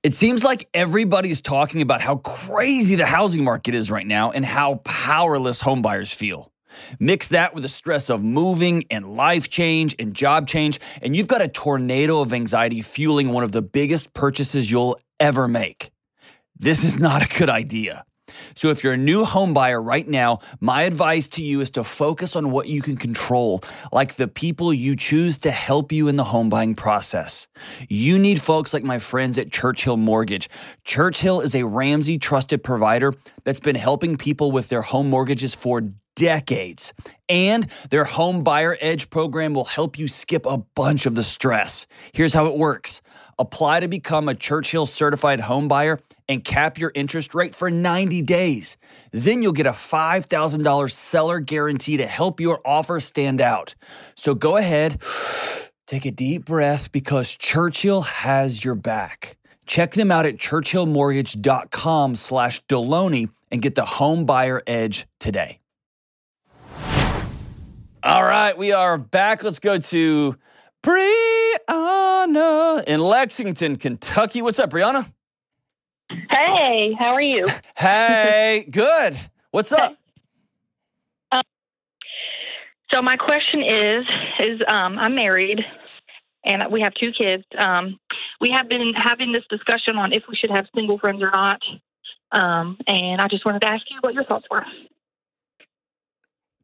It 0.03 0.13
seems 0.13 0.43
like 0.43 0.67
everybody's 0.73 1.41
talking 1.41 1.82
about 1.82 2.01
how 2.01 2.17
crazy 2.17 2.95
the 2.95 3.05
housing 3.05 3.43
market 3.43 3.75
is 3.75 3.91
right 3.91 4.05
now 4.05 4.32
and 4.32 4.43
how 4.43 4.75
powerless 4.84 5.61
homebuyers 5.61 6.13
feel. 6.13 6.51
Mix 6.99 7.28
that 7.30 7.53
with 7.53 7.63
the 7.63 7.69
stress 7.69 8.09
of 8.09 8.24
moving 8.24 8.86
and 8.89 9.05
life 9.05 9.49
change 9.49 9.95
and 9.99 10.13
job 10.13 10.47
change, 10.47 10.80
and 11.01 11.15
you've 11.15 11.28
got 11.28 11.41
a 11.41 11.47
tornado 11.47 12.22
of 12.22 12.34
anxiety 12.34 12.82
fueling 12.82 13.30
one 13.30 13.43
of 13.43 13.51
the 13.51 13.61
biggest 13.61 14.13
purchases 14.13 14.69
you'll 14.69 14.99
ever 15.19 15.47
make. 15.47 15.91
This 16.57 16.84
is 16.84 16.97
not 16.99 17.24
a 17.24 17.38
good 17.38 17.49
idea. 17.49 18.05
So 18.55 18.69
if 18.69 18.84
you're 18.84 18.93
a 18.93 18.97
new 18.97 19.26
home 19.26 19.53
buyer 19.53 19.82
right 19.82 20.07
now, 20.07 20.39
my 20.59 20.84
advice 20.84 21.28
to 21.30 21.43
you 21.43 21.61
is 21.61 21.69
to 21.72 21.84
focus 21.84 22.36
on 22.36 22.51
what 22.51 22.67
you 22.67 22.82
can 22.82 22.97
control, 22.97 23.61
like 23.91 24.15
the 24.15 24.28
people 24.28 24.74
you 24.74 24.95
choose 24.95 25.38
to 25.39 25.51
help 25.51 25.91
you 25.91 26.07
in 26.07 26.15
the 26.15 26.24
home 26.24 26.49
buying 26.49 26.76
process. 26.76 27.47
You 27.89 28.17
need 28.19 28.41
folks 28.41 28.74
like 28.74 28.84
my 28.84 28.99
friends 28.99 29.38
at 29.38 29.51
Churchill 29.51 29.97
Mortgage. 29.97 30.49
Churchill 30.84 31.41
is 31.41 31.55
a 31.55 31.65
Ramsey 31.65 32.17
trusted 32.17 32.63
provider 32.63 33.13
that's 33.43 33.59
been 33.59 33.76
helping 33.76 34.17
people 34.17 34.51
with 34.51 34.69
their 34.69 34.82
home 34.82 35.09
mortgages 35.09 35.55
for 35.55 35.82
decades. 36.22 36.93
And 37.28 37.65
their 37.89 38.05
Home 38.05 38.43
Buyer 38.43 38.78
Edge 38.80 39.09
program 39.09 39.55
will 39.55 39.65
help 39.65 39.97
you 39.97 40.07
skip 40.07 40.45
a 40.45 40.59
bunch 40.76 41.07
of 41.07 41.15
the 41.15 41.24
stress. 41.24 41.88
Here's 42.13 42.34
how 42.34 42.45
it 42.45 42.57
works 42.57 43.01
apply 43.39 43.80
to 43.80 43.88
become 43.88 44.30
a 44.30 44.36
Churchill 44.36 44.86
certified 44.86 45.39
home 45.39 45.67
buyer 45.67 45.99
and 46.30 46.43
cap 46.43 46.78
your 46.78 46.91
interest 46.93 47.34
rate 47.34 47.55
for 47.55 47.72
90 47.72 48.22
days. 48.22 48.78
Then 49.11 49.41
you'll 49.41 49.51
get 49.51 49.65
a 49.65 49.72
$5,000 49.72 50.91
seller 50.91 51.39
guarantee 51.39 51.97
to 51.97 52.05
help 52.05 52.39
your 52.39 52.61
offer 52.63 52.99
stand 52.99 53.41
out. 53.41 53.74
So 54.15 54.36
go 54.36 54.57
ahead, 54.57 55.01
take 55.88 56.05
a 56.05 56.11
deep 56.11 56.45
breath 56.45 56.91
because 56.91 57.36
Churchill 57.36 58.01
has 58.01 58.63
your 58.63 58.76
back. 58.76 59.38
Check 59.65 59.93
them 59.93 60.11
out 60.11 60.28
at 60.28 60.38
churchillmortgage.com 60.38 62.15
slash 62.15 62.63
Delony 62.65 63.30
and 63.49 63.59
get 63.59 63.74
the 63.74 63.86
home 63.86 64.26
buyer 64.26 64.61
edge 64.67 65.07
today. 65.19 65.61
All 68.04 68.24
right, 68.24 68.58
we 68.58 68.72
are 68.72 68.97
back. 68.97 69.43
Let's 69.43 69.60
go 69.60 69.78
to 69.78 70.36
Brianna 70.82 72.84
in 72.88 72.99
Lexington, 72.99 73.76
Kentucky. 73.76 74.41
What's 74.41 74.58
up, 74.58 74.72
Brianna? 74.72 75.12
Hey, 76.10 76.95
how 76.97 77.14
are 77.14 77.22
you? 77.22 77.45
Hey, 77.78 78.68
good. 78.70 79.18
What's 79.52 79.72
up? 79.72 79.95
Um, 81.32 81.43
so 82.91 83.04
my 83.04 83.18
question 83.18 83.64
is, 83.64 84.06
is 84.39 84.62
um, 84.68 84.97
I'm 84.97 85.16
married 85.16 85.62
and 86.43 86.64
we 86.72 86.82
have 86.82 86.93
two 86.95 87.12
kids. 87.12 87.43
Um, 87.58 87.99
we 88.39 88.52
have 88.56 88.68
been 88.68 88.93
having 88.95 89.32
this 89.32 89.43
discussion 89.49 89.97
on 89.97 90.12
if 90.12 90.24
we 90.28 90.36
should 90.36 90.52
have 90.52 90.66
single 90.76 90.97
friends 90.97 91.22
or 91.22 91.32
not. 91.32 91.62
Um, 92.32 92.78
and 92.88 93.22
I 93.22 93.28
just 93.28 93.45
wanted 93.45 93.62
to 93.62 93.68
ask 93.68 93.84
you 93.89 93.97
what 94.02 94.16
your 94.16 94.24
thoughts 94.24 94.45
were. 94.49 94.66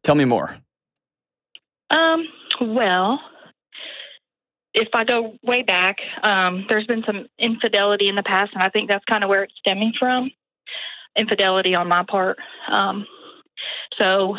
Tell 0.03 0.15
me 0.15 0.25
more. 0.25 0.57
Um, 1.89 2.25
well, 2.61 3.19
if 4.73 4.89
I 4.93 5.03
go 5.03 5.37
way 5.41 5.63
back, 5.63 5.97
um, 6.23 6.65
there's 6.69 6.85
been 6.85 7.03
some 7.05 7.27
infidelity 7.39 8.09
in 8.09 8.15
the 8.15 8.23
past, 8.23 8.51
and 8.53 8.61
I 8.61 8.69
think 8.69 8.89
that's 8.89 9.05
kind 9.05 9.23
of 9.23 9.29
where 9.29 9.43
it's 9.43 9.53
stemming 9.57 9.93
from. 9.97 10.29
Infidelity 11.17 11.75
on 11.75 11.87
my 11.87 12.03
part. 12.03 12.37
Um, 12.69 13.07
so 13.97 14.37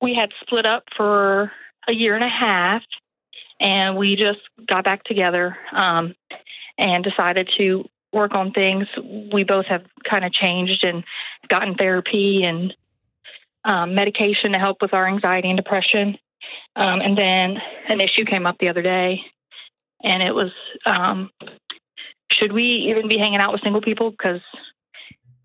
we 0.00 0.14
had 0.14 0.30
split 0.40 0.66
up 0.66 0.84
for 0.96 1.52
a 1.88 1.92
year 1.92 2.14
and 2.14 2.24
a 2.24 2.28
half, 2.28 2.82
and 3.60 3.96
we 3.96 4.16
just 4.16 4.40
got 4.66 4.84
back 4.84 5.04
together 5.04 5.56
um, 5.72 6.14
and 6.78 7.04
decided 7.04 7.50
to 7.58 7.84
work 8.12 8.34
on 8.34 8.52
things. 8.52 8.86
We 9.32 9.44
both 9.44 9.66
have 9.66 9.84
kind 10.08 10.24
of 10.24 10.32
changed 10.32 10.84
and 10.84 11.04
gotten 11.48 11.74
therapy 11.74 12.42
and 12.44 12.74
um, 13.64 13.94
medication 13.94 14.52
to 14.52 14.58
help 14.58 14.78
with 14.80 14.94
our 14.94 15.06
anxiety 15.06 15.48
and 15.48 15.56
depression. 15.56 16.16
Um, 16.74 17.00
and 17.00 17.16
then 17.16 17.56
an 17.88 18.00
issue 18.00 18.24
came 18.24 18.46
up 18.46 18.56
the 18.58 18.68
other 18.68 18.82
day, 18.82 19.22
and 20.02 20.22
it 20.22 20.34
was 20.34 20.52
um, 20.84 21.30
should 22.32 22.52
we 22.52 22.88
even 22.90 23.08
be 23.08 23.18
hanging 23.18 23.40
out 23.40 23.52
with 23.52 23.62
single 23.62 23.80
people 23.80 24.10
because 24.10 24.40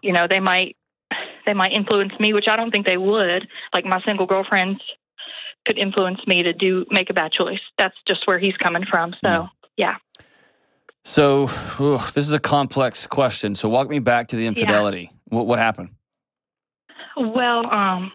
you 0.01 0.11
know 0.11 0.27
they 0.27 0.39
might 0.39 0.75
they 1.45 1.53
might 1.53 1.71
influence 1.71 2.13
me, 2.19 2.33
which 2.33 2.47
I 2.47 2.55
don't 2.55 2.71
think 2.71 2.85
they 2.85 2.97
would. 2.97 3.47
Like 3.73 3.85
my 3.85 4.01
single 4.01 4.25
girlfriends 4.25 4.81
could 5.65 5.77
influence 5.77 6.19
me 6.27 6.43
to 6.43 6.53
do 6.53 6.85
make 6.89 7.09
a 7.09 7.13
bad 7.13 7.31
choice. 7.31 7.61
That's 7.77 7.95
just 8.07 8.27
where 8.27 8.39
he's 8.39 8.57
coming 8.57 8.83
from. 8.89 9.13
So 9.23 9.29
mm. 9.29 9.49
yeah. 9.77 9.97
So 11.03 11.49
ooh, 11.79 11.97
this 12.13 12.27
is 12.27 12.33
a 12.33 12.39
complex 12.39 13.07
question. 13.07 13.55
So 13.55 13.69
walk 13.69 13.89
me 13.89 13.99
back 13.99 14.27
to 14.27 14.35
the 14.35 14.47
infidelity. 14.47 15.11
Yeah. 15.11 15.37
What 15.37 15.47
what 15.47 15.59
happened? 15.59 15.89
Well, 17.17 17.71
um, 17.71 18.11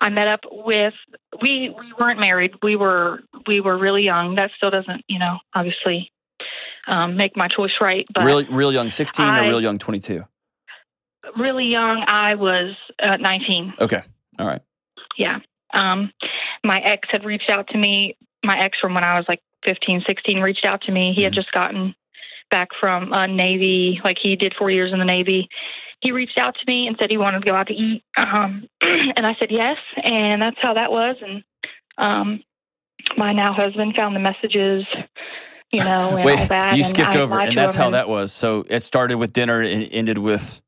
I 0.00 0.10
met 0.10 0.28
up 0.28 0.40
with 0.50 0.94
we 1.42 1.74
we 1.76 1.92
weren't 1.98 2.20
married. 2.20 2.52
We 2.62 2.76
were 2.76 3.20
we 3.46 3.60
were 3.60 3.78
really 3.78 4.02
young. 4.02 4.34
That 4.36 4.50
still 4.56 4.70
doesn't, 4.70 5.04
you 5.08 5.18
know, 5.18 5.38
obviously 5.54 6.12
um, 6.86 7.16
make 7.16 7.36
my 7.36 7.48
choice 7.48 7.72
right. 7.80 8.06
But 8.14 8.24
real 8.24 8.44
real 8.46 8.72
young, 8.72 8.90
sixteen 8.90 9.26
I, 9.26 9.46
or 9.46 9.50
real 9.50 9.60
young, 9.60 9.78
twenty 9.78 10.00
two. 10.00 10.24
Really 11.38 11.66
young. 11.66 12.04
I 12.06 12.34
was 12.34 12.74
uh, 13.02 13.16
nineteen. 13.16 13.72
Okay. 13.80 14.02
All 14.38 14.46
right. 14.46 14.62
Yeah. 15.16 15.38
Um, 15.72 16.12
my 16.62 16.80
ex 16.80 17.08
had 17.10 17.24
reached 17.24 17.50
out 17.50 17.68
to 17.68 17.78
me. 17.78 18.16
My 18.44 18.58
ex 18.58 18.78
from 18.78 18.94
when 18.94 19.04
I 19.04 19.16
was 19.16 19.24
like 19.28 19.40
15, 19.64 20.02
16 20.06 20.40
reached 20.40 20.64
out 20.64 20.82
to 20.82 20.92
me. 20.92 21.12
He 21.12 21.20
mm-hmm. 21.20 21.24
had 21.24 21.32
just 21.32 21.50
gotten 21.52 21.94
back 22.50 22.68
from 22.78 23.12
uh, 23.12 23.26
Navy, 23.26 24.00
like 24.04 24.18
he 24.20 24.36
did 24.36 24.54
four 24.56 24.70
years 24.70 24.92
in 24.92 24.98
the 24.98 25.04
Navy, 25.04 25.48
he 26.04 26.12
reached 26.12 26.38
out 26.38 26.54
to 26.54 26.64
me 26.66 26.86
and 26.86 26.96
said 27.00 27.10
he 27.10 27.16
wanted 27.16 27.40
to 27.40 27.50
go 27.50 27.56
out 27.56 27.68
to 27.68 27.72
eat. 27.72 28.04
Um, 28.16 28.68
and 28.82 29.26
I 29.26 29.34
said 29.38 29.50
yes. 29.50 29.78
And 30.02 30.40
that's 30.40 30.58
how 30.60 30.74
that 30.74 30.92
was. 30.92 31.16
And 31.22 31.42
um, 31.96 32.42
my 33.16 33.32
now 33.32 33.54
husband 33.54 33.94
found 33.96 34.14
the 34.14 34.20
messages, 34.20 34.84
you 35.72 35.80
know, 35.80 36.16
and 36.16 36.24
Wait, 36.24 36.38
all 36.38 36.46
that. 36.48 36.76
You 36.76 36.84
skipped 36.84 37.16
over, 37.16 37.40
and 37.40 37.56
that's 37.56 37.74
how 37.74 37.86
and, 37.86 37.94
that 37.94 38.08
was. 38.08 38.32
So 38.32 38.64
it 38.68 38.82
started 38.82 39.16
with 39.16 39.32
dinner 39.32 39.62
and 39.62 39.88
ended 39.90 40.18
with. 40.18 40.60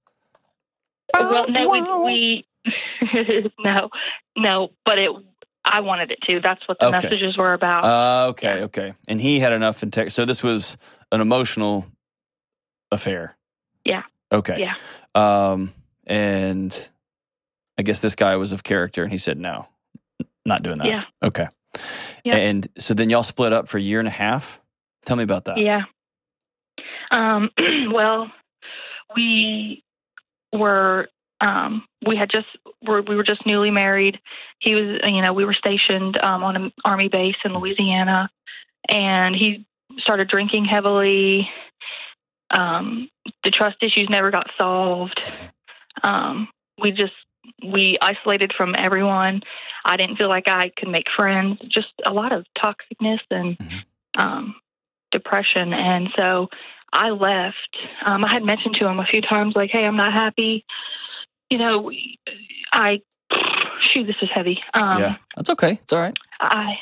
Well, 1.13 1.49
no, 1.49 1.69
we, 2.05 2.45
we 2.65 3.51
no, 3.59 3.91
no, 4.37 4.71
but 4.85 4.99
it. 4.99 5.11
I 5.69 5.81
wanted 5.81 6.13
it 6.13 6.21
to. 6.29 6.41
That's 6.41 6.67
what 6.69 6.79
the 6.79 6.87
okay. 6.87 6.97
messages 7.03 7.37
were 7.37 7.53
about. 7.53 7.85
Uh, 7.85 8.31
okay, 8.31 8.63
okay. 8.63 8.95
And 9.09 9.21
he 9.21 9.41
had 9.41 9.53
enough 9.53 9.83
in 9.83 9.91
text. 9.91 10.15
So 10.15 10.25
this 10.25 10.43
was 10.43 10.79
an 11.11 11.21
emotional 11.21 11.87
affair. 12.93 13.37
Yeah. 13.85 14.03
Okay. 14.31 14.61
Yeah. 14.61 14.75
Um, 15.17 15.73
and 16.07 16.91
I 17.79 17.83
guess 17.83 18.01
this 18.01 18.15
guy 18.15 18.37
was 18.37 18.53
of 18.53 18.63
character, 18.63 19.03
and 19.03 19.13
he 19.13 19.19
said 19.19 19.39
no, 19.39 19.67
not 20.45 20.63
doing 20.63 20.79
that. 20.79 20.89
Yeah. 20.89 21.05
Okay. 21.23 21.49
Yeah. 22.25 22.37
And 22.37 22.69
so 22.79 22.95
then 22.95 23.11
y'all 23.11 23.23
split 23.23 23.53
up 23.53 23.69
for 23.69 23.79
a 23.79 23.83
year 23.83 23.99
and 23.99 24.09
a 24.09 24.13
half. 24.13 24.61
Tell 25.05 25.17
me 25.17 25.25
about 25.25 25.45
that. 25.47 25.59
Yeah. 25.59 25.83
Um, 27.11 27.51
well, 27.93 28.31
we 29.15 29.83
were 30.53 31.09
um, 31.41 31.85
we 32.07 32.17
had 32.17 32.31
just 32.31 32.47
were, 32.83 33.03
we 33.03 33.17
were 33.17 33.23
just 33.23 33.45
newly 33.47 33.71
married. 33.71 34.19
He 34.59 34.75
was, 34.75 35.01
you 35.05 35.23
know, 35.23 35.33
we 35.33 35.45
were 35.45 35.55
stationed 35.55 36.19
um, 36.19 36.43
on 36.43 36.57
an 36.57 36.73
army 36.85 37.09
base 37.09 37.37
in 37.45 37.53
Louisiana, 37.53 38.31
and 38.89 39.35
he 39.35 39.67
started 39.99 40.29
drinking 40.29 40.65
heavily. 40.65 41.49
Um, 42.51 43.09
the 43.45 43.51
trust 43.51 43.77
issues 43.83 44.09
never 44.09 44.31
got 44.31 44.51
solved. 44.57 45.21
Um, 46.03 46.49
we 46.81 46.93
just 46.93 47.13
we 47.65 47.97
isolated 48.01 48.53
from 48.57 48.75
everyone. 48.77 49.43
I 49.85 49.97
didn't 49.97 50.17
feel 50.17 50.29
like 50.29 50.49
I 50.49 50.71
could 50.77 50.89
make 50.89 51.07
friends. 51.15 51.59
Just 51.69 51.93
a 52.05 52.13
lot 52.13 52.33
of 52.33 52.45
toxicness 52.59 53.21
and 53.31 53.57
mm-hmm. 53.59 54.21
um, 54.21 54.55
depression, 55.13 55.73
and 55.73 56.09
so 56.17 56.49
I 56.93 57.11
left. 57.11 57.77
Um, 58.05 58.25
I 58.25 58.33
had 58.33 58.45
mentioned 58.45 58.77
to 58.81 58.87
him 58.87 58.99
a 58.99 59.07
few 59.07 59.23
times, 59.23 59.55
like, 59.57 59.71
"Hey, 59.71 59.85
I'm 59.85 59.97
not 59.97 60.13
happy." 60.13 60.65
You 61.51 61.59
know, 61.59 61.91
I 62.73 63.01
shoot. 63.93 64.07
This 64.07 64.17
is 64.23 64.29
heavy. 64.35 64.61
Um, 64.75 64.99
yeah, 64.99 65.17
that's 65.37 65.51
okay. 65.51 65.79
It's 65.83 65.93
all 65.93 66.03
right. 66.03 66.17
I 66.41 66.75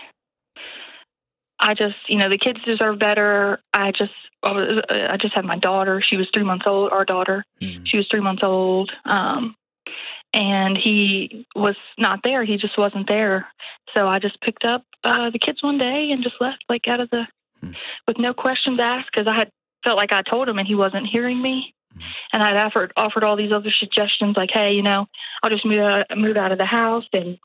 I 1.66 1.72
just, 1.72 1.96
you 2.08 2.18
know, 2.18 2.28
the 2.28 2.36
kids 2.36 2.60
deserve 2.62 2.98
better. 2.98 3.58
I 3.72 3.90
just, 3.90 4.12
I 4.42 5.16
just 5.18 5.34
had 5.34 5.46
my 5.46 5.58
daughter. 5.58 6.02
She 6.06 6.18
was 6.18 6.28
three 6.32 6.42
months 6.42 6.66
old. 6.66 6.92
Our 6.92 7.06
daughter, 7.06 7.42
mm. 7.62 7.80
she 7.86 7.96
was 7.96 8.06
three 8.10 8.20
months 8.20 8.42
old. 8.42 8.92
Um, 9.06 9.56
and 10.34 10.76
he 10.76 11.46
was 11.54 11.76
not 11.96 12.20
there. 12.22 12.44
He 12.44 12.58
just 12.58 12.76
wasn't 12.76 13.08
there. 13.08 13.46
So 13.94 14.06
I 14.06 14.18
just 14.18 14.38
picked 14.42 14.64
up 14.64 14.84
uh, 15.04 15.30
the 15.30 15.38
kids 15.38 15.62
one 15.62 15.78
day 15.78 16.10
and 16.10 16.22
just 16.22 16.36
left, 16.38 16.62
like 16.68 16.86
out 16.86 17.00
of 17.00 17.08
the, 17.08 17.26
mm. 17.62 17.74
with 18.06 18.18
no 18.18 18.34
questions 18.34 18.78
asked, 18.78 19.08
because 19.10 19.26
I 19.26 19.34
had 19.34 19.50
felt 19.84 19.96
like 19.96 20.12
I 20.12 20.20
told 20.20 20.50
him 20.50 20.58
and 20.58 20.68
he 20.68 20.74
wasn't 20.74 21.06
hearing 21.06 21.40
me. 21.40 21.74
Mm. 21.96 22.02
And 22.34 22.42
I'd 22.42 22.58
offered 22.58 22.92
offered 22.94 23.24
all 23.24 23.36
these 23.36 23.52
other 23.52 23.70
suggestions, 23.70 24.36
like, 24.36 24.50
hey, 24.52 24.72
you 24.74 24.82
know, 24.82 25.06
I'll 25.42 25.50
just 25.50 25.64
move 25.64 25.78
out, 25.78 26.06
move 26.14 26.36
out 26.36 26.52
of 26.52 26.58
the 26.58 26.66
house 26.66 27.06
and 27.14 27.38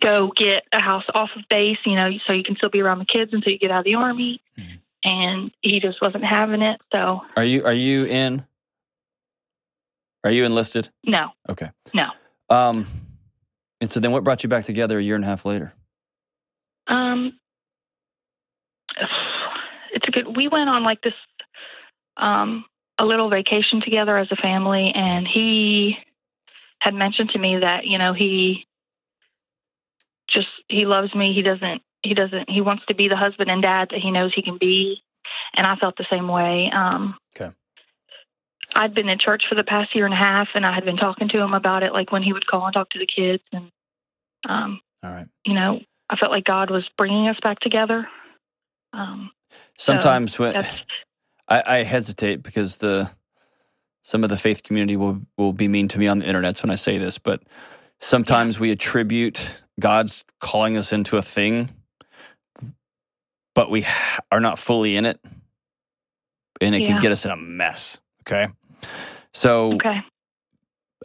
go 0.00 0.32
get 0.36 0.64
a 0.72 0.82
house 0.82 1.04
off 1.14 1.30
of 1.36 1.42
base, 1.48 1.78
you 1.86 1.96
know, 1.96 2.10
so 2.26 2.32
you 2.32 2.42
can 2.42 2.56
still 2.56 2.70
be 2.70 2.80
around 2.80 2.98
the 2.98 3.04
kids 3.04 3.32
until 3.32 3.52
you 3.52 3.58
get 3.58 3.70
out 3.70 3.80
of 3.80 3.84
the 3.84 3.94
army. 3.94 4.42
Mm-hmm. 4.58 4.76
And 5.04 5.50
he 5.60 5.80
just 5.80 6.02
wasn't 6.02 6.24
having 6.24 6.60
it. 6.60 6.80
So 6.92 7.22
Are 7.36 7.44
you 7.44 7.64
are 7.64 7.72
you 7.72 8.04
in? 8.04 8.44
Are 10.24 10.30
you 10.30 10.44
enlisted? 10.44 10.90
No. 11.04 11.30
Okay. 11.48 11.70
No. 11.94 12.06
Um 12.50 12.86
and 13.80 13.90
so 13.90 14.00
then 14.00 14.10
what 14.10 14.24
brought 14.24 14.42
you 14.42 14.48
back 14.48 14.64
together 14.64 14.98
a 14.98 15.02
year 15.02 15.14
and 15.14 15.24
a 15.24 15.28
half 15.28 15.44
later? 15.44 15.72
Um 16.88 17.38
it's 19.92 20.08
a 20.08 20.10
good 20.10 20.36
we 20.36 20.48
went 20.48 20.68
on 20.68 20.82
like 20.82 21.00
this 21.02 21.14
um 22.16 22.64
a 22.98 23.04
little 23.04 23.30
vacation 23.30 23.80
together 23.80 24.18
as 24.18 24.28
a 24.32 24.36
family 24.36 24.92
and 24.94 25.26
he 25.26 25.96
had 26.80 26.94
mentioned 26.94 27.30
to 27.30 27.38
me 27.38 27.58
that 27.58 27.86
you 27.86 27.98
know 27.98 28.12
he 28.12 28.66
just 30.28 30.48
he 30.68 30.86
loves 30.86 31.14
me. 31.14 31.32
He 31.32 31.42
doesn't 31.42 31.82
he 32.02 32.14
doesn't 32.14 32.50
he 32.50 32.60
wants 32.60 32.84
to 32.86 32.94
be 32.94 33.08
the 33.08 33.16
husband 33.16 33.50
and 33.50 33.62
dad 33.62 33.88
that 33.90 34.00
he 34.00 34.10
knows 34.10 34.32
he 34.34 34.42
can 34.42 34.58
be, 34.58 35.02
and 35.54 35.66
I 35.66 35.76
felt 35.76 35.96
the 35.96 36.06
same 36.10 36.28
way. 36.28 36.70
Um, 36.72 37.16
Okay. 37.36 37.54
I'd 38.74 38.94
been 38.94 39.08
in 39.08 39.18
church 39.18 39.44
for 39.48 39.54
the 39.54 39.64
past 39.64 39.94
year 39.94 40.04
and 40.04 40.14
a 40.14 40.18
half, 40.18 40.48
and 40.54 40.66
I 40.66 40.74
had 40.74 40.84
been 40.84 40.96
talking 40.96 41.28
to 41.30 41.38
him 41.40 41.54
about 41.54 41.82
it, 41.82 41.92
like 41.92 42.12
when 42.12 42.22
he 42.22 42.32
would 42.32 42.46
call 42.46 42.66
and 42.66 42.74
talk 42.74 42.90
to 42.90 42.98
the 42.98 43.06
kids, 43.06 43.42
and 43.52 43.70
um, 44.48 44.80
All 45.02 45.12
right. 45.12 45.26
you 45.44 45.54
know, 45.54 45.80
I 46.10 46.16
felt 46.16 46.32
like 46.32 46.44
God 46.44 46.70
was 46.70 46.88
bringing 46.96 47.28
us 47.28 47.38
back 47.42 47.60
together. 47.60 48.06
Um, 48.92 49.30
Sometimes 49.76 50.38
when 50.38 50.56
I, 51.48 51.62
I 51.66 51.76
hesitate 51.78 52.42
because 52.42 52.76
the 52.76 53.10
some 54.02 54.24
of 54.24 54.30
the 54.30 54.38
faith 54.38 54.62
community 54.62 54.96
will 54.96 55.20
will 55.36 55.52
be 55.52 55.68
mean 55.68 55.88
to 55.88 55.98
me 55.98 56.08
on 56.08 56.20
the 56.20 56.26
internet 56.26 56.62
when 56.62 56.70
I 56.70 56.76
say 56.76 56.98
this, 56.98 57.18
but 57.18 57.42
sometimes 57.98 58.60
we 58.60 58.70
attribute 58.70 59.60
God's 59.78 60.24
calling 60.40 60.76
us 60.76 60.92
into 60.92 61.16
a 61.16 61.22
thing, 61.22 61.70
but 63.54 63.70
we 63.70 63.86
are 64.30 64.40
not 64.40 64.58
fully 64.58 64.96
in 64.96 65.04
it, 65.04 65.20
and 66.60 66.74
it 66.74 66.82
Yeah. 66.82 66.88
can 66.92 66.98
get 67.00 67.12
us 67.12 67.24
in 67.24 67.30
a 67.30 67.36
mess. 67.36 68.00
Okay, 68.22 68.48
so 69.32 69.74
okay. 69.74 70.00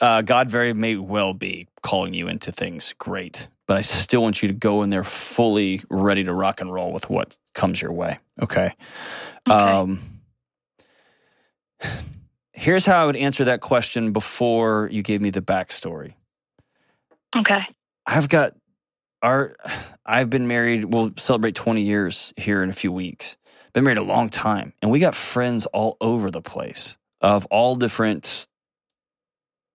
uh, 0.02 0.22
God 0.24 0.50
very 0.50 0.74
may 0.74 0.96
well 0.98 1.34
be 1.34 1.68
calling 1.82 2.14
you 2.14 2.28
into 2.28 2.52
things 2.52 2.94
great, 2.98 3.48
but 3.68 3.78
I 3.78 3.82
still 3.82 4.22
want 4.22 4.42
you 4.42 4.48
to 4.50 4.54
go 4.54 4.84
in 4.84 4.90
there 4.90 5.04
fully 5.04 5.82
ready 5.90 6.24
to 6.24 6.34
rock 6.34 6.60
and 6.62 6.72
roll 6.72 6.92
with 6.92 7.10
what 7.10 7.38
comes 7.54 7.82
your 7.82 7.92
way. 7.94 8.20
Okay. 8.42 8.74
Okay. 9.50 9.54
Um, 9.54 10.00
here's 12.54 12.86
how 12.86 13.04
I 13.04 13.06
would 13.06 13.16
answer 13.16 13.46
that 13.46 13.62
question 13.62 14.12
before 14.14 14.90
you 14.92 15.04
gave 15.04 15.22
me 15.22 15.30
the 15.30 15.42
backstory. 15.42 16.14
okay. 17.36 17.60
I've 18.06 18.28
got 18.30 18.54
our, 19.24 19.56
I've 20.06 20.30
been 20.30 20.48
married. 20.48 20.86
We'll 20.86 21.14
celebrate 21.18 21.56
20 21.56 21.82
years 21.82 22.34
here 22.38 22.62
in 22.62 22.70
a 22.70 22.74
few 22.74 22.92
weeks. 22.92 23.38
Been 23.74 23.86
married 23.86 23.98
a 23.98 24.04
long 24.04 24.30
time, 24.30 24.74
and 24.84 24.92
we 24.92 25.00
got 25.00 25.16
friends 25.16 25.66
all 25.68 25.98
over 26.00 26.30
the 26.30 26.42
place 26.42 26.96
of 27.22 27.48
all 27.48 27.76
different 27.76 28.46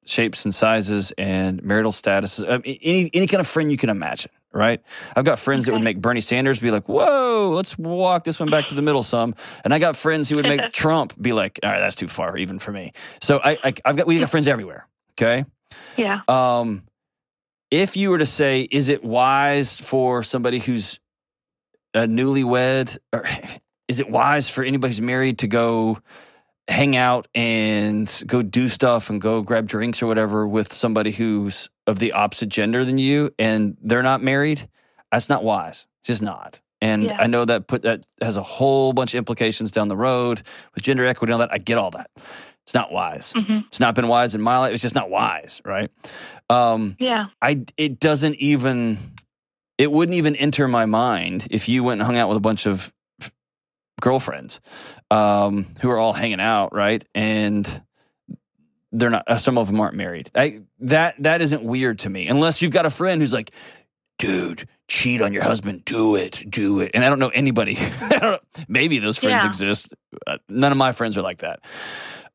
shapes 0.07 0.45
and 0.45 0.55
sizes 0.55 1.13
and 1.19 1.63
marital 1.65 1.91
statuses. 1.91 2.49
I 2.49 2.59
mean, 2.59 2.79
any 2.81 3.11
any 3.13 3.27
kind 3.27 3.41
of 3.41 3.49
friend 3.49 3.73
you 3.73 3.77
can 3.77 3.91
imagine, 3.91 4.31
right? 4.53 4.81
I've 5.17 5.25
got 5.25 5.41
friends 5.41 5.67
that 5.67 5.73
would 5.73 5.83
make 5.83 6.01
Bernie 6.01 6.21
Sanders 6.21 6.61
be 6.61 6.71
like, 6.71 6.89
"Whoa, 6.89 7.51
let's 7.53 7.77
walk 7.77 8.23
this 8.23 8.39
one 8.39 8.51
back 8.51 8.67
to 8.69 8.75
the 8.75 8.83
middle 8.83 9.03
some," 9.03 9.35
and 9.65 9.75
I 9.75 9.81
got 9.81 9.97
friends 9.97 10.29
who 10.29 10.37
would 10.37 10.47
make 10.47 10.61
Trump 10.73 11.21
be 11.21 11.33
like, 11.33 11.59
"All 11.65 11.71
right, 11.71 11.81
that's 11.81 11.97
too 11.97 12.07
far 12.09 12.37
even 12.37 12.61
for 12.61 12.71
me." 12.71 12.93
So 13.21 13.41
I, 13.43 13.59
I 13.65 13.75
I've 13.85 13.97
got 13.97 14.07
we 14.07 14.21
got 14.21 14.31
friends 14.31 14.47
everywhere. 14.47 14.87
Okay. 15.15 15.45
Yeah. 15.97 16.21
Um, 16.29 16.85
if 17.71 17.97
you 17.97 18.11
were 18.11 18.19
to 18.19 18.27
say, 18.27 18.63
is 18.71 18.89
it 18.89 19.05
wise 19.05 19.79
for 19.81 20.23
somebody 20.23 20.59
who's 20.59 20.99
a 21.95 22.01
newlywed, 22.01 22.99
or 23.13 23.25
is 23.89 24.01
it 24.01 24.11
wise 24.11 24.49
for 24.49 24.63
anybody 24.63 24.93
who's 24.93 25.01
married 25.01 25.39
to 25.39 25.47
go 25.47 25.99
hang 26.69 26.97
out 26.97 27.27
and 27.35 28.23
go 28.27 28.43
do 28.43 28.69
stuff 28.69 29.09
and 29.09 29.21
go 29.21 29.41
grab 29.41 29.67
drinks 29.67 30.03
or 30.03 30.07
whatever 30.07 30.47
with 30.47 30.71
somebody 30.73 31.11
who's 31.11 31.71
of 31.87 31.99
the 31.99 32.13
opposite 32.13 32.51
gender 32.51 32.85
than 32.85 32.99
you 32.99 33.31
and 33.39 33.77
they're 33.83 34.03
not 34.03 34.23
married? 34.23 34.69
That's 35.11 35.29
not 35.29 35.43
wise. 35.43 35.87
It's 36.01 36.09
just 36.09 36.23
not. 36.23 36.61
And 36.81 37.05
Yeah. 37.05 37.17
I 37.19 37.27
know 37.27 37.45
that 37.45 37.67
put 37.67 37.83
that 37.83 38.05
has 38.21 38.37
a 38.37 38.43
whole 38.43 38.93
bunch 38.93 39.15
of 39.15 39.19
implications 39.19 39.73
down 39.73 39.89
the 39.89 39.97
road 39.97 40.43
with 40.75 40.85
gender 40.85 41.05
equity 41.05 41.33
and 41.33 41.41
all 41.41 41.47
that. 41.47 41.53
I 41.53 41.59
get 41.59 41.79
all 41.79 41.91
that. 41.93 42.11
It's 42.69 42.75
not 42.75 42.93
wise. 42.93 43.33
hmm 43.35 43.61
It's 43.69 43.81
not 43.81 43.95
been 43.95 44.09
wise 44.09 44.35
in 44.35 44.43
my 44.43 44.59
life. 44.59 44.75
It's 44.75 44.83
just 44.83 44.95
not 44.95 45.09
wise, 45.09 45.63
right? 45.65 45.91
Um, 46.51 46.97
Yeah. 47.01 47.29
I 47.41 47.65
it 47.79 47.99
doesn't 47.99 48.35
even 48.35 48.99
it 49.79 49.91
wouldn't 49.91 50.15
even 50.17 50.37
enter 50.37 50.69
my 50.69 50.85
mind 50.85 51.49
if 51.51 51.67
you 51.67 51.83
went 51.83 52.01
and 52.03 52.07
hung 52.07 52.19
out 52.19 52.29
with 52.29 52.37
a 52.37 52.41
bunch 52.43 52.67
of 52.67 52.93
girlfriends 54.03 54.61
um, 55.11 55.67
who 55.81 55.89
are 55.89 55.97
all 55.99 56.13
hanging 56.13 56.41
out, 56.41 56.75
right? 56.75 57.03
And 57.15 57.83
they're 58.93 59.09
not. 59.11 59.25
uh, 59.27 59.39
Some 59.39 59.57
of 59.57 59.67
them 59.67 59.81
aren't 59.81 59.95
married. 59.97 60.31
I, 60.35 60.61
that 60.81 61.15
that 61.23 61.41
isn't 61.41 61.63
weird 61.63 62.01
to 62.01 62.11
me, 62.11 62.29
unless 62.29 62.61
you've 62.61 62.73
got 62.73 62.85
a 62.87 62.91
friend 62.91 63.21
who's 63.21 63.33
like, 63.33 63.51
"Dude, 64.19 64.69
cheat 64.89 65.21
on 65.23 65.33
your 65.33 65.43
husband. 65.43 65.85
Do 65.85 66.17
it. 66.17 66.45
Do 66.49 66.81
it." 66.81 66.91
And 66.95 67.05
I 67.05 67.09
don't 67.09 67.19
know 67.19 67.29
anybody. 67.29 67.77
I 68.01 68.19
don't 68.19 68.33
know, 68.33 68.65
maybe 68.69 68.99
those 68.99 69.17
friends 69.19 69.43
Yeah. 69.43 69.47
exist. 69.49 69.89
Uh, 70.27 70.39
none 70.49 70.73
of 70.73 70.79
my 70.79 70.93
friends 70.93 71.17
are 71.19 71.23
like 71.23 71.39
that. 71.39 71.61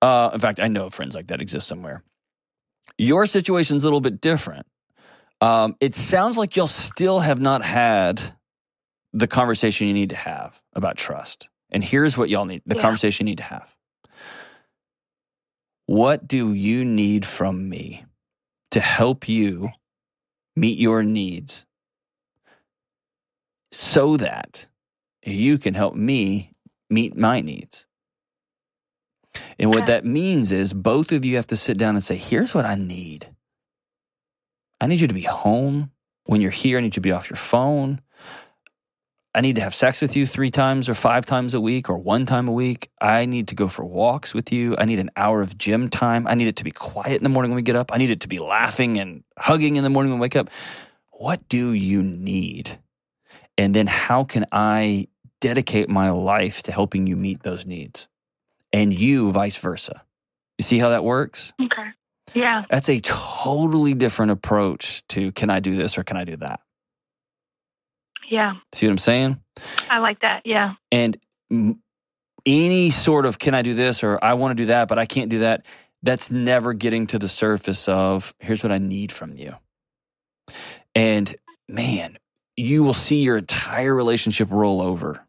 Uh, 0.03 0.31
in 0.33 0.39
fact, 0.41 0.59
I 0.59 0.67
know 0.67 0.89
friends 0.89 1.15
like 1.15 1.27
that 1.27 1.41
exist 1.41 1.65
somewhere. 1.67 2.03
Your 2.97 3.25
situation's 3.25 3.85
a 3.85 3.87
little 3.87 4.01
bit 4.01 4.19
different. 4.19 4.67
Um, 5.39 5.77
it 5.79 5.95
sounds 5.95 6.37
like 6.37 6.57
y'all 6.57 6.67
still 6.67 7.21
have 7.21 7.39
not 7.39 7.63
had 7.63 8.21
the 9.13 9.27
conversation 9.27 9.87
you 9.87 9.93
need 9.93 10.09
to 10.09 10.17
have 10.17 10.61
about 10.73 10.97
trust. 10.97 11.49
And 11.71 11.83
here's 11.83 12.17
what 12.17 12.29
y'all 12.29 12.45
need 12.45 12.63
the 12.65 12.75
Yeah. 12.75 12.81
conversation 12.81 13.27
you 13.27 13.31
need 13.31 13.37
to 13.39 13.45
have. 13.45 13.75
What 15.85 16.27
do 16.27 16.53
you 16.53 16.85
need 16.85 17.25
from 17.25 17.69
me 17.69 18.05
to 18.71 18.81
help 18.81 19.29
you 19.29 19.71
meet 20.55 20.79
your 20.79 21.03
needs 21.03 21.65
so 23.71 24.17
that 24.17 24.67
you 25.25 25.57
can 25.57 25.75
help 25.75 25.95
me 25.95 26.53
meet 26.89 27.15
my 27.17 27.41
needs? 27.41 27.85
And 29.59 29.69
what 29.69 29.85
that 29.85 30.05
means 30.05 30.51
is 30.51 30.73
both 30.73 31.11
of 31.11 31.23
you 31.25 31.35
have 31.35 31.47
to 31.47 31.57
sit 31.57 31.77
down 31.77 31.95
and 31.95 32.03
say, 32.03 32.15
here's 32.15 32.53
what 32.53 32.65
I 32.65 32.75
need. 32.75 33.33
I 34.79 34.87
need 34.87 34.99
you 34.99 35.07
to 35.07 35.13
be 35.13 35.21
home. 35.21 35.91
When 36.25 36.41
you're 36.41 36.51
here, 36.51 36.77
I 36.77 36.81
need 36.81 36.87
you 36.87 36.91
to 36.91 37.01
be 37.01 37.11
off 37.11 37.29
your 37.29 37.37
phone. 37.37 38.01
I 39.35 39.41
need 39.41 39.55
to 39.55 39.61
have 39.61 39.73
sex 39.73 39.99
with 39.99 40.15
you 40.15 40.27
three 40.27 40.51
times 40.51 40.87
or 40.87 40.93
five 40.93 41.25
times 41.25 41.55
a 41.55 41.61
week 41.61 41.89
or 41.89 41.97
one 41.97 42.25
time 42.27 42.47
a 42.47 42.51
week. 42.51 42.91
I 43.01 43.25
need 43.25 43.47
to 43.47 43.55
go 43.55 43.67
for 43.67 43.83
walks 43.83 44.33
with 44.33 44.51
you. 44.51 44.75
I 44.77 44.85
need 44.85 44.99
an 44.99 45.09
hour 45.15 45.41
of 45.41 45.57
gym 45.57 45.89
time. 45.89 46.27
I 46.27 46.35
need 46.35 46.47
it 46.47 46.57
to 46.57 46.63
be 46.63 46.71
quiet 46.71 47.17
in 47.17 47.23
the 47.23 47.29
morning 47.29 47.49
when 47.49 47.55
we 47.55 47.63
get 47.63 47.75
up. 47.75 47.91
I 47.91 47.97
need 47.97 48.11
it 48.11 48.21
to 48.21 48.27
be 48.27 48.37
laughing 48.37 48.99
and 48.99 49.23
hugging 49.39 49.75
in 49.75 49.83
the 49.83 49.89
morning 49.89 50.11
when 50.11 50.19
we 50.19 50.25
wake 50.25 50.35
up. 50.35 50.51
What 51.09 51.49
do 51.49 51.71
you 51.71 52.03
need? 52.03 52.79
And 53.57 53.73
then 53.73 53.87
how 53.87 54.23
can 54.23 54.45
I 54.51 55.07
dedicate 55.41 55.89
my 55.89 56.11
life 56.11 56.63
to 56.63 56.71
helping 56.71 57.07
you 57.07 57.15
meet 57.15 57.41
those 57.41 57.65
needs? 57.65 58.07
And 58.73 58.93
you 58.93 59.31
vice 59.31 59.55
versa. 59.57 60.01
You 60.57 60.63
see 60.63 60.79
how 60.79 60.89
that 60.89 61.03
works? 61.03 61.53
Okay. 61.61 61.89
Yeah. 62.33 62.65
That's 62.69 62.89
a 62.89 62.99
totally 62.99 63.93
different 63.93 64.31
approach 64.31 65.05
to 65.09 65.31
can 65.31 65.49
I 65.49 65.59
do 65.59 65.75
this 65.75 65.97
or 65.97 66.03
can 66.03 66.17
I 66.17 66.23
do 66.23 66.35
that? 66.37 66.59
Yeah. 68.29 68.55
See 68.71 68.87
what 68.87 68.91
I'm 68.91 68.97
saying? 68.97 69.39
I 69.89 69.99
like 69.99 70.21
that. 70.21 70.41
Yeah. 70.45 70.73
And 70.91 71.17
any 72.45 72.89
sort 72.89 73.25
of 73.25 73.39
can 73.39 73.53
I 73.53 73.61
do 73.61 73.73
this 73.73 74.03
or 74.03 74.19
I 74.21 74.33
want 74.33 74.57
to 74.57 74.63
do 74.63 74.67
that, 74.67 74.87
but 74.87 74.97
I 74.97 75.05
can't 75.05 75.29
do 75.29 75.39
that, 75.39 75.65
that's 76.01 76.31
never 76.31 76.73
getting 76.73 77.07
to 77.07 77.19
the 77.19 77.29
surface 77.29 77.87
of 77.87 78.33
here's 78.39 78.63
what 78.63 78.71
I 78.71 78.77
need 78.77 79.11
from 79.11 79.35
you. 79.35 79.53
And 80.95 81.33
man, 81.69 82.17
you 82.57 82.83
will 82.83 82.93
see 82.93 83.23
your 83.23 83.37
entire 83.37 83.93
relationship 83.93 84.49
roll 84.51 84.81
over 84.81 85.25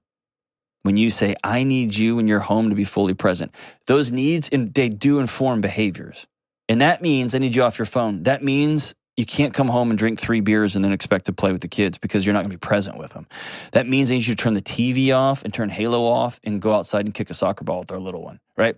when 0.84 0.96
you 0.98 1.10
say, 1.10 1.34
I 1.42 1.64
need 1.64 1.96
you 1.96 2.18
in 2.18 2.28
your 2.28 2.40
home 2.40 2.68
to 2.68 2.76
be 2.76 2.84
fully 2.84 3.14
present. 3.14 3.52
Those 3.86 4.12
needs, 4.12 4.48
and 4.50 4.72
they 4.72 4.88
do 4.90 5.18
inform 5.18 5.60
behaviors. 5.62 6.26
And 6.68 6.80
that 6.80 7.02
means 7.02 7.34
I 7.34 7.38
need 7.38 7.54
you 7.56 7.62
off 7.62 7.78
your 7.78 7.86
phone. 7.86 8.22
That 8.24 8.42
means 8.44 8.94
you 9.16 9.24
can't 9.24 9.54
come 9.54 9.68
home 9.68 9.90
and 9.90 9.98
drink 9.98 10.20
three 10.20 10.40
beers 10.40 10.76
and 10.76 10.84
then 10.84 10.92
expect 10.92 11.26
to 11.26 11.32
play 11.32 11.52
with 11.52 11.62
the 11.62 11.68
kids 11.68 11.96
because 11.98 12.26
you're 12.26 12.32
not 12.34 12.40
going 12.40 12.50
to 12.50 12.56
be 12.56 12.60
present 12.60 12.98
with 12.98 13.12
them. 13.12 13.26
That 13.72 13.86
means 13.86 14.10
I 14.10 14.14
need 14.14 14.26
you 14.26 14.34
to 14.34 14.42
turn 14.42 14.54
the 14.54 14.62
TV 14.62 15.16
off 15.16 15.42
and 15.42 15.54
turn 15.54 15.70
Halo 15.70 16.04
off 16.04 16.38
and 16.44 16.60
go 16.60 16.72
outside 16.74 17.06
and 17.06 17.14
kick 17.14 17.30
a 17.30 17.34
soccer 17.34 17.64
ball 17.64 17.80
with 17.80 17.92
our 17.92 17.98
little 17.98 18.22
one, 18.22 18.40
right? 18.56 18.76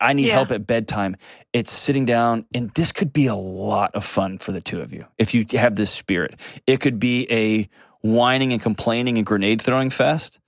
I 0.00 0.14
need 0.14 0.28
Yeah. 0.28 0.34
help 0.34 0.50
at 0.50 0.66
bedtime. 0.66 1.16
It's 1.52 1.70
sitting 1.72 2.04
down, 2.06 2.46
and 2.54 2.70
this 2.74 2.90
could 2.90 3.12
be 3.12 3.26
a 3.26 3.34
lot 3.34 3.94
of 3.94 4.04
fun 4.04 4.38
for 4.38 4.50
the 4.52 4.60
two 4.60 4.80
of 4.80 4.92
you 4.92 5.06
if 5.18 5.34
you 5.34 5.44
have 5.52 5.74
this 5.76 5.90
spirit. 5.90 6.40
It 6.66 6.80
could 6.80 6.98
be 6.98 7.26
a 7.30 7.68
whining 8.00 8.52
and 8.52 8.62
complaining 8.62 9.16
and 9.18 9.26
grenade 9.26 9.60
throwing 9.62 9.90
fest, 9.90 10.38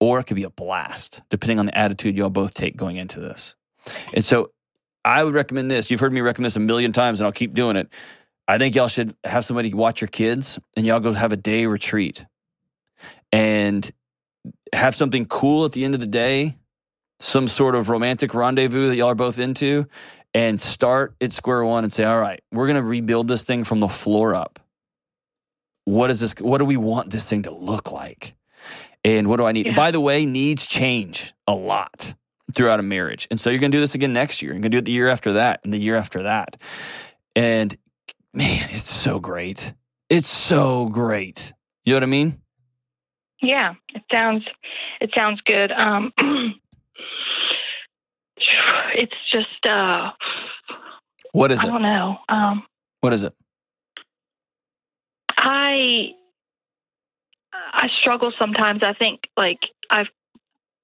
or 0.00 0.20
it 0.20 0.24
could 0.24 0.36
be 0.36 0.44
a 0.44 0.50
blast, 0.50 1.22
depending 1.30 1.58
on 1.58 1.66
the 1.66 1.76
attitude 1.76 2.16
y'all 2.16 2.30
both 2.30 2.54
take 2.54 2.76
going 2.76 2.96
into 2.96 3.20
this. 3.20 3.54
And 4.12 4.24
so 4.24 4.50
I 5.04 5.22
would 5.24 5.34
recommend 5.34 5.70
this. 5.70 5.90
You've 5.90 6.00
heard 6.00 6.12
me 6.12 6.20
recommend 6.20 6.46
this 6.46 6.56
a 6.56 6.60
million 6.60 6.92
times, 6.92 7.20
and 7.20 7.26
I'll 7.26 7.32
keep 7.32 7.54
doing 7.54 7.76
it. 7.76 7.88
I 8.48 8.58
think 8.58 8.74
y'all 8.74 8.88
should 8.88 9.14
have 9.24 9.44
somebody 9.44 9.72
watch 9.74 10.00
your 10.00 10.08
kids 10.08 10.58
and 10.76 10.86
y'all 10.86 11.00
go 11.00 11.12
have 11.12 11.32
a 11.32 11.36
day 11.36 11.66
retreat 11.66 12.24
and 13.32 13.90
have 14.72 14.94
something 14.94 15.26
cool 15.26 15.64
at 15.64 15.72
the 15.72 15.84
end 15.84 15.94
of 15.94 16.00
the 16.00 16.06
day, 16.06 16.56
some 17.18 17.48
sort 17.48 17.74
of 17.74 17.88
romantic 17.88 18.34
rendezvous 18.34 18.88
that 18.88 18.96
y'all 18.96 19.08
are 19.08 19.14
both 19.16 19.38
into, 19.38 19.86
and 20.32 20.60
start 20.60 21.14
at 21.20 21.32
square 21.32 21.64
one 21.64 21.82
and 21.82 21.92
say, 21.92 22.04
all 22.04 22.20
right, 22.20 22.40
we're 22.52 22.66
going 22.66 22.76
to 22.76 22.82
rebuild 22.82 23.26
this 23.26 23.42
thing 23.42 23.64
from 23.64 23.80
the 23.80 23.88
floor 23.88 24.34
up. 24.34 24.60
What 25.84 26.10
is 26.10 26.20
this? 26.20 26.34
What 26.40 26.58
do 26.58 26.64
we 26.64 26.76
want 26.76 27.10
this 27.10 27.28
thing 27.28 27.42
to 27.44 27.54
look 27.54 27.90
like? 27.90 28.34
And 29.06 29.28
what 29.28 29.36
do 29.36 29.44
I 29.44 29.52
need? 29.52 29.66
Yeah. 29.66 29.76
By 29.76 29.92
the 29.92 30.00
way, 30.00 30.26
needs 30.26 30.66
change 30.66 31.32
a 31.46 31.54
lot 31.54 32.16
throughout 32.52 32.80
a 32.80 32.82
marriage. 32.82 33.28
And 33.30 33.38
so 33.38 33.50
you're 33.50 33.60
going 33.60 33.70
to 33.70 33.76
do 33.76 33.80
this 33.80 33.94
again 33.94 34.12
next 34.12 34.42
year. 34.42 34.52
You're 34.52 34.60
going 34.60 34.62
to 34.62 34.68
do 34.70 34.78
it 34.78 34.84
the 34.84 34.90
year 34.90 35.08
after 35.08 35.34
that 35.34 35.60
and 35.62 35.72
the 35.72 35.78
year 35.78 35.94
after 35.94 36.24
that. 36.24 36.56
And 37.36 37.76
man, 38.34 38.66
it's 38.70 38.90
so 38.90 39.20
great. 39.20 39.74
It's 40.08 40.26
so 40.26 40.86
great. 40.86 41.52
You 41.84 41.92
know 41.92 41.98
what 41.98 42.02
I 42.02 42.06
mean? 42.06 42.42
Yeah, 43.40 43.74
it 43.94 44.02
sounds 44.10 44.44
it 45.00 45.12
sounds 45.16 45.40
good. 45.42 45.70
Um, 45.70 46.12
it's 48.96 49.14
just 49.30 49.66
uh, 49.68 50.10
What 51.30 51.52
is 51.52 51.62
it? 51.62 51.66
I 51.66 51.68
don't 51.68 51.82
know. 51.82 52.18
Um, 52.28 52.64
What 53.02 53.12
is 53.12 53.22
it? 53.22 53.34
I 55.38 56.10
I 57.76 57.88
struggle 58.00 58.32
sometimes. 58.38 58.82
I 58.82 58.94
think 58.94 59.20
like 59.36 59.58
I've 59.90 60.06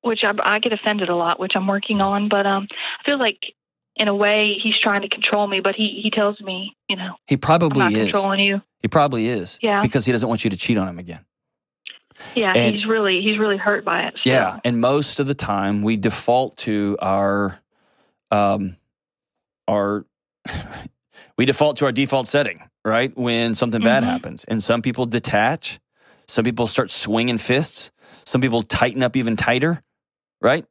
which 0.02 0.20
I, 0.24 0.32
I 0.42 0.58
get 0.58 0.72
offended 0.72 1.08
a 1.08 1.14
lot, 1.16 1.38
which 1.40 1.52
I'm 1.54 1.66
working 1.66 2.00
on. 2.00 2.28
But 2.28 2.44
um, 2.46 2.66
I 3.00 3.04
feel 3.04 3.18
like 3.18 3.38
in 3.96 4.08
a 4.08 4.14
way 4.14 4.54
he's 4.62 4.74
trying 4.82 5.02
to 5.02 5.08
control 5.08 5.46
me, 5.46 5.60
but 5.60 5.74
he 5.74 6.00
he 6.02 6.10
tells 6.10 6.40
me, 6.40 6.76
you 6.88 6.96
know, 6.96 7.14
He 7.26 7.36
probably 7.36 7.78
not 7.78 7.92
is. 7.92 8.04
controlling 8.10 8.40
you. 8.40 8.60
He 8.80 8.88
probably 8.88 9.26
is. 9.28 9.58
Yeah. 9.62 9.80
Because 9.80 10.04
he 10.04 10.12
doesn't 10.12 10.28
want 10.28 10.44
you 10.44 10.50
to 10.50 10.56
cheat 10.56 10.76
on 10.76 10.88
him 10.88 10.98
again. 10.98 11.24
Yeah, 12.34 12.52
And- 12.54 12.74
he's 12.74 12.84
really 12.86 13.20
he's 13.22 13.38
really 13.38 13.56
hurt 13.56 13.84
by 13.84 14.02
it. 14.02 14.14
so- 14.22 14.30
Yeah, 14.30 14.58
and 14.64 14.80
most 14.80 15.18
of 15.20 15.26
the 15.26 15.34
time 15.34 15.82
we 15.82 15.96
default 15.96 16.56
to 16.58 16.96
our 17.00 17.58
um 18.30 18.76
our 19.68 20.04
we 21.38 21.46
default 21.46 21.76
to 21.78 21.84
our 21.84 21.92
default 21.92 22.26
setting, 22.28 22.62
right? 22.84 23.16
When 23.16 23.54
something 23.54 23.82
bad 23.82 24.02
Mhm. 24.02 24.06
happens. 24.06 24.44
And 24.44 24.62
some 24.62 24.82
people 24.82 25.06
detach, 25.06 25.78
some 26.26 26.44
people 26.44 26.66
start 26.66 26.90
swinging 26.90 27.38
fists, 27.38 27.90
some 28.24 28.40
people 28.40 28.62
tighten 28.62 29.02
up 29.02 29.16
even 29.16 29.36
tighter, 29.36 29.80
right? 30.40 30.64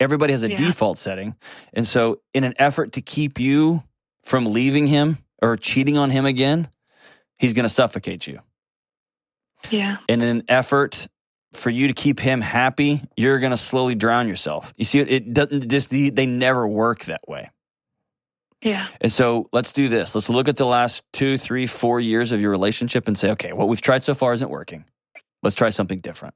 Everybody 0.00 0.32
has 0.32 0.42
a 0.42 0.50
Yeah. 0.50 0.56
default 0.56 0.98
setting. 0.98 1.36
And 1.72 1.86
so 1.86 2.20
in 2.34 2.44
an 2.44 2.54
effort 2.58 2.92
to 2.92 3.02
keep 3.02 3.38
you 3.38 3.82
from 4.24 4.46
leaving 4.46 4.86
him 4.86 5.18
or 5.40 5.56
cheating 5.56 5.96
on 5.96 6.10
him 6.10 6.24
again, 6.26 6.68
he's 7.38 7.52
going 7.52 7.64
to 7.64 7.74
suffocate 7.74 8.26
you 8.26 8.40
yeah, 9.70 9.98
in 10.08 10.22
an 10.22 10.42
effort 10.48 11.08
for 11.52 11.70
you 11.70 11.86
to 11.88 11.94
keep 11.94 12.18
him 12.18 12.40
happy, 12.40 13.02
you're 13.16 13.38
going 13.38 13.50
to 13.50 13.56
slowly 13.56 13.94
drown 13.94 14.26
yourself. 14.28 14.72
You 14.76 14.84
see, 14.84 15.00
it 15.00 15.32
doesn't. 15.32 15.68
This 15.68 15.86
they 15.86 16.26
never 16.26 16.66
work 16.66 17.04
that 17.04 17.20
way. 17.28 17.50
Yeah, 18.62 18.86
And 19.00 19.10
so 19.10 19.48
let's 19.52 19.72
do 19.72 19.88
this. 19.88 20.14
Let's 20.14 20.28
look 20.28 20.48
at 20.48 20.56
the 20.56 20.66
last 20.66 21.02
two, 21.12 21.36
three, 21.36 21.66
four 21.66 21.98
years 22.00 22.30
of 22.30 22.40
your 22.40 22.50
relationship 22.52 23.08
and 23.08 23.18
say, 23.18 23.30
okay, 23.32 23.52
what 23.52 23.68
we've 23.68 23.80
tried 23.80 24.04
so 24.04 24.14
far 24.14 24.32
isn't 24.32 24.50
working. 24.50 24.84
Let's 25.42 25.56
try 25.56 25.70
something 25.70 25.98
different. 25.98 26.34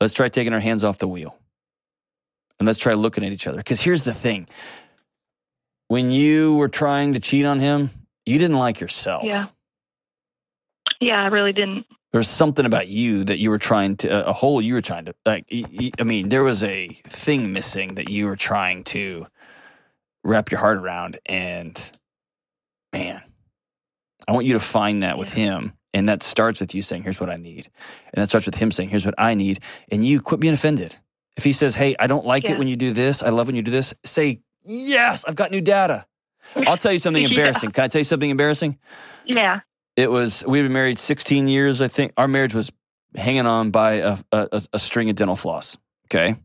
Let's 0.00 0.12
try 0.12 0.28
taking 0.28 0.52
our 0.52 0.60
hands 0.60 0.82
off 0.84 0.98
the 0.98 1.08
wheel, 1.08 1.36
and 2.58 2.66
let's 2.66 2.78
try 2.78 2.94
looking 2.94 3.24
at 3.24 3.32
each 3.32 3.46
other. 3.46 3.58
Because 3.58 3.80
here's 3.80 4.04
the 4.04 4.14
thing: 4.14 4.48
when 5.88 6.10
you 6.10 6.54
were 6.56 6.68
trying 6.68 7.14
to 7.14 7.20
cheat 7.20 7.44
on 7.44 7.60
him, 7.60 7.90
you 8.26 8.38
didn't 8.38 8.58
like 8.58 8.80
yourself. 8.80 9.24
yeah, 9.24 9.46
yeah. 11.00 11.22
I 11.22 11.26
really 11.26 11.52
didn't. 11.52 11.86
there's 12.12 12.28
something 12.28 12.64
about 12.66 12.88
you 12.88 13.24
that 13.24 13.38
you 13.38 13.50
were 13.50 13.58
trying 13.58 13.96
to 13.98 14.28
a 14.28 14.32
hole 14.32 14.62
you 14.62 14.74
were 14.74 14.80
trying 14.80 15.04
to 15.06 15.14
like 15.26 15.46
I 15.98 16.02
mean 16.04 16.28
there 16.28 16.42
was 16.44 16.62
a 16.62 16.88
thing 16.88 17.52
missing 17.52 17.94
that 17.96 18.08
you 18.08 18.26
were 18.26 18.36
trying 18.36 18.84
to 18.84 19.26
wrap 20.24 20.50
your 20.50 20.60
heart 20.60 20.78
around 20.78 21.18
and 21.26 21.92
man 22.92 23.22
i 24.26 24.32
want 24.32 24.46
you 24.46 24.52
to 24.54 24.60
find 24.60 25.02
that 25.02 25.18
with 25.18 25.32
him. 25.32 25.72
And 25.94 26.06
that 26.10 26.22
starts 26.22 26.60
with 26.60 26.74
you 26.74 26.82
saying 26.82 27.02
here's 27.02 27.18
what 27.18 27.30
i 27.30 27.36
need. 27.36 27.70
And 28.12 28.22
that 28.22 28.28
starts 28.28 28.44
with 28.46 28.56
him 28.56 28.70
saying 28.70 28.90
here's 28.90 29.06
what 29.06 29.14
i 29.18 29.34
need. 29.34 29.60
And 29.90 30.04
you 30.04 30.20
quit 30.20 30.38
being 30.38 30.52
offended. 30.54 30.96
If 31.36 31.44
he 31.44 31.52
says 31.52 31.74
hey 31.74 31.96
i 31.98 32.06
don't 32.06 32.26
like 32.26 32.48
it 32.48 32.58
when 32.58 32.68
you 32.68 32.76
do 32.76 32.92
this. 32.92 33.22
I 33.22 33.30
love 33.30 33.46
when 33.46 33.56
you 33.56 33.62
do 33.62 33.70
this 33.70 33.94
say 34.04 34.40
yes 34.62 35.24
i've 35.26 35.34
got 35.34 35.50
new 35.50 35.62
data. 35.62 36.04
I'll 36.54 36.76
tell 36.76 36.92
you 36.92 36.98
something 36.98 37.22
Yeah. 37.24 37.30
embarrassing. 37.30 37.70
Can 37.70 37.84
i 37.84 37.88
tell 37.88 38.00
you 38.00 38.04
something 38.04 38.28
embarrassing? 38.30 38.78
Yeah, 39.24 39.60
it 39.96 40.10
was 40.10 40.44
we've 40.46 40.64
been 40.64 40.72
married 40.74 40.98
16 40.98 41.48
years 41.48 41.80
i 41.80 41.88
think. 41.88 42.12
Our 42.18 42.28
marriage 42.28 42.54
was 42.54 42.70
hanging 43.16 43.46
on 43.46 43.70
by 43.70 43.92
a, 43.94 44.18
a, 44.30 44.62
a 44.74 44.78
string 44.78 45.08
of 45.08 45.16
dental 45.16 45.36
floss 45.36 45.78
okay 46.06 46.36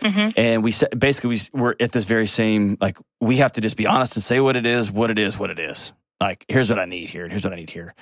hmm 0.00 0.28
and 0.36 0.62
we 0.62 0.70
said 0.72 0.98
basically 0.98 1.30
we 1.30 1.40
we're 1.60 1.74
at 1.80 1.92
this 1.92 2.04
very 2.04 2.26
same 2.26 2.76
like 2.80 2.98
we 3.20 3.36
have 3.38 3.52
to 3.52 3.60
just 3.60 3.76
be 3.76 3.86
honest 3.86 4.16
and 4.16 4.22
say 4.22 4.40
what 4.40 4.56
it 4.56 4.66
is 4.66 4.90
what 4.90 5.10
it 5.10 5.18
is 5.18 5.38
what 5.38 5.50
it 5.50 5.58
is. 5.58 5.92
Like 6.20 6.44
here's 6.48 6.68
what 6.70 6.78
i 6.78 6.84
need 6.84 7.08
here 7.10 7.24
and 7.24 7.32
here's 7.32 7.44
what 7.44 7.52
i 7.52 7.56
need 7.56 7.70
here. 7.70 7.94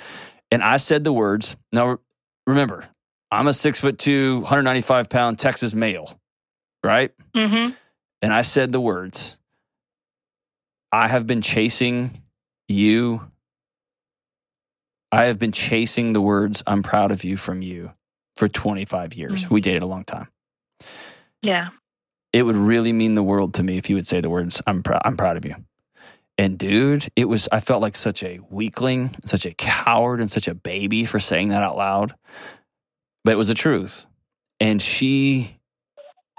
And 0.51 0.63
i 0.63 0.77
said 0.79 1.05
the 1.05 1.13
words 1.13 1.57
now 1.73 1.99
remember 2.47 2.87
i'm 3.31 3.47
a 3.47 3.53
six 3.53 3.81
foot 3.81 3.99
two 3.99 4.41
195 4.41 5.09
pound 5.09 5.39
texas 5.39 5.75
male 5.75 6.19
right? 6.85 7.13
Hmm 7.35 7.71
and 8.23 8.33
i 8.33 8.43
said 8.43 8.73
the 8.73 8.81
words 8.81 9.37
i 10.93 11.09
have 11.09 11.27
been 11.27 11.43
chasing 11.43 12.23
you. 12.69 13.21
I 15.13 15.25
have 15.27 15.39
been 15.39 15.53
chasing 15.53 16.13
the 16.13 16.21
words 16.21 16.63
"I'm 16.67 16.83
proud 16.83 17.13
of 17.13 17.23
you" 17.25 17.37
from 17.37 17.63
you 17.63 17.93
for 18.37 18.49
25 18.49 19.15
years. 19.15 19.45
Mhm. 19.47 19.51
We 19.51 19.61
dated 19.61 19.83
a 19.83 19.87
long 19.87 20.05
time. 20.05 20.29
yeah, 21.43 21.69
It 22.33 22.43
would 22.45 22.57
really 22.57 22.93
mean 22.93 23.15
the 23.15 23.23
world 23.23 23.55
to 23.55 23.63
me 23.63 23.79
if 23.79 23.89
you 23.89 23.97
would 23.97 24.07
say 24.07 24.21
the 24.21 24.31
words 24.31 24.61
"I'm 24.67 24.83
proud." 24.83 25.03
I'm 25.05 25.17
proud 25.17 25.37
of 25.37 25.45
you. 25.45 25.57
And 26.39 26.59
dude, 26.59 27.09
it 27.17 27.27
was. 27.27 27.49
I 27.51 27.61
felt 27.61 27.81
like 27.83 27.97
such 27.97 28.23
a 28.23 28.41
weakling, 28.51 29.17
such 29.25 29.47
a 29.47 29.55
coward, 29.55 30.21
and 30.21 30.31
such 30.31 30.47
a 30.49 30.55
baby 30.55 31.05
for 31.07 31.19
saying 31.19 31.49
that 31.49 31.63
out 31.63 31.77
loud. 31.77 32.15
But 33.25 33.33
it 33.33 33.37
was 33.37 33.49
the 33.49 33.55
truth. 33.55 34.07
And 34.61 34.81
she 34.83 35.57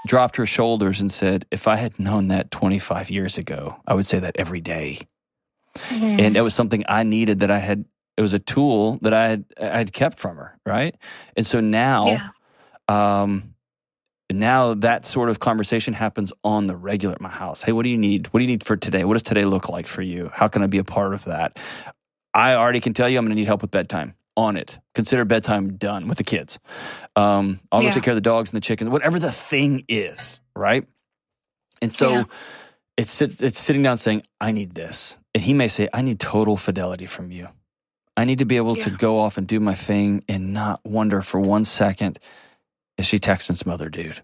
dropped 0.07 0.35
her 0.38 0.45
shoulders 0.45 1.01
and 1.01 1.11
said, 1.11 1.45
"If 1.51 1.67
I 1.67 1.75
had 1.77 1.99
known 1.99 2.27
that 2.29 2.51
25 2.51 3.09
years 3.09 3.38
ago, 3.38 3.81
I 3.88 3.93
would 3.95 4.05
say 4.05 4.19
that 4.19 4.38
every 4.38 4.61
day." 4.61 4.99
Mhm. 5.89 6.19
and 6.19 6.35
it 6.38 6.41
was 6.41 6.55
something 6.55 6.83
I 6.89 7.03
needed 7.03 7.41
that 7.41 7.51
I 7.51 7.59
had. 7.59 7.85
It 8.17 8.21
was 8.21 8.33
a 8.33 8.39
tool 8.39 8.97
that 9.03 9.13
I 9.13 9.27
had 9.29 9.45
I 9.61 9.77
had 9.77 9.93
kept 9.93 10.17
from 10.17 10.38
her, 10.38 10.57
right? 10.65 10.95
And 11.35 11.45
so 11.45 11.59
now, 11.59 12.07
yeah, 12.88 13.21
um, 13.21 13.53
now 14.32 14.73
that 14.73 15.05
sort 15.05 15.30
of 15.30 15.39
conversation 15.39 15.93
happens 15.93 16.34
on 16.43 16.67
the 16.67 16.75
regular 16.75 17.15
at 17.15 17.21
my 17.21 17.30
house. 17.30 17.61
Hey, 17.61 17.71
what 17.71 17.84
do 17.84 17.89
you 17.89 17.97
need? 17.97 18.28
What 18.28 18.39
do 18.39 18.43
you 18.43 18.47
need 18.47 18.63
for 18.63 18.75
today? 18.75 19.03
What 19.05 19.13
does 19.13 19.23
today 19.23 19.45
look 19.45 19.69
like 19.69 19.88
for 19.88 20.01
you? 20.01 20.30
How 20.34 20.47
can 20.47 20.61
I 20.61 20.67
be 20.67 20.78
a 20.80 20.84
part 20.84 21.13
of 21.13 21.25
that? 21.25 21.57
I 22.34 22.53
already 22.55 22.80
can 22.82 22.93
tell 22.93 23.07
you 23.07 23.17
I'm 23.17 23.25
going 23.25 23.36
to 23.36 23.36
need 23.36 23.47
help 23.47 23.61
with 23.61 23.71
bedtime. 23.71 24.15
On 24.36 24.55
it. 24.55 24.78
Consider 24.93 25.25
bedtime 25.25 25.78
done 25.78 26.07
with 26.07 26.19
the 26.19 26.23
kids. 26.23 26.59
Um, 27.15 27.59
I'll 27.71 27.82
go 27.82 27.89
take 27.89 28.03
care 28.03 28.11
of 28.11 28.17
the 28.17 28.21
dogs 28.21 28.51
and 28.51 28.57
the 28.57 28.61
chickens, 28.61 28.91
whatever 28.91 29.17
the 29.17 29.32
thing 29.32 29.84
is, 29.88 30.41
right? 30.55 30.86
And 31.82 31.91
so 31.91 32.11
Yeah. 32.11 32.23
it's 32.97 33.19
it's 33.19 33.57
sitting 33.57 33.82
down 33.82 33.97
saying, 33.97 34.21
"I 34.39 34.51
need 34.51 34.75
this," 34.75 35.17
and 35.34 35.43
he 35.43 35.55
may 35.55 35.67
say, 35.67 35.89
"I 35.91 36.03
need 36.03 36.19
total 36.19 36.55
fidelity 36.55 37.07
from 37.07 37.32
you. 37.32 37.47
I 38.15 38.25
need 38.25 38.38
to 38.39 38.45
be 38.45 38.57
able 38.57 38.75
to 38.75 38.91
go 38.91 39.17
off 39.17 39.38
and 39.39 39.47
do 39.47 39.59
my 39.59 39.73
thing 39.73 40.23
and 40.30 40.53
not 40.53 40.82
wonder 40.86 41.23
for 41.23 41.39
one 41.39 41.65
second 41.65 42.19
is 42.97 43.05
she 43.05 43.19
texting 43.19 43.57
some 43.57 43.71
other 43.71 43.89
dude." 43.89 44.21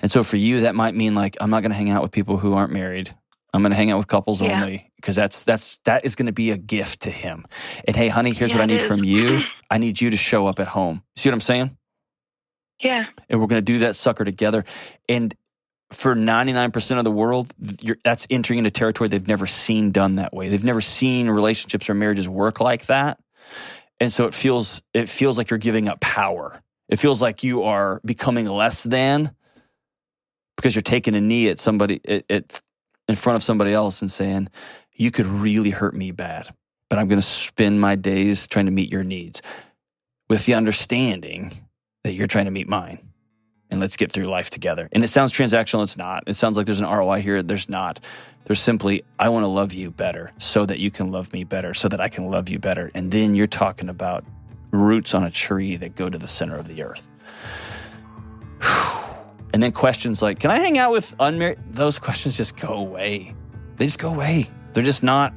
And 0.00 0.10
so 0.10 0.24
for 0.24 0.36
you, 0.36 0.60
that 0.60 0.74
might 0.74 0.94
mean 0.94 1.14
like, 1.14 1.36
I'm 1.40 1.50
not 1.50 1.60
going 1.60 1.70
to 1.70 1.76
hang 1.76 1.90
out 1.90 2.00
with 2.02 2.10
people 2.10 2.38
who 2.38 2.54
aren't 2.54 2.72
married. 2.72 3.14
I'm 3.52 3.62
going 3.62 3.72
to 3.72 3.76
hang 3.76 3.90
out 3.90 3.98
with 3.98 4.06
couples 4.08 4.40
Yeah. 4.40 4.54
only 4.62 4.90
because 4.96 5.16
that's 5.16 5.42
that's 5.44 5.78
that 5.84 6.04
is 6.04 6.14
going 6.14 6.26
to 6.26 6.32
be 6.32 6.50
a 6.50 6.56
gift 6.56 7.00
to 7.02 7.10
him. 7.10 7.44
And 7.86 7.94
hey, 7.96 8.08
honey, 8.08 8.32
here's 8.32 8.50
Yeah, 8.50 8.56
what 8.58 8.62
I 8.62 8.66
need 8.66 8.82
is. 8.82 8.88
from 8.88 9.04
you. 9.04 9.40
I 9.70 9.78
need 9.78 10.00
you 10.00 10.10
to 10.10 10.16
show 10.16 10.46
up 10.46 10.60
at 10.60 10.68
home. 10.68 11.02
See 11.16 11.28
what 11.28 11.34
I'm 11.34 11.40
saying? 11.40 11.76
yeah, 12.82 13.04
and 13.28 13.40
we're 13.40 13.46
going 13.46 13.60
to 13.64 13.72
do 13.72 13.78
that 13.80 13.96
sucker 13.96 14.24
together. 14.24 14.64
And 15.08 15.34
for 15.90 16.14
99% 16.14 16.98
of 16.98 17.04
the 17.04 17.10
world, 17.10 17.52
you're, 17.80 17.96
that's 18.04 18.26
entering 18.28 18.58
into 18.58 18.70
territory 18.70 19.08
they've 19.08 19.26
never 19.26 19.46
seen 19.46 19.92
done 19.92 20.16
that 20.16 20.34
way. 20.34 20.48
They've 20.48 20.64
never 20.64 20.80
seen 20.80 21.28
relationships 21.30 21.88
or 21.88 21.94
marriages 21.94 22.28
work 22.28 22.60
like 22.60 22.86
that. 22.86 23.18
And 24.00 24.12
so 24.12 24.26
it 24.26 24.34
feels 24.34 24.82
it 24.92 25.08
feels 25.08 25.38
like 25.38 25.48
you're 25.50 25.58
giving 25.58 25.88
up 25.88 26.00
power. 26.00 26.62
It 26.88 26.98
feels 26.98 27.20
like 27.20 27.42
you 27.42 27.64
are 27.64 28.00
becoming 28.04 28.46
less 28.46 28.82
than 28.82 29.34
because 30.56 30.74
you're 30.74 30.82
taking 30.82 31.14
a 31.14 31.20
knee 31.20 31.48
at 31.48 31.58
somebody 31.58 32.00
at, 32.28 32.62
in 33.08 33.16
front 33.16 33.36
of 33.36 33.42
somebody 33.42 33.72
else 33.72 34.02
and 34.02 34.10
saying, 34.10 34.48
"You 34.92 35.10
could 35.10 35.26
really 35.26 35.70
hurt 35.70 35.94
me 35.94 36.10
bad, 36.12 36.54
but 36.88 36.98
I'm 36.98 37.08
going 37.08 37.20
to 37.20 37.26
spend 37.26 37.80
my 37.80 37.96
days 37.96 38.46
trying 38.46 38.66
to 38.66 38.72
meet 38.72 38.90
your 38.90 39.04
needs." 39.04 39.42
With 40.28 40.46
the 40.46 40.54
understanding 40.54 41.52
that 42.02 42.14
you're 42.14 42.26
trying 42.26 42.46
to 42.46 42.50
meet 42.50 42.68
mine 42.68 42.98
and 43.70 43.80
let's 43.80 43.96
get 43.96 44.12
through 44.12 44.26
life 44.26 44.50
together. 44.50 44.88
And 44.92 45.04
it 45.04 45.08
sounds 45.08 45.32
transactional, 45.32 45.82
it's 45.82 45.96
not. 45.96 46.24
It 46.26 46.34
sounds 46.34 46.56
like 46.56 46.66
there's 46.66 46.80
an 46.80 46.88
ROI 46.88 47.20
here, 47.20 47.42
there's 47.42 47.68
not. 47.68 48.00
There's 48.44 48.60
simply, 48.60 49.02
I 49.18 49.28
want 49.28 49.44
to 49.44 49.48
love 49.48 49.72
you 49.72 49.90
better 49.90 50.32
so 50.38 50.64
that 50.66 50.78
you 50.78 50.90
can 50.90 51.10
love 51.10 51.32
me 51.32 51.42
better, 51.42 51.74
so 51.74 51.88
that 51.88 52.00
I 52.00 52.08
can 52.08 52.30
love 52.30 52.48
you 52.48 52.60
better. 52.60 52.92
And 52.94 53.10
then 53.10 53.34
you're 53.34 53.48
talking 53.48 53.88
about 53.88 54.24
roots 54.70 55.14
on 55.14 55.24
a 55.24 55.30
tree 55.30 55.76
that 55.76 55.94
go 55.94 56.08
to 56.08 56.18
the 56.18 56.28
center 56.28 56.56
of 56.56 56.68
the 56.68 56.82
earth. 56.82 57.08
And 59.54 59.62
then 59.62 59.72
questions 59.72 60.20
like, 60.20 60.38
can 60.38 60.50
I 60.50 60.58
hang 60.58 60.76
out 60.76 60.92
with 60.92 61.14
unmarried? 61.18 61.58
Those 61.70 61.98
questions 61.98 62.36
just 62.36 62.58
go 62.58 62.74
away. 62.74 63.34
They 63.76 63.86
just 63.86 63.98
go 63.98 64.10
away. 64.10 64.50
They're 64.74 64.84
just 64.84 65.02
not. 65.02 65.32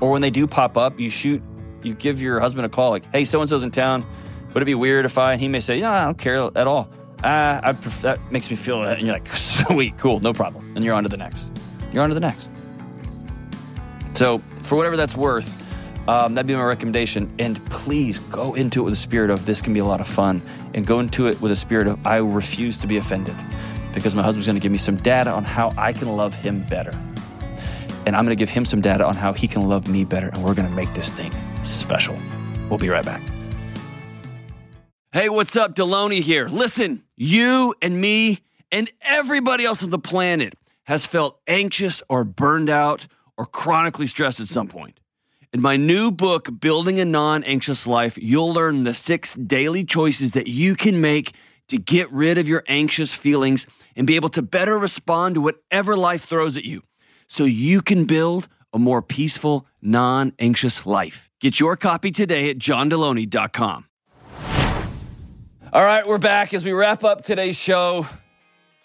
Or 0.00 0.10
when 0.10 0.22
they 0.22 0.30
do 0.30 0.48
pop 0.48 0.76
up, 0.76 0.98
you 0.98 1.08
shoot, 1.08 1.40
you 1.84 1.94
give 1.94 2.20
your 2.20 2.40
husband 2.40 2.66
a 2.66 2.68
call 2.68 2.90
like, 2.90 3.04
hey, 3.12 3.24
so 3.24 3.40
and 3.40 3.48
so's 3.48 3.62
in 3.62 3.70
town. 3.70 4.04
Would 4.54 4.62
it 4.62 4.66
be 4.66 4.74
weird 4.74 5.04
if 5.04 5.18
I, 5.18 5.32
and 5.32 5.40
he 5.40 5.46
may 5.46 5.60
say, 5.60 5.78
yeah, 5.78 5.92
I 5.92 6.04
don't 6.04 6.18
care 6.18 6.50
at 6.56 6.66
all. 6.66 6.90
Uh, 7.22 7.60
I 7.62 7.72
pref- 7.74 8.02
that 8.02 8.32
makes 8.32 8.50
me 8.50 8.56
feel 8.56 8.80
that. 8.82 8.98
And 8.98 9.06
you're 9.06 9.14
like, 9.16 9.28
sweet, 9.36 9.96
cool, 9.98 10.18
no 10.18 10.32
problem. 10.32 10.72
And 10.74 10.84
you're 10.84 10.94
on 10.94 11.04
to 11.04 11.08
the 11.08 11.16
next. 11.16 11.52
You're 11.92 12.02
on 12.02 12.08
to 12.08 12.14
the 12.14 12.20
next. 12.20 12.50
So 14.14 14.38
for 14.62 14.74
whatever 14.74 14.96
that's 14.96 15.16
worth. 15.16 15.56
Um, 16.08 16.34
that'd 16.34 16.46
be 16.46 16.54
my 16.54 16.62
recommendation. 16.62 17.30
And 17.38 17.64
please 17.66 18.18
go 18.18 18.54
into 18.54 18.80
it 18.80 18.84
with 18.84 18.94
a 18.94 18.96
spirit 18.96 19.30
of 19.30 19.46
this 19.46 19.60
can 19.60 19.72
be 19.72 19.80
a 19.80 19.84
lot 19.84 20.00
of 20.00 20.06
fun, 20.06 20.42
and 20.74 20.86
go 20.86 21.00
into 21.00 21.26
it 21.28 21.40
with 21.40 21.52
a 21.52 21.56
spirit 21.56 21.86
of 21.86 22.06
I 22.06 22.18
refuse 22.18 22.78
to 22.78 22.86
be 22.86 22.96
offended, 22.96 23.34
because 23.92 24.14
my 24.14 24.22
husband's 24.22 24.46
going 24.46 24.56
to 24.56 24.60
give 24.60 24.72
me 24.72 24.78
some 24.78 24.96
data 24.96 25.30
on 25.30 25.44
how 25.44 25.72
I 25.76 25.92
can 25.92 26.08
love 26.16 26.34
him 26.34 26.64
better, 26.64 26.92
and 28.06 28.16
I'm 28.16 28.24
going 28.24 28.36
to 28.36 28.40
give 28.40 28.50
him 28.50 28.64
some 28.64 28.80
data 28.80 29.06
on 29.06 29.14
how 29.14 29.32
he 29.32 29.48
can 29.48 29.68
love 29.68 29.88
me 29.88 30.04
better, 30.04 30.28
and 30.28 30.44
we're 30.44 30.54
going 30.54 30.68
to 30.68 30.74
make 30.74 30.94
this 30.94 31.10
thing 31.10 31.32
special. 31.62 32.16
We'll 32.68 32.78
be 32.78 32.88
right 32.88 33.04
back. 33.04 33.22
Hey, 35.12 35.28
what's 35.28 35.56
up? 35.56 35.74
Delony 35.74 36.20
here. 36.20 36.46
Listen, 36.48 37.02
you 37.16 37.74
and 37.82 38.00
me 38.00 38.38
and 38.70 38.88
everybody 39.02 39.64
else 39.64 39.82
on 39.82 39.90
the 39.90 39.98
planet 39.98 40.54
has 40.84 41.04
felt 41.04 41.40
anxious 41.48 42.00
or 42.08 42.22
burned 42.22 42.70
out 42.70 43.08
or 43.36 43.44
chronically 43.44 44.06
stressed 44.06 44.38
at 44.38 44.46
some 44.46 44.68
point. 44.68 45.00
In 45.52 45.60
my 45.60 45.76
new 45.76 46.12
book, 46.12 46.48
Building 46.60 47.00
a 47.00 47.04
Non 47.04 47.42
Anxious 47.42 47.84
Life, 47.84 48.16
you'll 48.22 48.54
learn 48.54 48.84
the 48.84 48.94
six 48.94 49.34
daily 49.34 49.82
choices 49.82 50.30
that 50.34 50.46
you 50.46 50.76
can 50.76 51.00
make 51.00 51.32
to 51.66 51.76
get 51.76 52.08
rid 52.12 52.38
of 52.38 52.46
your 52.46 52.62
anxious 52.68 53.12
feelings 53.12 53.66
and 53.96 54.06
be 54.06 54.14
able 54.14 54.28
to 54.28 54.42
better 54.42 54.78
respond 54.78 55.34
to 55.34 55.40
whatever 55.40 55.96
life 55.96 56.24
throws 56.24 56.56
at 56.56 56.64
you 56.64 56.82
so 57.26 57.42
you 57.46 57.82
can 57.82 58.04
build 58.04 58.46
a 58.72 58.78
more 58.78 59.02
peaceful, 59.02 59.66
non 59.82 60.32
anxious 60.38 60.86
life. 60.86 61.28
Get 61.40 61.58
your 61.58 61.76
copy 61.76 62.12
today 62.12 62.48
at 62.50 62.58
johndelony.com. 62.58 63.86
All 65.72 65.84
right, 65.84 66.06
we're 66.06 66.18
back 66.20 66.54
as 66.54 66.64
we 66.64 66.70
wrap 66.70 67.02
up 67.02 67.24
today's 67.24 67.56
show. 67.56 68.06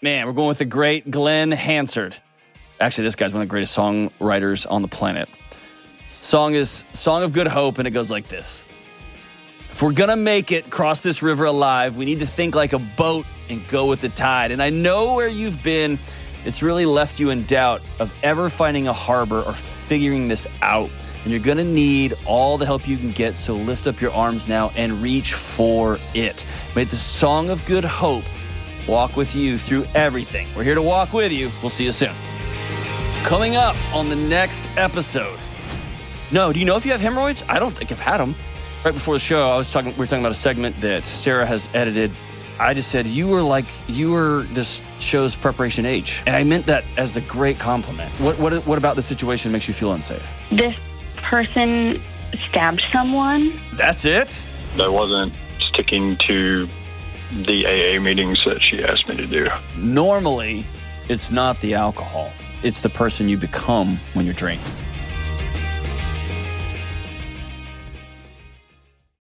Man, 0.02 0.26
we're 0.26 0.32
going 0.32 0.48
with 0.48 0.58
the 0.58 0.64
great 0.64 1.12
Glen 1.12 1.52
Hansard. 1.52 2.16
Actually, 2.80 3.04
this 3.04 3.14
guy's 3.14 3.32
one 3.32 3.40
of 3.40 3.48
the 3.48 3.50
greatest 3.50 3.76
songwriters 3.76 4.66
on 4.68 4.82
the 4.82 4.88
planet. 4.88 5.28
Song 6.16 6.54
is 6.54 6.82
Song 6.94 7.22
of 7.22 7.34
Good 7.34 7.46
Hope, 7.46 7.78
and 7.78 7.86
it 7.86 7.90
goes 7.90 8.10
like 8.10 8.26
this. 8.26 8.64
If 9.70 9.82
we're 9.82 9.92
gonna 9.92 10.16
make 10.16 10.50
it 10.50 10.70
cross 10.70 11.02
this 11.02 11.22
river 11.22 11.44
alive, 11.44 11.98
we 11.98 12.06
need 12.06 12.20
to 12.20 12.26
think 12.26 12.54
like 12.54 12.72
a 12.72 12.78
boat 12.78 13.26
and 13.50 13.68
go 13.68 13.84
with 13.84 14.00
the 14.00 14.08
tide. 14.08 14.50
And 14.50 14.62
I 14.62 14.70
know 14.70 15.12
where 15.12 15.28
you've 15.28 15.62
been, 15.62 15.98
it's 16.46 16.62
really 16.62 16.86
left 16.86 17.20
you 17.20 17.28
in 17.28 17.44
doubt 17.44 17.82
of 18.00 18.10
ever 18.22 18.48
finding 18.48 18.88
a 18.88 18.94
harbor 18.94 19.42
or 19.42 19.52
figuring 19.52 20.26
this 20.26 20.46
out. 20.62 20.90
And 21.24 21.32
you're 21.32 21.42
gonna 21.42 21.62
need 21.62 22.14
all 22.24 22.56
the 22.56 22.64
help 22.64 22.88
you 22.88 22.96
can 22.96 23.12
get, 23.12 23.36
so 23.36 23.54
lift 23.54 23.86
up 23.86 24.00
your 24.00 24.12
arms 24.12 24.48
now 24.48 24.72
and 24.74 25.02
reach 25.02 25.34
for 25.34 25.98
it. 26.14 26.46
May 26.74 26.84
the 26.84 26.96
Song 26.96 27.50
of 27.50 27.62
Good 27.66 27.84
Hope 27.84 28.24
walk 28.88 29.18
with 29.18 29.36
you 29.36 29.58
through 29.58 29.84
everything. 29.94 30.48
We're 30.56 30.64
here 30.64 30.76
to 30.76 30.82
walk 30.82 31.12
with 31.12 31.30
you. 31.30 31.50
We'll 31.60 31.68
see 31.68 31.84
you 31.84 31.92
soon. 31.92 32.14
Coming 33.22 33.56
up 33.56 33.76
on 33.94 34.08
the 34.08 34.16
next 34.16 34.66
episode. 34.78 35.38
No, 36.32 36.52
do 36.52 36.58
you 36.58 36.64
know 36.64 36.76
if 36.76 36.84
you 36.84 36.92
have 36.92 37.00
hemorrhoids? 37.00 37.44
I 37.48 37.58
don't 37.58 37.70
think 37.70 37.92
I've 37.92 38.00
had 38.00 38.18
them. 38.18 38.34
Right 38.84 38.94
before 38.94 39.14
the 39.14 39.20
show, 39.20 39.48
I 39.48 39.56
was 39.56 39.70
talking. 39.70 39.92
We 39.92 39.98
were 39.98 40.06
talking 40.06 40.20
about 40.20 40.32
a 40.32 40.36
segment 40.36 40.80
that 40.80 41.04
Sarah 41.04 41.46
has 41.46 41.68
edited. 41.74 42.10
I 42.58 42.72
just 42.74 42.90
said 42.90 43.06
you 43.06 43.28
were 43.28 43.42
like 43.42 43.66
you 43.86 44.12
were 44.12 44.42
this 44.52 44.80
show's 44.98 45.36
preparation 45.36 45.84
age, 45.86 46.22
and 46.26 46.34
I 46.34 46.42
meant 46.42 46.66
that 46.66 46.84
as 46.96 47.16
a 47.16 47.20
great 47.20 47.58
compliment. 47.58 48.10
What 48.12 48.38
what 48.38 48.66
what 48.66 48.78
about 48.78 48.96
the 48.96 49.02
situation 49.02 49.52
makes 49.52 49.68
you 49.68 49.74
feel 49.74 49.92
unsafe? 49.92 50.28
This 50.50 50.76
person 51.16 52.02
stabbed 52.48 52.82
someone. 52.92 53.58
That's 53.74 54.04
it. 54.04 54.28
I 54.80 54.88
wasn't 54.88 55.32
sticking 55.68 56.16
to 56.26 56.68
the 57.44 57.66
AA 57.66 58.00
meetings 58.00 58.44
that 58.44 58.62
she 58.62 58.84
asked 58.84 59.08
me 59.08 59.16
to 59.16 59.26
do. 59.26 59.48
Normally, 59.76 60.64
it's 61.08 61.30
not 61.30 61.60
the 61.60 61.74
alcohol; 61.74 62.32
it's 62.62 62.80
the 62.80 62.90
person 62.90 63.28
you 63.28 63.36
become 63.36 63.98
when 64.14 64.24
you're 64.24 64.34
drinking. 64.34 64.72